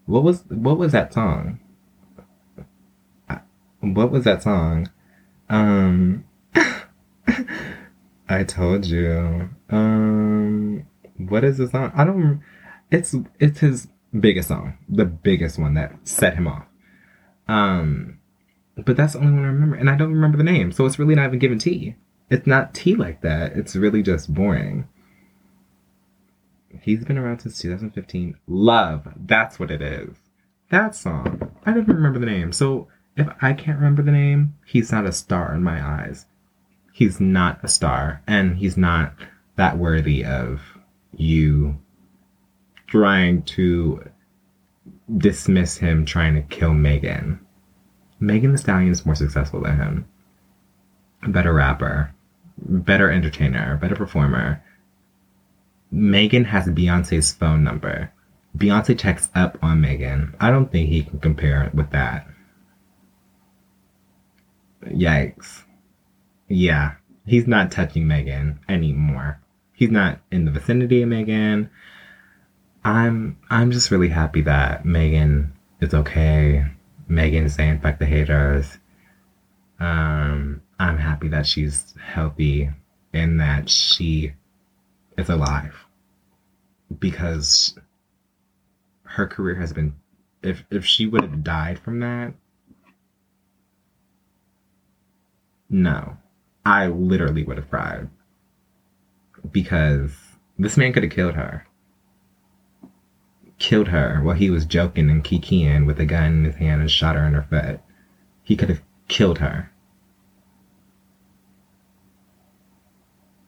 what 0.05 0.23
was 0.23 0.43
what 0.49 0.77
was 0.77 0.91
that 0.91 1.13
song? 1.13 1.59
What 3.79 4.11
was 4.11 4.23
that 4.23 4.43
song? 4.43 4.89
Um 5.49 6.25
I 8.29 8.43
told 8.43 8.85
you. 8.85 9.49
Um 9.69 10.85
what 11.17 11.43
is 11.43 11.57
the 11.57 11.67
song? 11.67 11.91
I 11.95 12.03
don't 12.03 12.41
it's 12.91 13.15
it's 13.39 13.59
his 13.59 13.87
biggest 14.17 14.49
song. 14.49 14.77
The 14.89 15.05
biggest 15.05 15.57
one 15.59 15.73
that 15.75 15.93
set 16.03 16.35
him 16.35 16.47
off. 16.47 16.65
Um 17.47 18.19
but 18.75 18.97
that's 18.97 19.13
the 19.13 19.19
only 19.19 19.33
one 19.33 19.43
I 19.43 19.47
remember. 19.47 19.75
And 19.75 19.89
I 19.89 19.95
don't 19.95 20.13
remember 20.13 20.37
the 20.37 20.43
name. 20.43 20.71
So 20.71 20.85
it's 20.85 20.97
really 20.97 21.15
not 21.15 21.27
even 21.27 21.39
given 21.39 21.59
tea. 21.59 21.95
It's 22.29 22.47
not 22.47 22.73
tea 22.73 22.95
like 22.95 23.21
that. 23.21 23.53
It's 23.53 23.75
really 23.75 24.01
just 24.01 24.33
boring. 24.33 24.87
He's 26.81 27.05
been 27.05 27.17
around 27.17 27.39
since 27.39 27.59
2015. 27.59 28.35
Love. 28.47 29.07
That's 29.15 29.59
what 29.59 29.69
it 29.69 29.81
is. 29.81 30.17
That 30.71 30.95
song. 30.95 31.51
I 31.65 31.71
don't 31.71 31.87
remember 31.87 32.19
the 32.19 32.25
name. 32.25 32.51
So 32.51 32.87
if 33.15 33.27
I 33.41 33.53
can't 33.53 33.77
remember 33.77 34.01
the 34.01 34.11
name, 34.11 34.55
he's 34.65 34.91
not 34.91 35.05
a 35.05 35.11
star 35.11 35.53
in 35.53 35.63
my 35.63 35.85
eyes. 35.85 36.25
He's 36.93 37.19
not 37.19 37.59
a 37.61 37.67
star. 37.67 38.21
And 38.25 38.55
he's 38.55 38.77
not 38.77 39.13
that 39.57 39.77
worthy 39.77 40.23
of 40.23 40.61
you 41.11 41.77
trying 42.87 43.43
to 43.43 44.09
dismiss 45.17 45.77
him 45.77 46.05
trying 46.05 46.35
to 46.35 46.41
kill 46.43 46.73
Megan. 46.73 47.41
Megan 48.21 48.51
Thee 48.51 48.57
Stallion 48.57 48.91
is 48.91 49.05
more 49.05 49.15
successful 49.15 49.61
than 49.61 49.75
him. 49.75 50.05
A 51.23 51.29
better 51.29 51.53
rapper, 51.53 52.13
better 52.57 53.11
entertainer, 53.11 53.75
better 53.75 53.95
performer 53.95 54.63
Megan 55.93 56.45
has 56.45 56.65
Beyonce's 56.65 57.31
phone 57.33 57.63
number. 57.63 58.11
Beyonce 58.57 58.97
checks 58.97 59.29
up 59.35 59.59
on 59.61 59.79
Megan. 59.79 60.35
I 60.39 60.49
don't 60.49 60.71
think 60.71 60.89
he 60.89 61.03
can 61.03 61.19
compare 61.19 61.69
with 61.71 61.91
that. 61.91 62.27
Yikes. 64.87 65.62
Yeah, 66.47 66.95
he's 67.25 67.47
not 67.47 67.71
touching 67.71 68.07
Megan 68.07 68.59
anymore. 68.69 69.39
He's 69.73 69.91
not 69.91 70.19
in 70.31 70.45
the 70.45 70.51
vicinity 70.51 71.01
of 71.01 71.09
Megan. 71.09 71.69
I'm 72.85 73.37
I'm 73.49 73.71
just 73.71 73.91
really 73.91 74.09
happy 74.09 74.41
that 74.41 74.85
Megan 74.85 75.53
is 75.79 75.93
okay. 75.93 76.65
Megan's 77.07 77.55
saying 77.55 77.79
fuck 77.79 77.99
the 77.99 78.05
haters. 78.05 78.77
Um, 79.79 80.61
I'm 80.79 80.97
happy 80.97 81.29
that 81.29 81.45
she's 81.45 81.93
healthy 82.01 82.69
and 83.13 83.39
that 83.39 83.69
she 83.69 84.33
is 85.17 85.29
alive 85.29 85.85
because 86.99 87.77
her 89.03 89.27
career 89.27 89.55
has 89.55 89.73
been 89.73 89.95
if 90.41 90.63
if 90.69 90.85
she 90.85 91.05
would 91.05 91.21
have 91.21 91.43
died 91.43 91.79
from 91.79 91.99
that 91.99 92.33
no 95.69 96.17
i 96.65 96.87
literally 96.87 97.43
would 97.43 97.57
have 97.57 97.69
cried 97.69 98.09
because 99.51 100.11
this 100.57 100.77
man 100.77 100.93
could 100.93 101.03
have 101.03 101.11
killed 101.11 101.35
her. 101.35 101.67
Killed 103.59 103.89
her 103.89 104.21
while 104.23 104.35
he 104.35 104.49
was 104.49 104.65
joking 104.65 105.09
and 105.09 105.23
kikiing 105.23 105.85
with 105.85 105.99
a 105.99 106.05
gun 106.05 106.25
in 106.25 106.45
his 106.45 106.55
hand 106.55 106.81
and 106.81 106.91
shot 106.91 107.15
her 107.15 107.25
in 107.25 107.33
her 107.33 107.47
foot. 107.49 107.79
He 108.43 108.55
could 108.55 108.69
have 108.69 108.81
killed 109.07 109.39
her. 109.39 109.71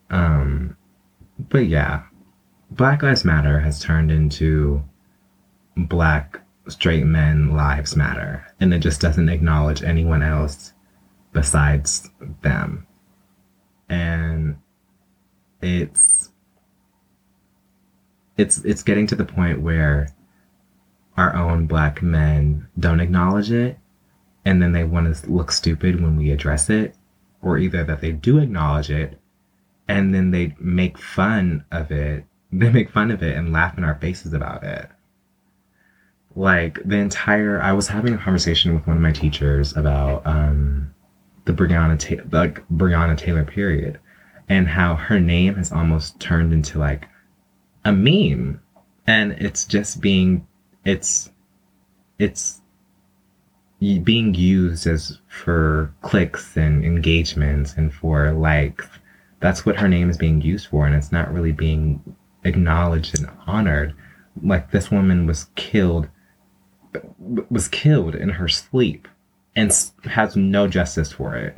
Um 0.10 0.78
but 1.38 1.68
yeah 1.68 2.04
Black 2.72 3.02
Lives 3.02 3.26
Matter 3.26 3.60
has 3.60 3.82
turned 3.82 4.12
into 4.12 4.84
Black 5.76 6.42
straight 6.68 7.06
men 7.06 7.56
lives 7.56 7.96
matter 7.96 8.46
and 8.60 8.74
it 8.74 8.80
just 8.80 9.00
doesn't 9.00 9.30
acknowledge 9.30 9.84
anyone 9.84 10.24
else 10.24 10.74
besides 11.32 12.10
them 12.42 12.88
and 13.90 14.58
it's 15.62 16.32
it's 18.38 18.58
it's 18.60 18.84
getting 18.84 19.08
to 19.08 19.16
the 19.16 19.26
point 19.26 19.62
where 19.62 20.10
our 21.18 21.36
own 21.36 21.66
black 21.66 22.02
men 22.02 22.68
don't 22.78 23.00
acknowledge 23.00 23.52
it 23.52 23.78
and 24.44 24.62
then 24.62 24.74
they 24.74 24.84
want 24.84 25.16
to 25.16 25.30
look 25.30 25.52
stupid 25.52 26.02
when 26.02 26.18
we 26.18 26.32
address 26.32 26.70
it 26.70 26.96
or 27.42 27.58
either 27.58 27.84
that 27.84 28.02
they 28.02 28.12
do 28.12 28.38
acknowledge 28.38 28.90
it 28.90 29.20
and 29.88 30.14
then 30.14 30.32
they 30.32 30.56
make 30.60 30.98
fun 30.98 31.64
of 31.72 31.92
it 31.92 32.26
they 32.52 32.70
make 32.70 32.90
fun 32.90 33.12
of 33.12 33.22
it 33.22 33.36
and 33.36 33.52
laugh 33.52 33.78
in 33.78 33.84
our 33.84 33.96
faces 33.96 34.34
about 34.34 34.64
it. 34.64 34.90
Like 36.38 36.80
the 36.84 36.98
entire 36.98 37.62
i 37.62 37.72
was 37.72 37.88
having 37.88 38.14
a 38.14 38.18
conversation 38.18 38.76
with 38.76 38.86
one 38.88 38.98
of 38.98 39.02
my 39.02 39.14
teachers 39.14 39.76
about 39.76 40.26
um 40.28 40.94
the 41.46 41.54
Breonna, 41.54 41.98
Ta- 41.98 42.62
Breonna 42.74 43.18
Taylor 43.18 43.46
period 43.46 44.00
and 44.50 44.68
how 44.68 44.96
her 44.96 45.20
name 45.20 45.56
has 45.56 45.72
almost 45.72 46.20
turned 46.20 46.54
into 46.54 46.78
like 46.80 47.08
a 47.84 47.92
meme. 47.92 48.62
And 49.08 49.34
it's 49.34 49.66
just 49.66 50.02
being 50.02 50.48
it's 50.84 51.32
it's 52.18 52.62
being 53.80 54.34
used 54.34 54.88
as 54.88 55.20
for 55.28 55.94
clicks 56.02 56.56
and 56.58 56.84
engagements 56.84 57.74
and 57.76 57.94
for 57.94 58.32
likes. 58.32 58.88
That's 59.40 59.66
what 59.66 59.78
her 59.78 59.88
name 59.88 60.10
is 60.10 60.18
being 60.18 60.42
used 60.42 60.68
for 60.68 60.86
and 60.88 60.96
it's 60.96 61.12
not 61.12 61.34
really 61.34 61.52
being 61.52 62.16
acknowledged 62.44 63.18
and 63.18 63.30
honored. 63.46 63.94
Like 64.42 64.72
this 64.72 64.90
woman 64.90 65.28
was 65.28 65.48
killed 65.56 66.08
was 67.50 67.68
killed 67.68 68.16
in 68.16 68.30
her 68.30 68.48
sleep 68.48 69.08
and 69.56 69.72
has 70.04 70.36
no 70.36 70.68
justice 70.68 71.12
for 71.12 71.36
it 71.36 71.58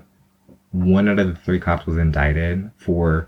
one 0.71 1.07
out 1.07 1.19
of 1.19 1.27
the 1.27 1.35
three 1.35 1.59
cops 1.59 1.85
was 1.85 1.97
indicted 1.97 2.69
for 2.77 3.27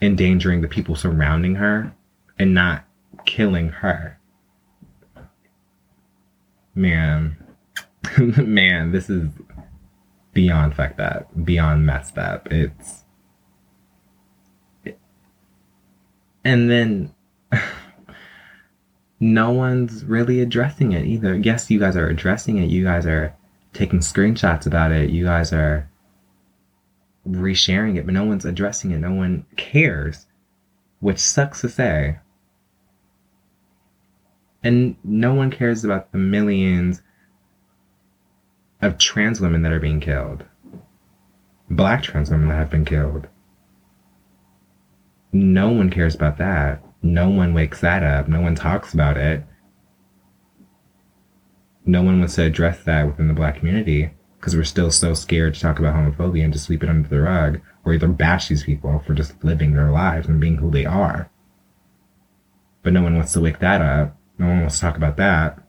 endangering 0.00 0.60
the 0.60 0.68
people 0.68 0.94
surrounding 0.94 1.56
her 1.56 1.92
and 2.38 2.54
not 2.54 2.84
killing 3.24 3.68
her. 3.68 4.18
Man, 6.74 7.36
man, 8.18 8.92
this 8.92 9.10
is 9.10 9.30
beyond 10.32 10.76
fucked 10.76 11.00
up, 11.00 11.28
beyond 11.44 11.84
messed 11.84 12.18
up. 12.18 12.50
It's. 12.52 13.04
And 16.44 16.70
then 16.70 17.12
no 19.20 19.50
one's 19.50 20.04
really 20.04 20.40
addressing 20.40 20.92
it 20.92 21.04
either. 21.04 21.36
Yes, 21.36 21.70
you 21.70 21.80
guys 21.80 21.96
are 21.96 22.08
addressing 22.08 22.58
it. 22.58 22.70
You 22.70 22.84
guys 22.84 23.04
are 23.04 23.34
taking 23.78 24.00
screenshots 24.00 24.66
about 24.66 24.90
it. 24.90 25.10
You 25.10 25.24
guys 25.24 25.52
are 25.52 25.88
resharing 27.26 27.96
it, 27.96 28.04
but 28.04 28.14
no 28.14 28.24
one's 28.24 28.44
addressing 28.44 28.90
it. 28.90 28.98
No 28.98 29.12
one 29.12 29.46
cares, 29.56 30.26
which 30.98 31.20
sucks 31.20 31.60
to 31.60 31.68
say. 31.68 32.18
And 34.64 34.96
no 35.04 35.32
one 35.32 35.52
cares 35.52 35.84
about 35.84 36.10
the 36.10 36.18
millions 36.18 37.02
of 38.82 38.98
trans 38.98 39.40
women 39.40 39.62
that 39.62 39.72
are 39.72 39.80
being 39.80 40.00
killed, 40.00 40.44
black 41.70 42.02
trans 42.02 42.30
women 42.30 42.48
that 42.48 42.56
have 42.56 42.70
been 42.70 42.84
killed. 42.84 43.28
No 45.32 45.70
one 45.70 45.90
cares 45.90 46.16
about 46.16 46.38
that. 46.38 46.82
No 47.00 47.30
one 47.30 47.54
wakes 47.54 47.80
that 47.82 48.02
up. 48.02 48.26
No 48.26 48.40
one 48.40 48.56
talks 48.56 48.92
about 48.92 49.16
it. 49.16 49.44
No 51.88 52.02
one 52.02 52.18
wants 52.18 52.34
to 52.34 52.42
address 52.42 52.84
that 52.84 53.06
within 53.06 53.28
the 53.28 53.34
black 53.34 53.56
community 53.56 54.10
because 54.38 54.54
we're 54.54 54.64
still 54.64 54.90
so 54.90 55.14
scared 55.14 55.54
to 55.54 55.60
talk 55.60 55.78
about 55.78 55.94
homophobia 55.94 56.44
and 56.44 56.52
to 56.52 56.58
sweep 56.58 56.82
it 56.82 56.90
under 56.90 57.08
the 57.08 57.22
rug 57.22 57.62
or 57.82 57.94
either 57.94 58.06
bash 58.06 58.48
these 58.48 58.64
people 58.64 59.02
for 59.06 59.14
just 59.14 59.42
living 59.42 59.72
their 59.72 59.90
lives 59.90 60.28
and 60.28 60.38
being 60.38 60.58
who 60.58 60.70
they 60.70 60.84
are. 60.84 61.30
But 62.82 62.92
no 62.92 63.00
one 63.00 63.16
wants 63.16 63.32
to 63.32 63.40
wake 63.40 63.60
that 63.60 63.80
up. 63.80 64.14
No 64.36 64.48
one 64.48 64.60
wants 64.60 64.74
to 64.74 64.82
talk 64.82 64.98
about 64.98 65.16
that 65.16 65.60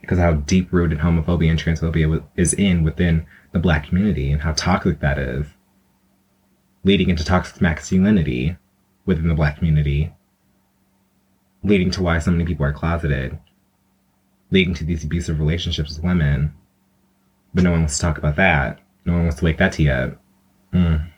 because 0.00 0.18
how 0.18 0.34
deep 0.34 0.72
rooted 0.72 1.00
homophobia 1.00 1.50
and 1.50 1.58
transphobia 1.58 2.22
is 2.36 2.54
in 2.54 2.84
within 2.84 3.26
the 3.50 3.58
black 3.58 3.88
community 3.88 4.30
and 4.30 4.42
how 4.42 4.52
toxic 4.52 5.00
that 5.00 5.18
is, 5.18 5.48
leading 6.84 7.10
into 7.10 7.24
toxic 7.24 7.60
masculinity 7.60 8.56
within 9.04 9.26
the 9.26 9.34
black 9.34 9.58
community, 9.58 10.14
leading 11.64 11.90
to 11.90 12.04
why 12.04 12.20
so 12.20 12.30
many 12.30 12.44
people 12.44 12.64
are 12.64 12.72
closeted, 12.72 13.36
leading 14.54 14.72
to 14.72 14.84
these 14.84 15.04
abusive 15.04 15.38
relationships 15.38 15.96
with 15.96 16.04
women 16.04 16.54
but 17.54 17.62
no 17.62 17.70
one 17.70 17.80
wants 17.80 17.96
to 17.96 18.02
talk 18.02 18.18
about 18.18 18.36
that. 18.36 18.80
No 19.04 19.12
one 19.12 19.22
wants 19.22 19.38
to 19.38 19.44
wake 19.44 19.58
that 19.58 19.74
tea 19.74 19.88
up. 19.88 20.20
Mm. 20.72 21.08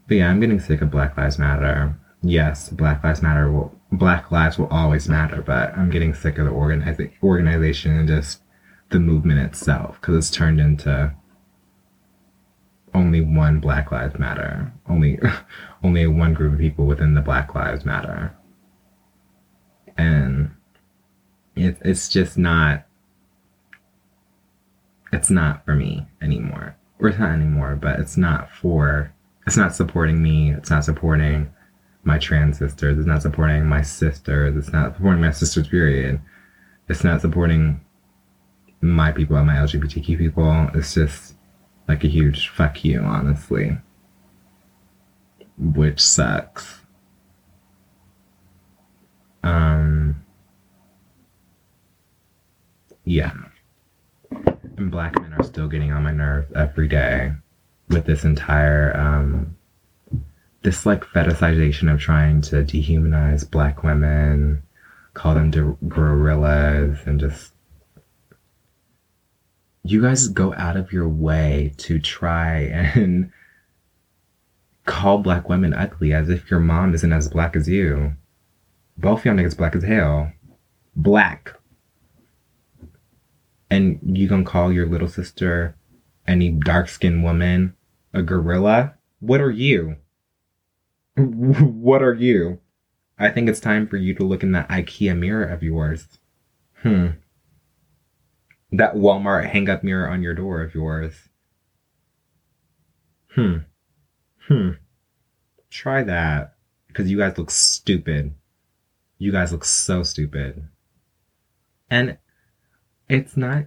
but 0.08 0.18
yeah, 0.18 0.30
I'm 0.30 0.40
getting 0.40 0.60
sick 0.60 0.82
of 0.82 0.90
Black 0.90 1.16
Lives 1.16 1.38
Matter. 1.38 1.96
Yes, 2.24 2.70
Black 2.70 3.04
Lives 3.04 3.22
Matter 3.22 3.52
will 3.52 3.76
Black 3.94 4.32
lives 4.32 4.58
will 4.58 4.68
always 4.68 5.10
matter, 5.10 5.42
but 5.42 5.78
I'm 5.78 5.90
getting 5.90 6.14
sick 6.14 6.38
of 6.38 6.46
the 6.46 6.52
organiza- 6.52 7.12
organization 7.22 7.98
and 7.98 8.08
just 8.08 8.42
the 8.90 9.00
movement 9.00 9.40
itself 9.40 10.00
because 10.00 10.16
it's 10.16 10.32
turned 10.36 10.62
into 10.62 11.14
only 12.94 13.20
one 13.20 13.60
Black 13.60 13.92
Lives 13.92 14.18
Matter, 14.18 14.72
only 14.88 15.20
only 15.84 16.08
one 16.08 16.34
group 16.34 16.54
of 16.54 16.60
people 16.60 16.86
within 16.86 17.14
the 17.14 17.22
Black 17.22 17.54
Lives 17.54 17.86
Matter, 17.86 18.34
and 20.02 20.52
it, 21.56 21.78
it's 21.82 22.10
just 22.10 22.38
not 22.38 22.86
it's 25.14 25.30
not 25.30 25.66
for 25.66 25.76
me 25.76 26.08
anymore. 26.22 26.76
Or 27.00 27.10
it's 27.10 27.20
not 27.20 27.32
anymore 27.32 27.76
but 27.76 28.00
it's 28.00 28.18
not 28.18 28.52
for 28.52 29.14
it's 29.48 29.58
not 29.58 29.76
supporting 29.76 30.22
me. 30.22 30.52
It's 30.52 30.70
not 30.70 30.86
supporting 30.86 31.52
my 32.04 32.18
trans 32.18 32.58
sisters. 32.58 32.98
It's 32.98 33.08
not 33.08 33.22
supporting 33.22 33.66
my 33.66 33.82
sisters. 33.82 34.56
It's 34.56 34.74
not 34.74 34.96
supporting 34.96 35.22
my 35.22 35.32
sisters 35.32 35.68
period. 35.68 36.22
It's 36.90 37.04
not 37.04 37.22
supporting 37.22 37.82
my 38.82 39.12
people 39.12 39.36
and 39.38 39.48
my 39.48 39.58
lgbtq 39.58 40.18
people. 40.18 40.70
It's 40.74 40.94
just 40.96 41.36
like 41.88 42.04
a 42.04 42.08
huge 42.08 42.50
fuck 42.50 42.84
you 42.84 43.02
honestly. 43.02 43.78
Which 45.58 46.00
sucks. 46.00 46.80
Um 49.44 49.81
yeah. 53.12 53.34
And 54.78 54.90
black 54.90 55.20
men 55.20 55.34
are 55.34 55.44
still 55.44 55.68
getting 55.68 55.92
on 55.92 56.04
my 56.04 56.14
nerves 56.14 56.52
every 56.56 56.88
day 56.88 57.34
with 57.90 58.06
this 58.06 58.24
entire 58.24 58.96
um 58.96 59.58
this 60.62 60.86
like 60.86 61.04
fetishization 61.04 61.92
of 61.92 62.00
trying 62.00 62.40
to 62.42 62.58
dehumanize 62.58 63.50
black 63.50 63.84
women, 63.84 64.64
call 65.14 65.34
them 65.34 65.52
de- 65.52 65.78
gorillas, 65.88 67.00
and 67.06 67.20
just 67.20 67.52
you 69.84 70.02
guys 70.02 70.28
go 70.28 70.54
out 70.54 70.78
of 70.78 70.94
your 70.94 71.10
way 71.10 71.74
to 71.78 72.00
try 72.00 72.60
and 72.60 73.32
call 74.86 75.18
black 75.18 75.50
women 75.50 75.74
ugly 75.74 76.14
as 76.14 76.30
if 76.30 76.50
your 76.50 76.60
mom 76.60 76.94
isn't 76.94 77.12
as 77.12 77.28
black 77.28 77.56
as 77.58 77.68
you. 77.68 78.16
Both 78.98 79.26
y'all 79.26 79.36
niggas 79.36 79.58
black 79.58 79.76
as 79.76 79.84
hell. 79.84 80.32
Black 80.96 81.56
and 83.72 84.00
you 84.04 84.28
gonna 84.28 84.44
call 84.44 84.72
your 84.72 84.86
little 84.86 85.08
sister 85.08 85.76
any 86.28 86.50
dark 86.50 86.90
skinned 86.90 87.24
woman 87.24 87.76
a 88.14 88.22
gorilla? 88.22 88.96
What 89.20 89.40
are 89.40 89.50
you? 89.50 89.96
what 91.18 92.04
are 92.04 92.14
you? 92.14 92.60
I 93.18 93.30
think 93.30 93.48
it's 93.50 93.60
time 93.60 93.88
for 93.88 93.98
you 93.98 94.14
to 94.16 94.24
look 94.24 94.44
in 94.44 94.52
that 94.52 94.68
IKEA 94.70 95.18
mirror 95.18 95.46
of 95.46 95.64
yours. 95.64 96.20
Hmm. 96.82 97.08
That 98.72 98.96
Walmart 98.96 99.50
hang 99.50 99.70
up 99.70 99.84
mirror 99.84 100.10
on 100.10 100.22
your 100.22 100.34
door 100.34 100.62
of 100.62 100.76
yours. 100.76 101.30
Hmm. 103.30 103.58
Hmm. 104.48 104.72
Try 105.70 106.04
that. 106.04 106.56
Because 106.88 107.10
you 107.10 107.18
guys 107.18 107.38
look 107.38 107.52
stupid. 107.52 108.34
You 109.18 109.32
guys 109.32 109.52
look 109.52 109.64
so 109.64 110.04
stupid. 110.04 110.68
And 111.90 112.18
it's 113.12 113.36
not. 113.36 113.66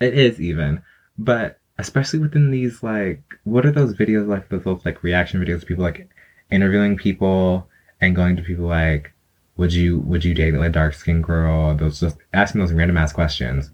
It 0.00 0.14
is 0.14 0.40
even, 0.40 0.82
but 1.18 1.58
especially 1.78 2.20
within 2.20 2.50
these 2.50 2.82
like, 2.82 3.22
what 3.44 3.66
are 3.66 3.72
those 3.72 3.94
videos 3.94 4.28
like? 4.28 4.48
Those 4.48 4.84
like 4.84 5.02
reaction 5.02 5.44
videos, 5.44 5.66
people 5.66 5.84
like 5.84 6.08
interviewing 6.50 6.96
people 6.96 7.68
and 8.00 8.14
going 8.14 8.36
to 8.36 8.42
people 8.42 8.66
like, 8.66 9.12
would 9.56 9.72
you 9.72 9.98
would 10.00 10.24
you 10.24 10.34
date 10.34 10.54
a 10.54 10.68
dark 10.68 10.94
skinned 10.94 11.24
girl? 11.24 11.74
Those 11.74 12.00
just 12.00 12.18
asking 12.32 12.60
those 12.60 12.72
random 12.72 12.96
ass 12.96 13.12
questions, 13.12 13.70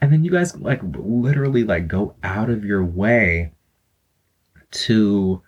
and 0.00 0.12
then 0.12 0.24
you 0.24 0.30
guys 0.30 0.56
like 0.56 0.80
literally 0.82 1.64
like 1.64 1.88
go 1.88 2.14
out 2.22 2.50
of 2.50 2.64
your 2.64 2.84
way 2.84 3.52
to 4.70 5.42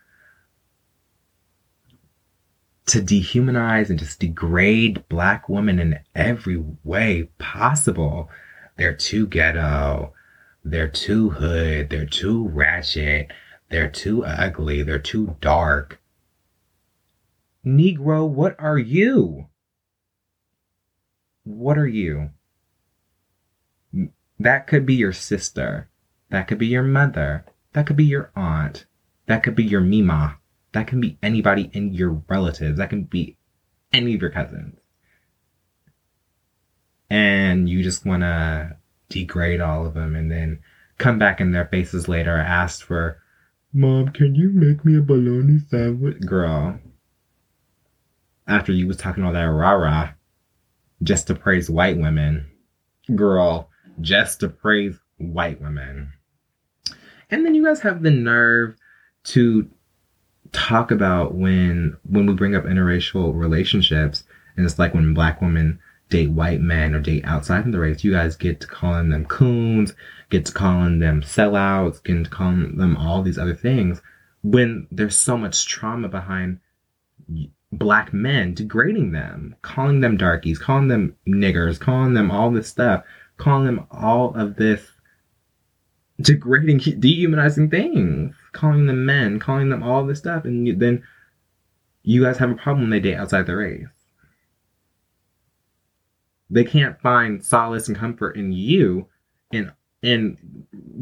to 2.86 3.00
dehumanize 3.00 3.90
and 3.90 3.98
just 3.98 4.20
degrade 4.20 5.06
black 5.08 5.48
women 5.48 5.78
in 5.78 5.98
every 6.14 6.62
way 6.82 7.28
possible. 7.38 8.28
They're 8.76 8.94
too 8.94 9.26
ghetto. 9.26 10.14
They're 10.64 10.88
too 10.88 11.30
hood. 11.30 11.90
They're 11.90 12.06
too 12.06 12.48
ratchet. 12.48 13.30
They're 13.68 13.90
too 13.90 14.24
ugly. 14.24 14.82
They're 14.82 14.98
too 14.98 15.36
dark. 15.40 16.00
Negro, 17.64 18.28
what 18.28 18.56
are 18.58 18.78
you? 18.78 19.46
What 21.44 21.78
are 21.78 21.86
you? 21.86 22.30
That 24.38 24.66
could 24.66 24.84
be 24.86 24.94
your 24.94 25.12
sister. 25.12 25.88
That 26.30 26.48
could 26.48 26.58
be 26.58 26.66
your 26.66 26.82
mother. 26.82 27.44
That 27.72 27.86
could 27.86 27.96
be 27.96 28.04
your 28.04 28.32
aunt. 28.34 28.86
That 29.26 29.42
could 29.42 29.54
be 29.54 29.64
your 29.64 29.80
mima. 29.80 30.38
That 30.72 30.86
can 30.86 31.00
be 31.00 31.18
anybody 31.22 31.70
in 31.72 31.92
your 31.92 32.22
relatives. 32.28 32.78
That 32.78 32.90
can 32.90 33.04
be 33.04 33.36
any 33.92 34.14
of 34.14 34.20
your 34.20 34.30
cousins. 34.30 34.78
And 37.12 37.68
you 37.68 37.82
just 37.82 38.06
want 38.06 38.22
to 38.22 38.74
degrade 39.10 39.60
all 39.60 39.84
of 39.84 39.92
them 39.92 40.16
and 40.16 40.30
then 40.30 40.60
come 40.96 41.18
back 41.18 41.42
in 41.42 41.52
their 41.52 41.66
faces 41.66 42.08
later, 42.08 42.34
ask 42.34 42.82
for, 42.86 43.18
Mom, 43.70 44.08
can 44.08 44.34
you 44.34 44.48
make 44.48 44.82
me 44.82 44.96
a 44.96 45.02
bologna 45.02 45.58
sandwich? 45.68 46.20
Girl. 46.20 46.80
After 48.48 48.72
you 48.72 48.86
was 48.86 48.96
talking 48.96 49.24
all 49.24 49.32
that 49.34 49.42
rah 49.42 49.72
rah 49.72 50.12
just 51.02 51.26
to 51.26 51.34
praise 51.34 51.68
white 51.68 51.98
women. 51.98 52.46
Girl, 53.14 53.68
just 54.00 54.40
to 54.40 54.48
praise 54.48 54.98
white 55.18 55.60
women. 55.60 56.14
And 57.28 57.44
then 57.44 57.54
you 57.54 57.62
guys 57.62 57.80
have 57.80 58.02
the 58.02 58.10
nerve 58.10 58.74
to 59.24 59.68
talk 60.52 60.90
about 60.90 61.34
when 61.34 61.94
when 62.08 62.24
we 62.24 62.32
bring 62.32 62.56
up 62.56 62.64
interracial 62.64 63.38
relationships 63.38 64.24
and 64.56 64.64
it's 64.64 64.78
like 64.78 64.94
when 64.94 65.12
black 65.12 65.42
women 65.42 65.78
date 66.12 66.30
white 66.30 66.60
men 66.60 66.94
or 66.94 67.00
date 67.00 67.24
outside 67.24 67.64
of 67.64 67.72
the 67.72 67.80
race, 67.80 68.04
you 68.04 68.12
guys 68.12 68.36
get 68.36 68.60
to 68.60 68.66
calling 68.66 69.08
them 69.08 69.24
coons, 69.24 69.94
get 70.28 70.44
to 70.44 70.52
calling 70.52 70.98
them 70.98 71.22
sellouts, 71.22 72.02
get 72.04 72.24
to 72.24 72.30
calling 72.30 72.76
them 72.76 72.96
all 72.98 73.22
these 73.22 73.38
other 73.38 73.54
things 73.54 74.02
when 74.42 74.86
there's 74.90 75.16
so 75.16 75.38
much 75.38 75.66
trauma 75.66 76.08
behind 76.08 76.58
black 77.72 78.12
men, 78.12 78.54
degrading 78.54 79.12
them, 79.12 79.56
calling 79.62 80.00
them 80.00 80.18
darkies, 80.18 80.58
calling 80.58 80.88
them 80.88 81.16
niggers, 81.26 81.80
calling 81.80 82.12
them 82.12 82.30
all 82.30 82.50
this 82.50 82.68
stuff, 82.68 83.04
calling 83.38 83.64
them 83.64 83.86
all 83.90 84.34
of 84.34 84.56
this 84.56 84.86
degrading, 86.20 86.78
dehumanizing 87.00 87.70
things, 87.70 88.34
calling 88.52 88.86
them 88.86 89.06
men, 89.06 89.38
calling 89.38 89.70
them 89.70 89.82
all 89.82 90.04
this 90.04 90.18
stuff, 90.18 90.44
and 90.44 90.78
then 90.78 91.02
you 92.02 92.22
guys 92.22 92.36
have 92.36 92.50
a 92.50 92.54
problem 92.54 92.82
when 92.82 92.90
they 92.90 93.00
date 93.00 93.16
outside 93.16 93.46
the 93.46 93.56
race. 93.56 93.86
They 96.52 96.64
can't 96.64 97.00
find 97.00 97.42
solace 97.42 97.88
and 97.88 97.96
comfort 97.96 98.36
in 98.36 98.52
you, 98.52 99.08
in 99.52 99.72
in 100.02 100.36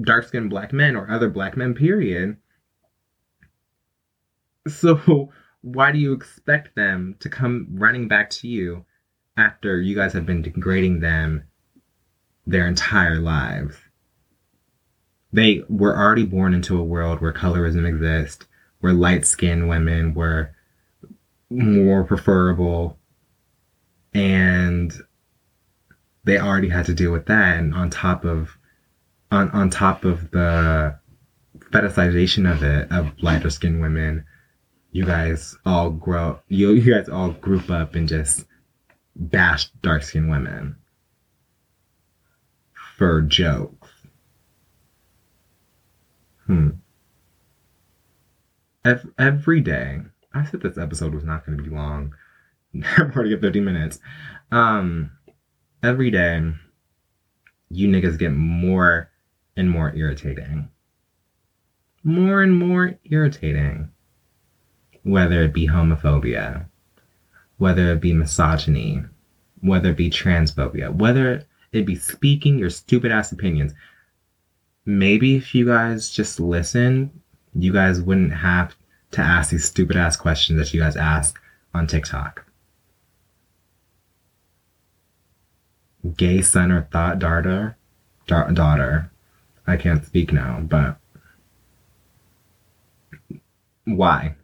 dark 0.02 0.24
skinned 0.28 0.48
black 0.48 0.72
men 0.72 0.94
or 0.94 1.10
other 1.10 1.28
black 1.28 1.56
men, 1.56 1.74
period. 1.74 2.36
So 4.68 5.32
why 5.62 5.90
do 5.90 5.98
you 5.98 6.12
expect 6.12 6.76
them 6.76 7.16
to 7.18 7.28
come 7.28 7.66
running 7.72 8.06
back 8.06 8.30
to 8.30 8.48
you 8.48 8.84
after 9.36 9.80
you 9.80 9.96
guys 9.96 10.12
have 10.12 10.24
been 10.24 10.42
degrading 10.42 11.00
them 11.00 11.42
their 12.46 12.68
entire 12.68 13.18
lives? 13.18 13.76
They 15.32 15.64
were 15.68 15.96
already 15.96 16.26
born 16.26 16.54
into 16.54 16.78
a 16.78 16.84
world 16.84 17.20
where 17.20 17.32
colorism 17.32 17.88
exists, 17.88 18.46
where 18.78 18.92
light 18.92 19.26
skinned 19.26 19.68
women 19.68 20.14
were 20.14 20.54
more 21.50 22.04
preferable, 22.04 23.00
and 24.14 24.92
they 26.24 26.38
already 26.38 26.68
had 26.68 26.86
to 26.86 26.94
deal 26.94 27.12
with 27.12 27.26
that. 27.26 27.58
And 27.58 27.74
on 27.74 27.90
top 27.90 28.24
of 28.24 28.56
on 29.30 29.50
on 29.50 29.70
top 29.70 30.04
of 30.04 30.30
the 30.30 30.98
fetishization 31.58 32.50
of 32.50 32.62
it 32.62 32.90
of 32.90 33.12
lighter 33.22 33.50
skinned 33.50 33.80
women, 33.80 34.24
you 34.92 35.04
guys 35.04 35.56
all 35.64 35.90
grow 35.90 36.40
you 36.48 36.72
you 36.72 36.94
guys 36.94 37.08
all 37.08 37.30
group 37.30 37.70
up 37.70 37.94
and 37.94 38.08
just 38.08 38.46
bash 39.16 39.70
dark 39.82 40.02
skinned 40.02 40.30
women 40.30 40.76
for 43.00 43.22
jokes. 43.22 43.88
Hmm. 46.46 46.70
Every, 49.18 49.60
day, 49.60 50.00
I 50.34 50.44
said 50.44 50.60
this 50.62 50.76
episode 50.76 51.14
was 51.14 51.24
not 51.24 51.46
going 51.46 51.58
to 51.58 51.64
be 51.64 51.70
long. 51.70 52.14
I'm 52.74 53.10
already 53.12 53.34
at 53.34 53.40
50 53.40 53.60
minutes. 53.60 54.00
Um, 54.50 55.12
every 55.82 56.10
day, 56.10 56.52
you 57.70 57.88
niggas 57.88 58.18
get 58.18 58.32
more 58.32 59.10
and 59.56 59.70
more 59.70 59.94
irritating. 59.94 60.68
More 62.02 62.42
and 62.42 62.58
more 62.58 62.98
irritating. 63.04 63.90
Whether 65.02 65.42
it 65.42 65.52
be 65.52 65.66
homophobia, 65.66 66.66
whether 67.58 67.92
it 67.92 68.00
be 68.00 68.12
misogyny, 68.12 69.02
whether 69.60 69.90
it 69.90 69.96
be 69.96 70.10
transphobia, 70.10 70.94
whether 70.94 71.44
it 71.72 71.86
be 71.86 71.96
speaking 71.96 72.58
your 72.58 72.70
stupid 72.70 73.12
ass 73.12 73.32
opinions 73.32 73.72
maybe 74.86 75.36
if 75.36 75.54
you 75.54 75.66
guys 75.66 76.10
just 76.10 76.40
listen, 76.40 77.10
you 77.54 77.72
guys 77.72 78.00
wouldn't 78.00 78.32
have 78.32 78.74
to 79.12 79.20
ask 79.20 79.50
these 79.50 79.64
stupid 79.64 79.96
ass 79.96 80.16
questions 80.16 80.58
that 80.58 80.72
you 80.74 80.80
guys 80.80 80.96
ask 80.96 81.40
on 81.74 81.86
TikTok. 81.86 82.44
Gay 86.16 86.40
son 86.40 86.72
or 86.72 86.88
thought 86.90 87.18
daughter, 87.18 87.76
da- 88.26 88.48
daughter. 88.48 89.10
I 89.66 89.76
can't 89.76 90.04
speak 90.04 90.32
now, 90.32 90.60
but 90.60 90.98
why? 93.84 94.36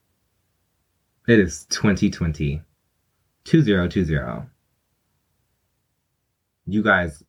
It 1.27 1.41
is 1.41 1.65
2020. 1.71 2.63
2020. 3.45 4.49
You 6.69 6.83
guys 6.83 7.23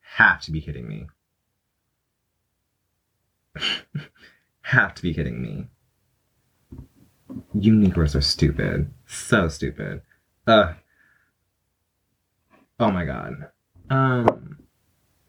have 0.00 0.40
to 0.42 0.50
be 0.50 0.60
kidding 0.60 0.88
me. 0.88 1.06
have 4.62 4.94
to 4.94 5.02
be 5.02 5.14
kidding 5.14 5.40
me. 5.40 5.66
You 7.54 7.74
Negroes 7.74 8.14
are 8.14 8.20
stupid. 8.20 8.92
So 9.06 9.48
stupid. 9.48 10.02
Uh. 10.46 10.74
Oh 12.82 12.90
my 12.90 13.04
god. 13.04 13.48
Um. 13.90 14.58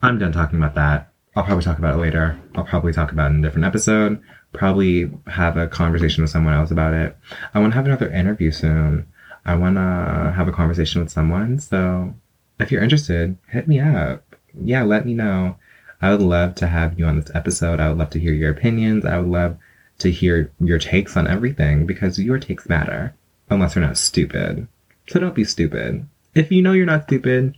I'm 0.01 0.20
done 0.20 0.34
talking 0.34 0.60
about 0.60 0.76
that. 0.76 1.14
I'll 1.36 1.45
probably 1.45 1.64
talk 1.64 1.78
about 1.78 1.95
it 1.95 2.01
later. 2.01 2.38
I'll 2.56 2.66
probably 2.66 2.91
talk 2.91 3.12
about 3.12 3.32
it 3.32 3.36
in 3.36 3.39
a 3.39 3.47
different 3.47 3.66
episode. 3.66 4.22
Probably 4.51 5.10
have 5.28 5.56
a 5.56 5.68
conversation 5.68 6.24
with 6.24 6.30
someone 6.32 6.54
else 6.54 6.72
about 6.72 6.93
it. 6.93 7.18
I 7.54 7.60
want 7.60 7.72
to 7.72 7.76
have 7.76 7.86
another 7.86 8.12
interview 8.12 8.51
soon. 8.51 9.08
I 9.45 9.56
want 9.56 9.76
to 9.76 10.34
have 10.36 10.47
a 10.47 10.51
conversation 10.51 11.01
with 11.01 11.10
someone. 11.12 11.60
So 11.60 12.14
if 12.60 12.72
you're 12.72 12.84
interested, 12.84 13.38
hit 13.47 13.68
me 13.68 13.80
up. 13.80 14.36
Yeah, 14.62 14.84
let 14.84 15.06
me 15.06 15.14
know. 15.14 15.56
I 16.01 16.12
would 16.12 16.22
love 16.22 16.56
to 16.56 16.68
have 16.68 16.99
you 16.99 17.06
on 17.06 17.20
this 17.20 17.32
episode. 17.34 17.80
I 17.80 17.88
would 17.88 17.97
love 17.97 18.10
to 18.12 18.20
hear 18.20 18.34
your 18.34 18.51
opinions. 18.51 19.06
I 19.06 19.18
would 19.20 19.30
love 19.30 19.58
to 19.99 20.12
hear 20.12 20.51
your 20.60 20.80
takes 20.80 21.16
on 21.16 21.28
everything 21.28 21.86
because 21.86 22.20
your 22.20 22.39
takes 22.39 22.68
matter, 22.68 23.16
unless 23.49 23.74
they're 23.74 23.84
not 23.84 23.97
stupid. 23.97 24.68
So 25.08 25.20
don't 25.20 25.34
be 25.34 25.45
stupid. 25.45 26.08
If 26.36 26.51
you 26.51 26.61
know 26.61 26.73
you're 26.73 26.86
not 26.86 27.03
stupid, 27.03 27.57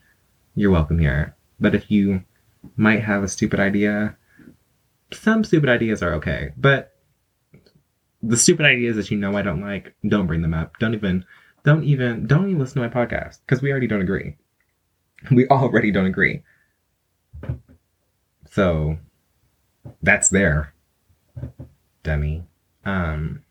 you're 0.55 0.71
welcome 0.71 0.99
here. 0.99 1.36
But 1.59 1.76
if 1.76 1.89
you 1.89 2.23
might 2.76 3.03
have 3.03 3.23
a 3.23 3.28
stupid 3.28 3.59
idea, 3.59 4.17
some 5.13 5.43
stupid 5.43 5.69
ideas 5.69 6.03
are 6.03 6.13
okay. 6.15 6.51
But 6.57 6.93
the 8.21 8.38
stupid 8.38 8.65
ideas 8.65 8.95
that 8.97 9.11
you 9.11 9.17
know 9.17 9.38
I 9.38 9.41
don't 9.41 9.61
like, 9.61 9.93
don't 10.07 10.28
bring 10.28 10.41
them 10.41 10.53
up. 10.53 10.78
Don't 10.80 10.93
even, 10.93 11.26
don't 11.63 11.84
even, 11.84 12.28
don't 12.28 12.47
even 12.47 12.59
listen 12.59 12.82
to 12.82 12.88
my 12.88 12.93
podcast 12.93 13.39
because 13.45 13.61
we 13.61 13.71
already 13.71 13.88
don't 13.88 14.01
agree. 14.01 14.36
We 15.32 15.47
already 15.47 15.91
don't 15.91 16.05
agree. 16.05 16.43
So 18.49 18.97
that's 20.01 20.30
there. 20.30 20.73
Dummy. 22.03 22.43
Um 22.86 23.43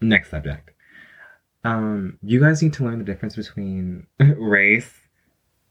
next 0.00 0.30
subject. 0.30 0.69
Um, 1.64 2.18
you 2.22 2.40
guys 2.40 2.62
need 2.62 2.72
to 2.74 2.84
learn 2.84 2.98
the 2.98 3.04
difference 3.04 3.36
between 3.36 4.06
race, 4.18 4.92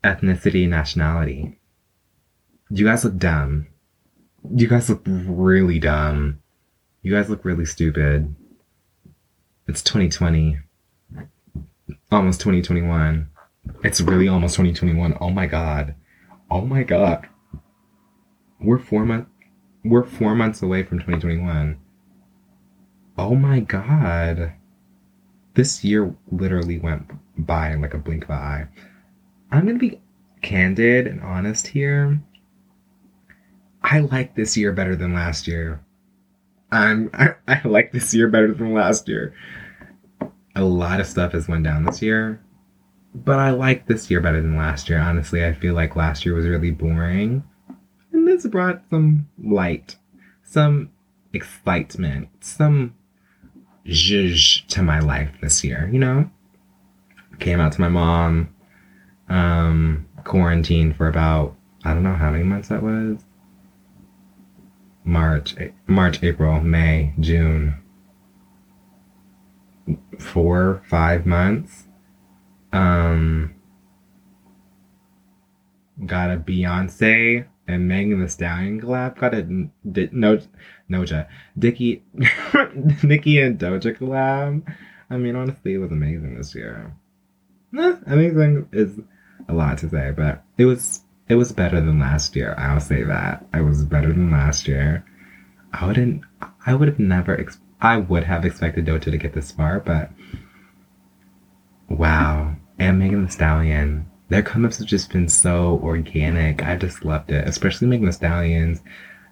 ethnicity, 0.03 0.67
nationality. 0.67 1.59
You 2.69 2.85
guys 2.85 3.03
look 3.03 3.17
dumb. 3.17 3.67
You 4.55 4.67
guys 4.67 4.89
look 4.89 5.01
really 5.05 5.79
dumb. 5.79 6.39
You 7.01 7.13
guys 7.13 7.29
look 7.29 7.43
really 7.43 7.65
stupid. 7.65 8.35
It's 9.67 9.81
2020. 9.81 10.59
Almost 12.11 12.39
2021. 12.41 13.29
It's 13.83 14.01
really 14.01 14.27
almost 14.27 14.55
2021. 14.55 15.17
Oh 15.19 15.29
my 15.29 15.47
god. 15.47 15.95
Oh 16.51 16.61
my 16.61 16.83
god. 16.83 17.27
We're 18.59 18.79
four 18.79 19.05
months 19.05 19.29
we're 19.83 20.03
four 20.03 20.35
months 20.35 20.61
away 20.61 20.83
from 20.83 20.99
2021. 20.99 21.79
Oh 23.17 23.35
my 23.35 23.59
god. 23.61 24.53
This 25.53 25.83
year 25.83 26.15
literally 26.31 26.79
went 26.79 27.09
by 27.37 27.71
in 27.71 27.81
like 27.81 27.93
a 27.93 27.97
blink 27.97 28.25
of 28.25 28.29
an 28.31 28.37
eye. 28.37 28.67
I'm 29.51 29.65
gonna 29.65 29.79
be 29.79 29.99
candid 30.41 31.07
and 31.07 31.21
honest 31.21 31.67
here. 31.67 32.21
I 33.81 33.99
like 33.99 34.35
this 34.35 34.57
year 34.57 34.71
better 34.71 34.95
than 34.95 35.13
last 35.13 35.47
year. 35.47 35.83
I'm 36.71 37.09
I, 37.13 37.29
I 37.47 37.67
like 37.67 37.91
this 37.91 38.13
year 38.13 38.27
better 38.27 38.53
than 38.53 38.73
last 38.73 39.07
year. 39.07 39.33
A 40.55 40.63
lot 40.63 40.99
of 40.99 41.07
stuff 41.07 41.33
has 41.33 41.47
went 41.47 41.63
down 41.63 41.85
this 41.85 42.01
year, 42.01 42.41
but 43.15 43.39
I 43.39 43.51
like 43.51 43.87
this 43.87 44.09
year 44.09 44.19
better 44.19 44.41
than 44.41 44.57
last 44.57 44.89
year. 44.89 44.99
Honestly, 44.99 45.45
I 45.45 45.53
feel 45.53 45.73
like 45.73 45.95
last 45.95 46.25
year 46.25 46.35
was 46.35 46.47
really 46.47 46.71
boring, 46.71 47.43
and 48.11 48.27
this 48.27 48.45
brought 48.45 48.83
some 48.89 49.29
light, 49.41 49.95
some 50.43 50.89
excitement, 51.33 52.29
some 52.41 52.95
zhuzh 53.89 54.65
to 54.67 54.81
my 54.81 54.99
life 54.99 55.31
this 55.41 55.63
year. 55.63 55.89
You 55.91 55.99
know, 55.99 56.29
came 57.39 57.59
out 57.59 57.71
to 57.73 57.81
my 57.81 57.89
mom, 57.89 58.53
um, 59.29 60.07
quarantined 60.23 60.95
for 60.95 61.07
about 61.07 61.55
I 61.83 61.93
don't 61.93 62.03
know 62.03 62.15
how 62.15 62.31
many 62.31 62.43
months 62.43 62.69
that 62.69 62.83
was. 62.83 63.23
March, 65.03 65.55
March, 65.87 66.21
April, 66.23 66.59
May, 66.61 67.13
June. 67.19 67.75
Four, 70.19 70.83
five 70.87 71.25
months. 71.25 71.87
Um, 72.71 73.55
got 76.05 76.29
a 76.29 76.37
Beyonce 76.37 77.45
and 77.67 77.87
Megan 77.87 78.21
Thee 78.21 78.27
Stallion 78.27 78.81
collab. 78.81 79.17
Got 79.17 79.33
a 79.33 79.43
D- 79.89 80.09
no, 80.11 80.39
Noja, 80.89 81.27
Dicky, 81.57 82.03
Nicki 83.03 83.39
and 83.41 83.59
Doja 83.59 83.97
collab. 83.97 84.75
I 85.09 85.17
mean, 85.17 85.35
honestly, 85.35 85.73
it 85.73 85.77
was 85.79 85.91
amazing 85.91 86.35
this 86.35 86.53
year. 86.55 86.93
Amazing 87.73 88.67
is 88.71 88.99
a 89.47 89.53
lot 89.53 89.77
to 89.79 89.89
say, 89.89 90.11
but 90.15 90.43
it 90.57 90.65
was 90.65 91.01
it 91.27 91.35
was 91.35 91.51
better 91.51 91.79
than 91.79 91.99
last 91.99 92.35
year. 92.35 92.55
I'll 92.57 92.79
say 92.79 93.03
that. 93.03 93.45
I 93.53 93.61
was 93.61 93.83
better 93.85 94.07
than 94.07 94.31
last 94.31 94.67
year. 94.67 95.05
I 95.71 95.85
wouldn't. 95.85 96.23
I 96.65 96.73
would 96.73 96.87
have 96.87 96.99
never. 96.99 97.39
Ex- 97.39 97.59
I 97.81 97.97
would 97.97 98.23
have 98.23 98.45
expected 98.45 98.85
Doja 98.85 99.11
to 99.11 99.17
get 99.17 99.33
this 99.33 99.51
far, 99.51 99.79
but 99.79 100.11
wow. 101.87 102.55
And 102.79 102.99
Megan 102.99 103.25
Thee 103.25 103.31
Stallion, 103.31 104.09
their 104.29 104.41
come-ups 104.41 104.79
have 104.79 104.87
just 104.87 105.11
been 105.11 105.29
so 105.29 105.79
organic. 105.83 106.63
I 106.63 106.75
just 106.75 107.05
loved 107.05 107.31
it, 107.31 107.47
especially 107.47 107.87
Megan 107.87 108.07
Thee 108.07 108.11
Stallion's, 108.11 108.81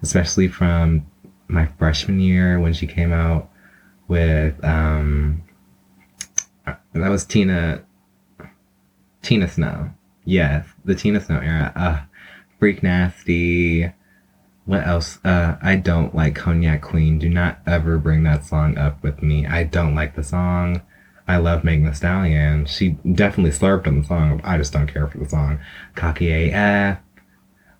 especially 0.02 0.48
from 0.48 1.06
my 1.48 1.66
freshman 1.78 2.20
year 2.20 2.60
when 2.60 2.72
she 2.72 2.86
came 2.86 3.12
out 3.12 3.50
with 4.06 4.62
um 4.64 5.42
that 6.92 7.10
was 7.10 7.24
Tina 7.24 7.84
Tina 9.22 9.48
Snow. 9.48 9.90
Yes, 10.24 10.66
the 10.84 10.94
Tina 10.94 11.20
Snow 11.20 11.40
era. 11.40 11.72
Uh, 11.74 12.00
Freak 12.58 12.82
Nasty. 12.82 13.92
What 14.64 14.86
else? 14.86 15.18
Uh, 15.24 15.56
I 15.62 15.76
don't 15.76 16.14
like 16.14 16.34
Cognac 16.34 16.82
Queen. 16.82 17.18
Do 17.18 17.28
not 17.28 17.60
ever 17.66 17.98
bring 17.98 18.24
that 18.24 18.44
song 18.44 18.76
up 18.76 19.02
with 19.02 19.22
me. 19.22 19.46
I 19.46 19.64
don't 19.64 19.94
like 19.94 20.14
the 20.14 20.24
song. 20.24 20.82
I 21.26 21.36
love 21.38 21.64
Megan 21.64 21.86
Thee 21.86 21.94
Stallion. 21.94 22.66
She 22.66 22.90
definitely 23.12 23.52
slurped 23.52 23.86
on 23.86 24.00
the 24.00 24.06
song. 24.06 24.40
I 24.44 24.58
just 24.58 24.72
don't 24.72 24.92
care 24.92 25.06
for 25.06 25.18
the 25.18 25.28
song. 25.28 25.60
Cocky 25.94 26.50
AF. 26.50 26.98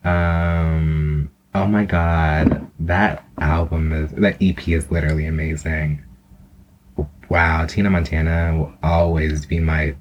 Um, 0.04 1.30
oh 1.58 1.66
my 1.66 1.84
god. 1.84 2.70
That 2.80 3.24
album 3.40 3.92
is, 3.92 4.10
that 4.12 4.36
EP 4.40 4.68
is 4.68 4.90
literally 4.90 5.26
amazing. 5.26 6.04
Wow. 7.28 7.66
Tina 7.66 7.90
Montana 7.90 8.56
will 8.56 8.72
always 8.82 9.44
be 9.46 9.58
my, 9.58 9.96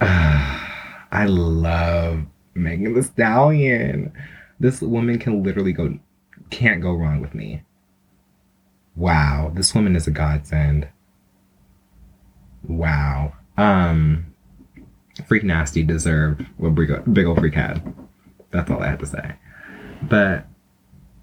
uh, 0.00 0.62
I 1.10 1.26
love 1.26 2.24
Megan 2.54 2.94
Thee 2.94 3.02
Stallion. 3.02 4.12
This 4.60 4.80
woman 4.80 5.18
can 5.18 5.42
literally 5.42 5.72
go, 5.72 5.98
can't 6.50 6.80
go 6.80 6.92
wrong 6.92 7.20
with 7.20 7.34
me. 7.34 7.62
Wow, 8.96 9.52
this 9.54 9.74
woman 9.74 9.94
is 9.94 10.06
a 10.06 10.10
godsend. 10.10 10.88
Wow. 12.66 13.34
Um, 13.58 14.34
Freak 15.26 15.44
Nasty 15.44 15.82
deserved 15.82 16.46
what 16.56 16.70
Big 16.70 17.26
Ole 17.26 17.36
Freak 17.36 17.54
had. 17.54 17.94
That's 18.50 18.70
all 18.70 18.82
I 18.82 18.88
have 18.88 18.98
to 19.00 19.06
say. 19.06 19.34
But 20.02 20.46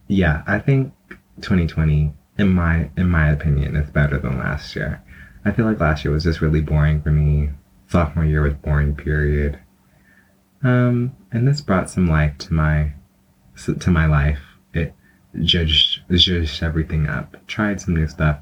yeah, 0.08 0.44
I 0.48 0.60
think 0.60 0.94
2020, 1.42 2.14
in 2.38 2.50
my 2.50 2.90
in 2.98 3.10
my 3.10 3.30
opinion, 3.30 3.76
is 3.76 3.90
better 3.90 4.18
than 4.18 4.40
last 4.40 4.76
year. 4.76 5.02
I 5.46 5.52
feel 5.52 5.66
like 5.66 5.80
last 5.80 6.04
year 6.06 6.14
was 6.14 6.24
just 6.24 6.42
really 6.42 6.62
boring 6.62 7.02
for 7.02 7.12
me. 7.12 7.50
Sophomore 7.88 8.26
year 8.26 8.42
was 8.42 8.54
boring. 8.54 8.96
Period. 8.96 9.60
Um, 10.64 11.16
and 11.32 11.48
this 11.48 11.62
brought 11.62 11.90
some 11.90 12.08
life 12.08 12.38
to 12.40 12.54
my 12.54 12.94
to 13.80 13.92
my 13.92 14.06
life. 14.06 14.40
It 14.74 14.94
judged 15.42 16.02
judged 16.10 16.64
everything 16.64 17.08
up. 17.08 17.36
Tried 17.48 17.82
some 17.82 17.96
new 17.96 18.08
stuff 18.08 18.40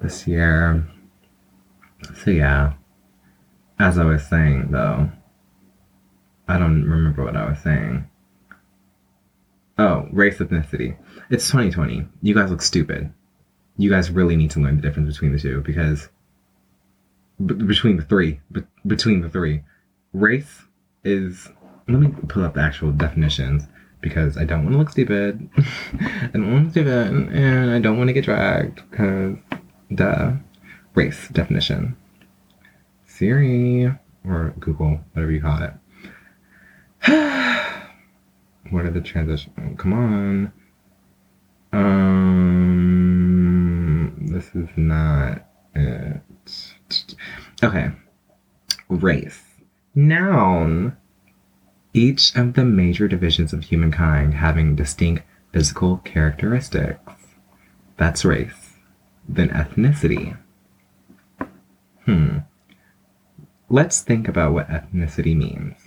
this 0.00 0.26
year. 0.26 0.86
So 2.24 2.30
yeah. 2.30 2.74
As 3.78 3.98
I 3.98 4.04
was 4.04 4.26
saying 4.26 4.70
though, 4.70 5.10
I 6.48 6.58
don't 6.58 6.84
remember 6.88 7.24
what 7.24 7.36
I 7.36 7.48
was 7.48 7.58
saying. 7.58 8.08
Oh, 9.78 10.06
race 10.12 10.38
ethnicity. 10.38 10.96
It's 11.30 11.46
2020. 11.46 12.06
You 12.22 12.34
guys 12.34 12.50
look 12.50 12.62
stupid. 12.62 13.12
You 13.78 13.90
guys 13.90 14.10
really 14.10 14.36
need 14.36 14.50
to 14.52 14.60
learn 14.60 14.76
the 14.76 14.82
difference 14.82 15.14
between 15.14 15.32
the 15.32 15.38
two 15.38 15.62
because 15.62 16.08
b- 17.44 17.54
between 17.54 17.96
the 17.96 18.04
three, 18.04 18.40
b- 18.50 18.62
between 18.86 19.22
the 19.22 19.28
three, 19.30 19.62
race 20.12 20.62
is. 21.04 21.48
Let 21.88 21.98
me 22.00 22.08
pull 22.28 22.44
up 22.44 22.54
the 22.54 22.60
actual 22.60 22.92
definitions 22.92 23.64
because 24.00 24.36
I 24.36 24.44
don't 24.44 24.62
want 24.64 24.74
to 24.74 24.78
look 24.78 24.90
stupid. 24.90 25.48
I 26.00 26.30
don't 26.32 26.52
want 26.52 26.58
to 26.58 26.64
look 26.64 26.70
stupid, 26.72 27.34
and 27.34 27.70
I 27.70 27.80
don't 27.80 27.98
want 27.98 28.08
to 28.08 28.12
get 28.14 28.24
dragged 28.24 28.82
because 28.90 29.36
the 29.90 30.38
race 30.94 31.28
definition. 31.28 31.96
Siri 33.06 33.92
or 34.24 34.54
Google, 34.60 35.00
whatever 35.12 35.32
you 35.32 35.40
call 35.40 35.62
it. 35.62 35.72
what 38.72 38.84
are 38.86 38.90
the 38.90 39.00
transitions? 39.00 39.54
Oh, 39.60 39.74
come 39.76 39.92
on. 39.92 40.52
Um, 41.72 43.02
this 44.20 44.54
is 44.54 44.68
not 44.76 45.46
it. 45.74 46.20
Okay. 47.62 47.90
Race. 48.88 49.42
Noun. 49.94 50.96
Each 51.94 52.34
of 52.34 52.54
the 52.54 52.64
major 52.64 53.06
divisions 53.06 53.52
of 53.52 53.64
humankind 53.64 54.32
having 54.34 54.74
distinct 54.74 55.24
physical 55.52 55.98
characteristics. 55.98 57.12
That's 57.98 58.24
race. 58.24 58.78
Then 59.28 59.50
ethnicity. 59.50 60.38
Hmm. 62.06 62.38
Let's 63.68 64.00
think 64.00 64.28
about 64.28 64.54
what 64.54 64.68
ethnicity 64.68 65.36
means. 65.36 65.81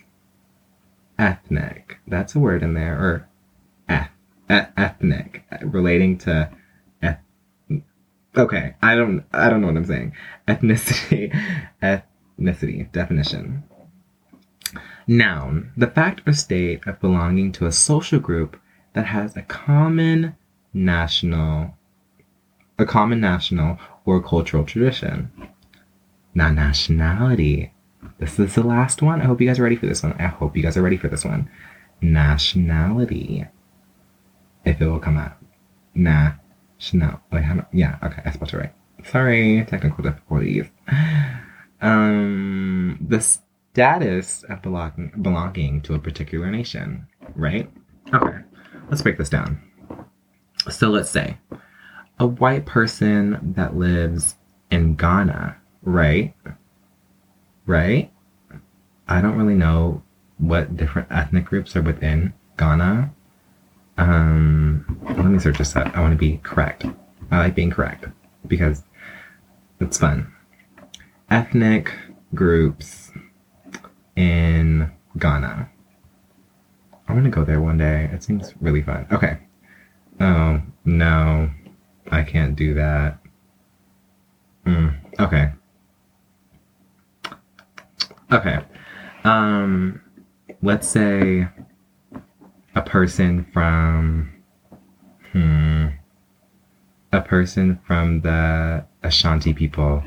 Ethnic. 1.18 1.98
That's 2.08 2.36
a 2.36 2.40
word 2.40 2.64
in 2.64 2.74
there. 2.74 2.98
Or 2.98 3.30
eth- 3.90 4.10
ethnic. 4.50 5.44
Relating 5.62 6.18
to 6.20 6.50
eth- 7.02 7.20
Okay, 8.38 8.76
I 8.82 8.96
don't 8.96 9.24
I 9.32 9.50
don't 9.50 9.62
know 9.62 9.68
what 9.68 9.78
I'm 9.78 9.86
saying. 9.86 10.14
Ethnicity. 10.48 11.32
Ethnicity. 12.40 12.92
Definition. 12.92 13.64
Noun. 15.08 15.72
The 15.78 15.88
fact 15.88 16.28
or 16.28 16.34
state 16.34 16.86
of 16.88 17.00
belonging 17.00 17.52
to 17.54 17.66
a 17.66 17.72
social 17.72 18.20
group 18.20 18.60
that 18.94 19.06
has 19.06 19.38
a 19.38 19.42
common 19.44 20.36
national 20.74 21.76
a 22.78 22.86
common 22.86 23.22
national 23.22 23.80
or 24.04 24.22
cultural 24.22 24.66
tradition. 24.66 25.32
Now 26.34 26.50
nationality. 26.52 27.72
This 28.18 28.40
is 28.40 28.56
the 28.56 28.64
last 28.64 29.02
one. 29.02 29.22
I 29.22 29.26
hope 29.26 29.42
you 29.42 29.48
guys 29.48 29.60
are 29.60 29.64
ready 29.64 29.76
for 29.76 29.88
this 29.88 30.04
one. 30.04 30.14
I 30.14 30.28
hope 30.28 30.56
you 30.56 30.64
guys 30.64 30.78
are 30.78 30.82
ready 30.82 30.98
for 30.98 31.08
this 31.10 31.26
one. 31.26 31.50
Nationality. 32.02 33.46
If 34.64 34.82
it 34.82 34.88
will 34.88 35.00
come 35.00 35.18
out. 35.18 35.38
Nah. 35.94 36.34
No. 36.94 37.20
Wait, 37.32 37.44
how 37.44 37.66
yeah, 37.72 37.98
okay, 38.04 38.22
I 38.26 38.32
spelled 38.32 38.54
it 38.54 38.58
right. 38.58 38.74
Sorry, 39.06 39.66
technical 39.68 40.04
difficulties. 40.04 40.66
Um, 41.82 42.98
the 43.06 43.20
status 43.22 44.44
of 44.50 44.62
belonging 44.62 45.82
to 45.84 45.94
a 45.94 46.00
particular 46.00 46.50
nation, 46.50 47.08
right? 47.36 47.70
Okay, 48.14 48.40
let's 48.90 49.02
break 49.02 49.18
this 49.18 49.30
down. 49.30 49.62
So 50.70 50.90
let's 50.90 51.10
say 51.10 51.38
a 52.20 52.26
white 52.26 52.66
person 52.66 53.54
that 53.56 53.76
lives 53.76 54.36
in 54.72 54.96
Ghana, 54.96 55.58
right? 55.84 56.34
Right? 57.66 58.12
I 59.08 59.22
don't 59.22 59.38
really 59.38 59.56
know 59.56 60.04
what 60.38 60.76
different 60.76 61.12
ethnic 61.12 61.46
groups 61.46 61.76
are 61.76 61.82
within 61.82 62.34
Ghana. 62.58 63.12
Um, 63.98 65.00
let 65.04 65.26
me 65.26 65.40
search 65.40 65.58
this 65.58 65.76
up. 65.76 65.96
I 65.96 66.02
want 66.02 66.12
to 66.12 66.18
be 66.18 66.40
correct. 66.44 66.86
I 67.32 67.40
like 67.40 67.56
being 67.56 67.72
correct 67.72 68.06
because 68.48 68.84
it's 69.80 69.98
fun. 69.98 70.32
ethnic 71.30 71.92
groups 72.34 73.12
in 74.16 74.92
Ghana. 75.18 75.70
I 77.08 77.14
want 77.14 77.26
to 77.26 77.32
go 77.32 77.44
there 77.46 77.62
one 77.62 77.78
day. 77.78 78.10
It 78.12 78.24
seems 78.24 78.54
really 78.62 78.82
fun. 78.82 79.08
Okay. 79.12 79.38
Oh, 80.20 80.62
no. 80.84 81.50
I 82.12 82.24
can't 82.24 82.56
do 82.56 82.74
that. 82.76 83.20
Mm, 84.66 84.96
okay. 85.20 85.52
Okay. 88.32 88.60
Um, 89.24 90.02
let's 90.62 90.88
say 90.88 91.48
a 92.76 92.82
person 92.82 93.46
from, 93.54 94.32
hmm, 95.32 95.88
a 97.12 97.22
person 97.22 97.80
from 97.86 98.22
the 98.22 98.86
Ashanti 99.04 99.54
people 99.54 100.04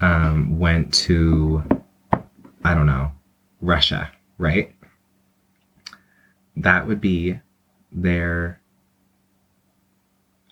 um, 0.00 0.58
went 0.58 0.92
to, 0.94 1.62
I 2.64 2.74
don't 2.74 2.86
know, 2.86 3.12
Russia, 3.60 4.10
right? 4.38 4.74
That 6.56 6.86
would 6.86 7.00
be 7.00 7.40
their, 7.92 8.60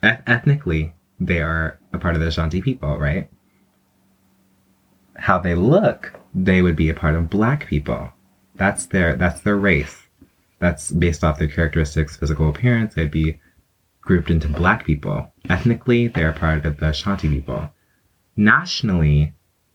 ethnically, 0.02 0.94
they 1.20 1.40
are 1.40 1.78
a 1.92 1.98
part 1.98 2.14
of 2.14 2.20
the 2.20 2.28
Ashanti 2.28 2.62
people, 2.62 2.98
right? 2.98 3.28
How 5.16 5.38
they 5.38 5.54
look, 5.54 6.18
they 6.34 6.62
would 6.62 6.76
be 6.76 6.88
a 6.88 6.94
part 6.94 7.14
of 7.14 7.30
black 7.30 7.66
people. 7.66 8.10
That's 8.54 8.86
their, 8.86 9.16
that's 9.16 9.40
their 9.40 9.56
race. 9.56 10.02
That's 10.58 10.90
based 10.92 11.24
off 11.24 11.38
their 11.38 11.48
characteristics, 11.48 12.16
physical 12.16 12.48
appearance. 12.48 12.94
They'd 12.94 13.10
be 13.10 13.40
grouped 14.00 14.30
into 14.30 14.48
black 14.48 14.84
people. 14.84 15.32
Ethnically, 15.48 16.08
they're 16.08 16.32
part 16.32 16.64
of 16.64 16.78
the 16.78 16.90
Ashanti 16.90 17.28
people. 17.28 17.70
Nationally, 18.36 19.34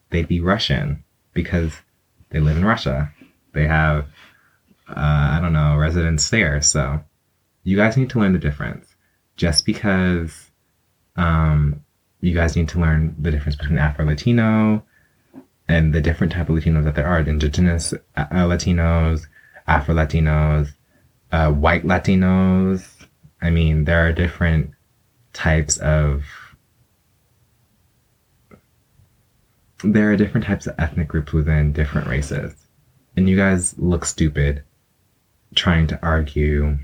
they'd 0.09 0.27
be 0.27 0.39
Russian 0.39 1.03
because 1.33 1.73
they 2.29 2.39
live 2.39 2.57
in 2.57 2.65
Russia. 2.65 3.11
They 3.53 3.67
have, 3.67 4.05
uh, 4.89 4.93
I 4.95 5.39
don't 5.41 5.53
know, 5.53 5.75
residents 5.75 6.29
there. 6.29 6.61
So 6.61 7.01
you 7.63 7.75
guys 7.75 7.97
need 7.97 8.09
to 8.11 8.19
learn 8.19 8.33
the 8.33 8.39
difference. 8.39 8.95
Just 9.35 9.65
because 9.65 10.49
um, 11.15 11.81
you 12.21 12.33
guys 12.33 12.55
need 12.55 12.69
to 12.69 12.79
learn 12.79 13.15
the 13.19 13.31
difference 13.31 13.55
between 13.55 13.77
Afro 13.77 14.05
Latino 14.05 14.83
and 15.67 15.93
the 15.93 16.01
different 16.01 16.33
type 16.33 16.49
of 16.49 16.55
Latinos 16.55 16.83
that 16.85 16.95
there 16.95 17.07
are 17.07 17.19
indigenous 17.19 17.93
uh, 18.15 18.25
Latinos, 18.31 19.27
Afro 19.67 19.95
Latinos, 19.95 20.69
uh, 21.31 21.51
white 21.51 21.83
Latinos. 21.83 22.87
I 23.41 23.49
mean, 23.49 23.85
there 23.85 24.07
are 24.07 24.13
different 24.13 24.71
types 25.33 25.77
of 25.77 26.23
there 29.83 30.11
are 30.11 30.15
different 30.15 30.45
types 30.45 30.65
of 30.65 30.75
ethnic 30.79 31.07
groups 31.07 31.33
within 31.33 31.71
different 31.71 32.07
races. 32.07 32.55
And 33.15 33.29
you 33.29 33.35
guys 33.35 33.77
look 33.77 34.05
stupid 34.05 34.63
trying 35.55 35.87
to 35.87 35.99
argue 36.03 36.77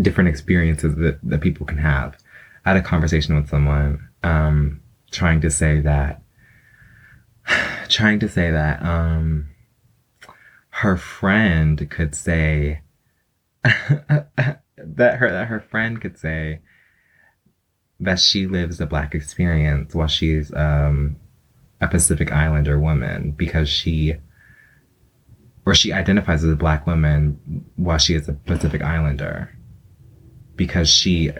different 0.00 0.28
experiences 0.28 0.94
that, 0.96 1.18
that 1.22 1.40
people 1.40 1.66
can 1.66 1.78
have. 1.78 2.16
I 2.64 2.70
had 2.70 2.76
a 2.78 2.82
conversation 2.82 3.34
with 3.34 3.50
someone 3.50 4.08
um, 4.22 4.80
trying 5.10 5.40
to 5.42 5.50
say 5.50 5.80
that, 5.80 6.22
trying 7.88 8.18
to 8.20 8.28
say 8.28 8.50
that 8.50 8.82
um, 8.82 9.48
her 10.70 10.96
friend 10.96 11.88
could 11.90 12.14
say 12.14 12.82
that 13.64 14.60
her 15.16 15.30
that 15.30 15.48
her 15.48 15.60
friend 15.60 16.00
could 16.00 16.18
say 16.18 16.60
that 18.00 18.18
she 18.18 18.46
lives 18.46 18.80
a 18.80 18.86
black 18.86 19.14
experience 19.14 19.94
while 19.94 20.08
she's 20.08 20.52
um, 20.54 21.16
a 21.80 21.86
Pacific 21.86 22.32
Islander 22.32 22.78
woman 22.78 23.30
because 23.32 23.68
she 23.68 24.14
or 25.64 25.74
she 25.74 25.92
identifies 25.92 26.42
as 26.42 26.50
a 26.50 26.56
black 26.56 26.86
woman 26.86 27.64
while 27.76 27.98
she 27.98 28.14
is 28.14 28.28
a 28.28 28.32
Pacific 28.32 28.82
Islander 28.82 29.56
because 30.56 30.88
she 30.88 31.30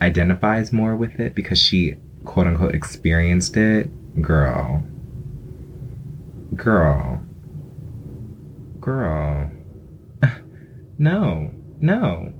identifies 0.00 0.72
more 0.72 0.94
with 0.96 1.18
it 1.18 1.34
because 1.34 1.58
she 1.58 1.96
quote 2.24 2.46
unquote 2.46 2.74
experienced 2.74 3.56
it. 3.56 3.90
Girl. 4.20 4.82
Girl. 6.54 7.22
Girl. 8.80 9.50
no. 10.98 11.50
No. 11.80 12.32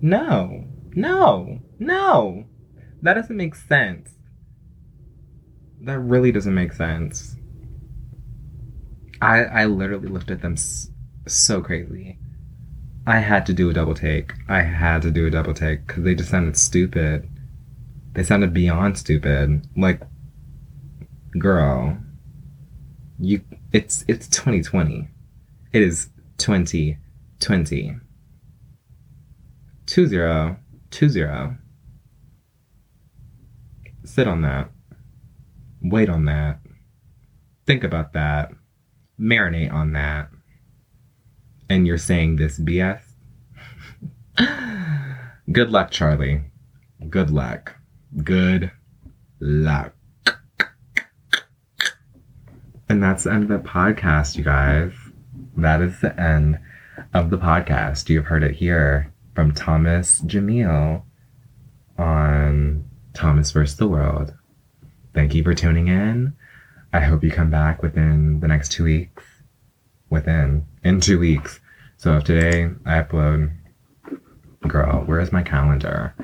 No. 0.00 0.64
No. 0.94 1.60
No. 1.78 2.44
That 3.02 3.14
doesn't 3.14 3.36
make 3.36 3.54
sense. 3.54 4.10
That 5.80 5.98
really 5.98 6.32
doesn't 6.32 6.54
make 6.54 6.72
sense. 6.72 7.36
I 9.20 9.44
I 9.44 9.64
literally 9.66 10.08
looked 10.08 10.30
at 10.30 10.42
them 10.42 10.56
so 11.26 11.60
crazy. 11.60 12.18
I 13.06 13.20
had 13.20 13.46
to 13.46 13.52
do 13.52 13.70
a 13.70 13.72
double 13.72 13.94
take. 13.94 14.32
I 14.48 14.62
had 14.62 15.02
to 15.02 15.10
do 15.10 15.26
a 15.26 15.30
double 15.30 15.54
take 15.54 15.86
because 15.86 16.02
they 16.02 16.14
just 16.14 16.30
sounded 16.30 16.56
stupid. 16.56 17.28
They 18.14 18.24
sounded 18.24 18.52
beyond 18.52 18.98
stupid. 18.98 19.68
Like, 19.76 20.00
girl, 21.38 21.98
you. 23.18 23.42
It's 23.72 24.04
it's 24.08 24.28
2020. 24.28 25.08
It 25.72 25.82
is 25.82 26.10
2020. 26.38 26.98
20 27.38 28.00
zero 29.88 30.56
two 30.90 31.08
zero. 31.08 31.56
Sit 34.04 34.26
on 34.26 34.42
that. 34.42 34.70
Wait 35.82 36.08
on 36.08 36.24
that. 36.24 36.60
Think 37.66 37.84
about 37.84 38.12
that. 38.14 38.52
Marinate 39.20 39.72
on 39.72 39.92
that. 39.92 40.30
And 41.68 41.86
you're 41.86 41.98
saying 41.98 42.36
this 42.36 42.58
BS? 42.60 43.02
Good 45.52 45.70
luck, 45.70 45.90
Charlie. 45.90 46.42
Good 47.08 47.30
luck. 47.30 47.74
Good 48.22 48.70
luck. 49.40 49.95
And 52.88 53.02
that's 53.02 53.24
the 53.24 53.32
end 53.32 53.42
of 53.42 53.48
the 53.48 53.68
podcast, 53.68 54.36
you 54.36 54.44
guys. 54.44 54.92
That 55.56 55.80
is 55.80 56.00
the 56.00 56.18
end 56.20 56.60
of 57.12 57.30
the 57.30 57.38
podcast. 57.38 58.08
You've 58.08 58.26
heard 58.26 58.44
it 58.44 58.54
here 58.54 59.12
from 59.34 59.52
Thomas 59.52 60.20
Jamil 60.22 61.02
on 61.98 62.84
Thomas 63.12 63.50
vs. 63.50 63.76
the 63.76 63.88
World. 63.88 64.34
Thank 65.14 65.34
you 65.34 65.42
for 65.42 65.52
tuning 65.52 65.88
in. 65.88 66.34
I 66.92 67.00
hope 67.00 67.24
you 67.24 67.30
come 67.30 67.50
back 67.50 67.82
within 67.82 68.38
the 68.38 68.48
next 68.48 68.70
two 68.70 68.84
weeks. 68.84 69.24
Within, 70.08 70.64
in 70.84 71.00
two 71.00 71.18
weeks. 71.18 71.58
So 71.96 72.16
if 72.16 72.24
today 72.24 72.70
I 72.84 73.02
upload, 73.02 73.50
girl, 74.68 75.02
where 75.04 75.18
is 75.18 75.32
my 75.32 75.42
calendar? 75.42 76.14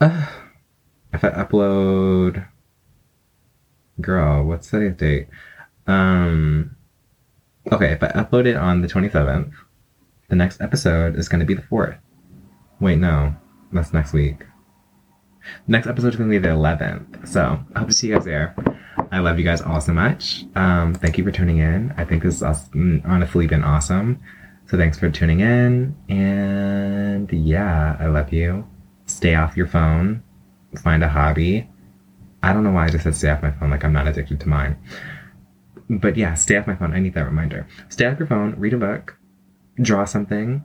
Uh, 0.00 0.26
if 1.12 1.22
I 1.22 1.30
upload, 1.30 2.48
girl, 4.00 4.44
what's 4.44 4.70
the 4.70 4.88
date? 4.88 5.28
Um, 5.86 6.76
okay, 7.72 7.92
if 7.92 8.02
I 8.02 8.08
upload 8.08 8.46
it 8.46 8.56
on 8.56 8.82
the 8.82 8.88
27th, 8.88 9.52
the 10.28 10.36
next 10.36 10.60
episode 10.60 11.16
is 11.16 11.28
going 11.28 11.40
to 11.40 11.46
be 11.46 11.54
the 11.54 11.62
4th. 11.62 11.98
Wait, 12.80 12.98
no, 12.98 13.34
that's 13.72 13.92
next 13.92 14.12
week. 14.12 14.44
Next 15.66 15.86
episode 15.86 16.08
is 16.08 16.16
going 16.16 16.30
to 16.30 16.38
be 16.38 16.38
the 16.38 16.54
11th. 16.54 17.28
So 17.28 17.60
I 17.74 17.78
hope 17.78 17.88
to 17.88 17.94
see 17.94 18.08
you 18.08 18.14
guys 18.14 18.24
there. 18.24 18.54
I 19.12 19.18
love 19.18 19.38
you 19.38 19.44
guys 19.44 19.60
all 19.60 19.80
so 19.80 19.92
much. 19.92 20.44
Um, 20.54 20.94
thank 20.94 21.18
you 21.18 21.24
for 21.24 21.30
tuning 21.30 21.58
in. 21.58 21.92
I 21.96 22.04
think 22.04 22.22
this 22.22 22.40
has 22.40 22.68
honestly 23.04 23.46
been 23.46 23.62
awesome. 23.62 24.20
So 24.66 24.78
thanks 24.78 24.98
for 24.98 25.10
tuning 25.10 25.40
in. 25.40 25.94
And 26.08 27.30
yeah, 27.30 27.96
I 28.00 28.06
love 28.06 28.32
you. 28.32 28.66
Stay 29.06 29.34
off 29.34 29.56
your 29.56 29.66
phone. 29.66 30.22
Find 30.82 31.04
a 31.04 31.08
hobby. 31.08 31.68
I 32.42 32.52
don't 32.52 32.64
know 32.64 32.72
why 32.72 32.86
I 32.86 32.88
just 32.88 33.04
said 33.04 33.14
stay 33.14 33.30
off 33.30 33.42
my 33.42 33.52
phone 33.52 33.70
like 33.70 33.84
I'm 33.84 33.92
not 33.92 34.08
addicted 34.08 34.40
to 34.40 34.48
mine. 34.48 34.76
But 35.88 36.16
yeah, 36.16 36.34
stay 36.34 36.56
off 36.56 36.66
my 36.66 36.76
phone. 36.76 36.92
I 36.92 36.98
need 36.98 37.14
that 37.14 37.24
reminder. 37.24 37.66
Stay 37.88 38.06
off 38.06 38.18
your 38.18 38.28
phone, 38.28 38.54
read 38.56 38.72
a 38.72 38.78
book, 38.78 39.18
draw 39.80 40.04
something, 40.04 40.62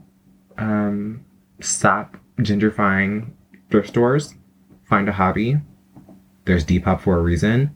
um, 0.56 1.24
stop 1.60 2.16
gentrifying 2.38 3.32
thrift 3.70 3.88
stores, 3.88 4.34
find 4.84 5.08
a 5.08 5.12
hobby. 5.12 5.58
There's 6.46 6.64
Depop 6.64 7.00
for 7.00 7.18
a 7.18 7.22
reason. 7.22 7.74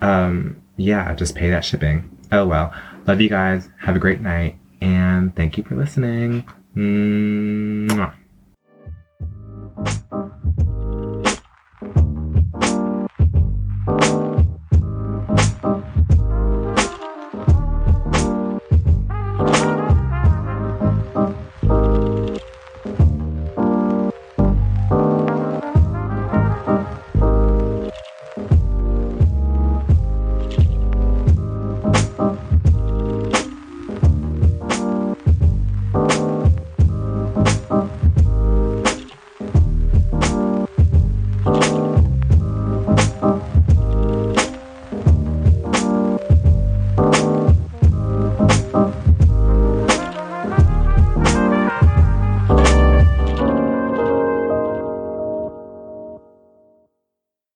Um, 0.00 0.62
yeah, 0.76 1.12
just 1.14 1.34
pay 1.34 1.50
that 1.50 1.64
shipping. 1.64 2.16
Oh 2.32 2.46
well. 2.46 2.72
Love 3.06 3.20
you 3.20 3.28
guys. 3.28 3.68
Have 3.80 3.96
a 3.96 3.98
great 3.98 4.20
night. 4.20 4.56
And 4.80 5.34
thank 5.34 5.58
you 5.58 5.64
for 5.64 5.76
listening. 5.76 6.44
Mwah. 6.76 8.14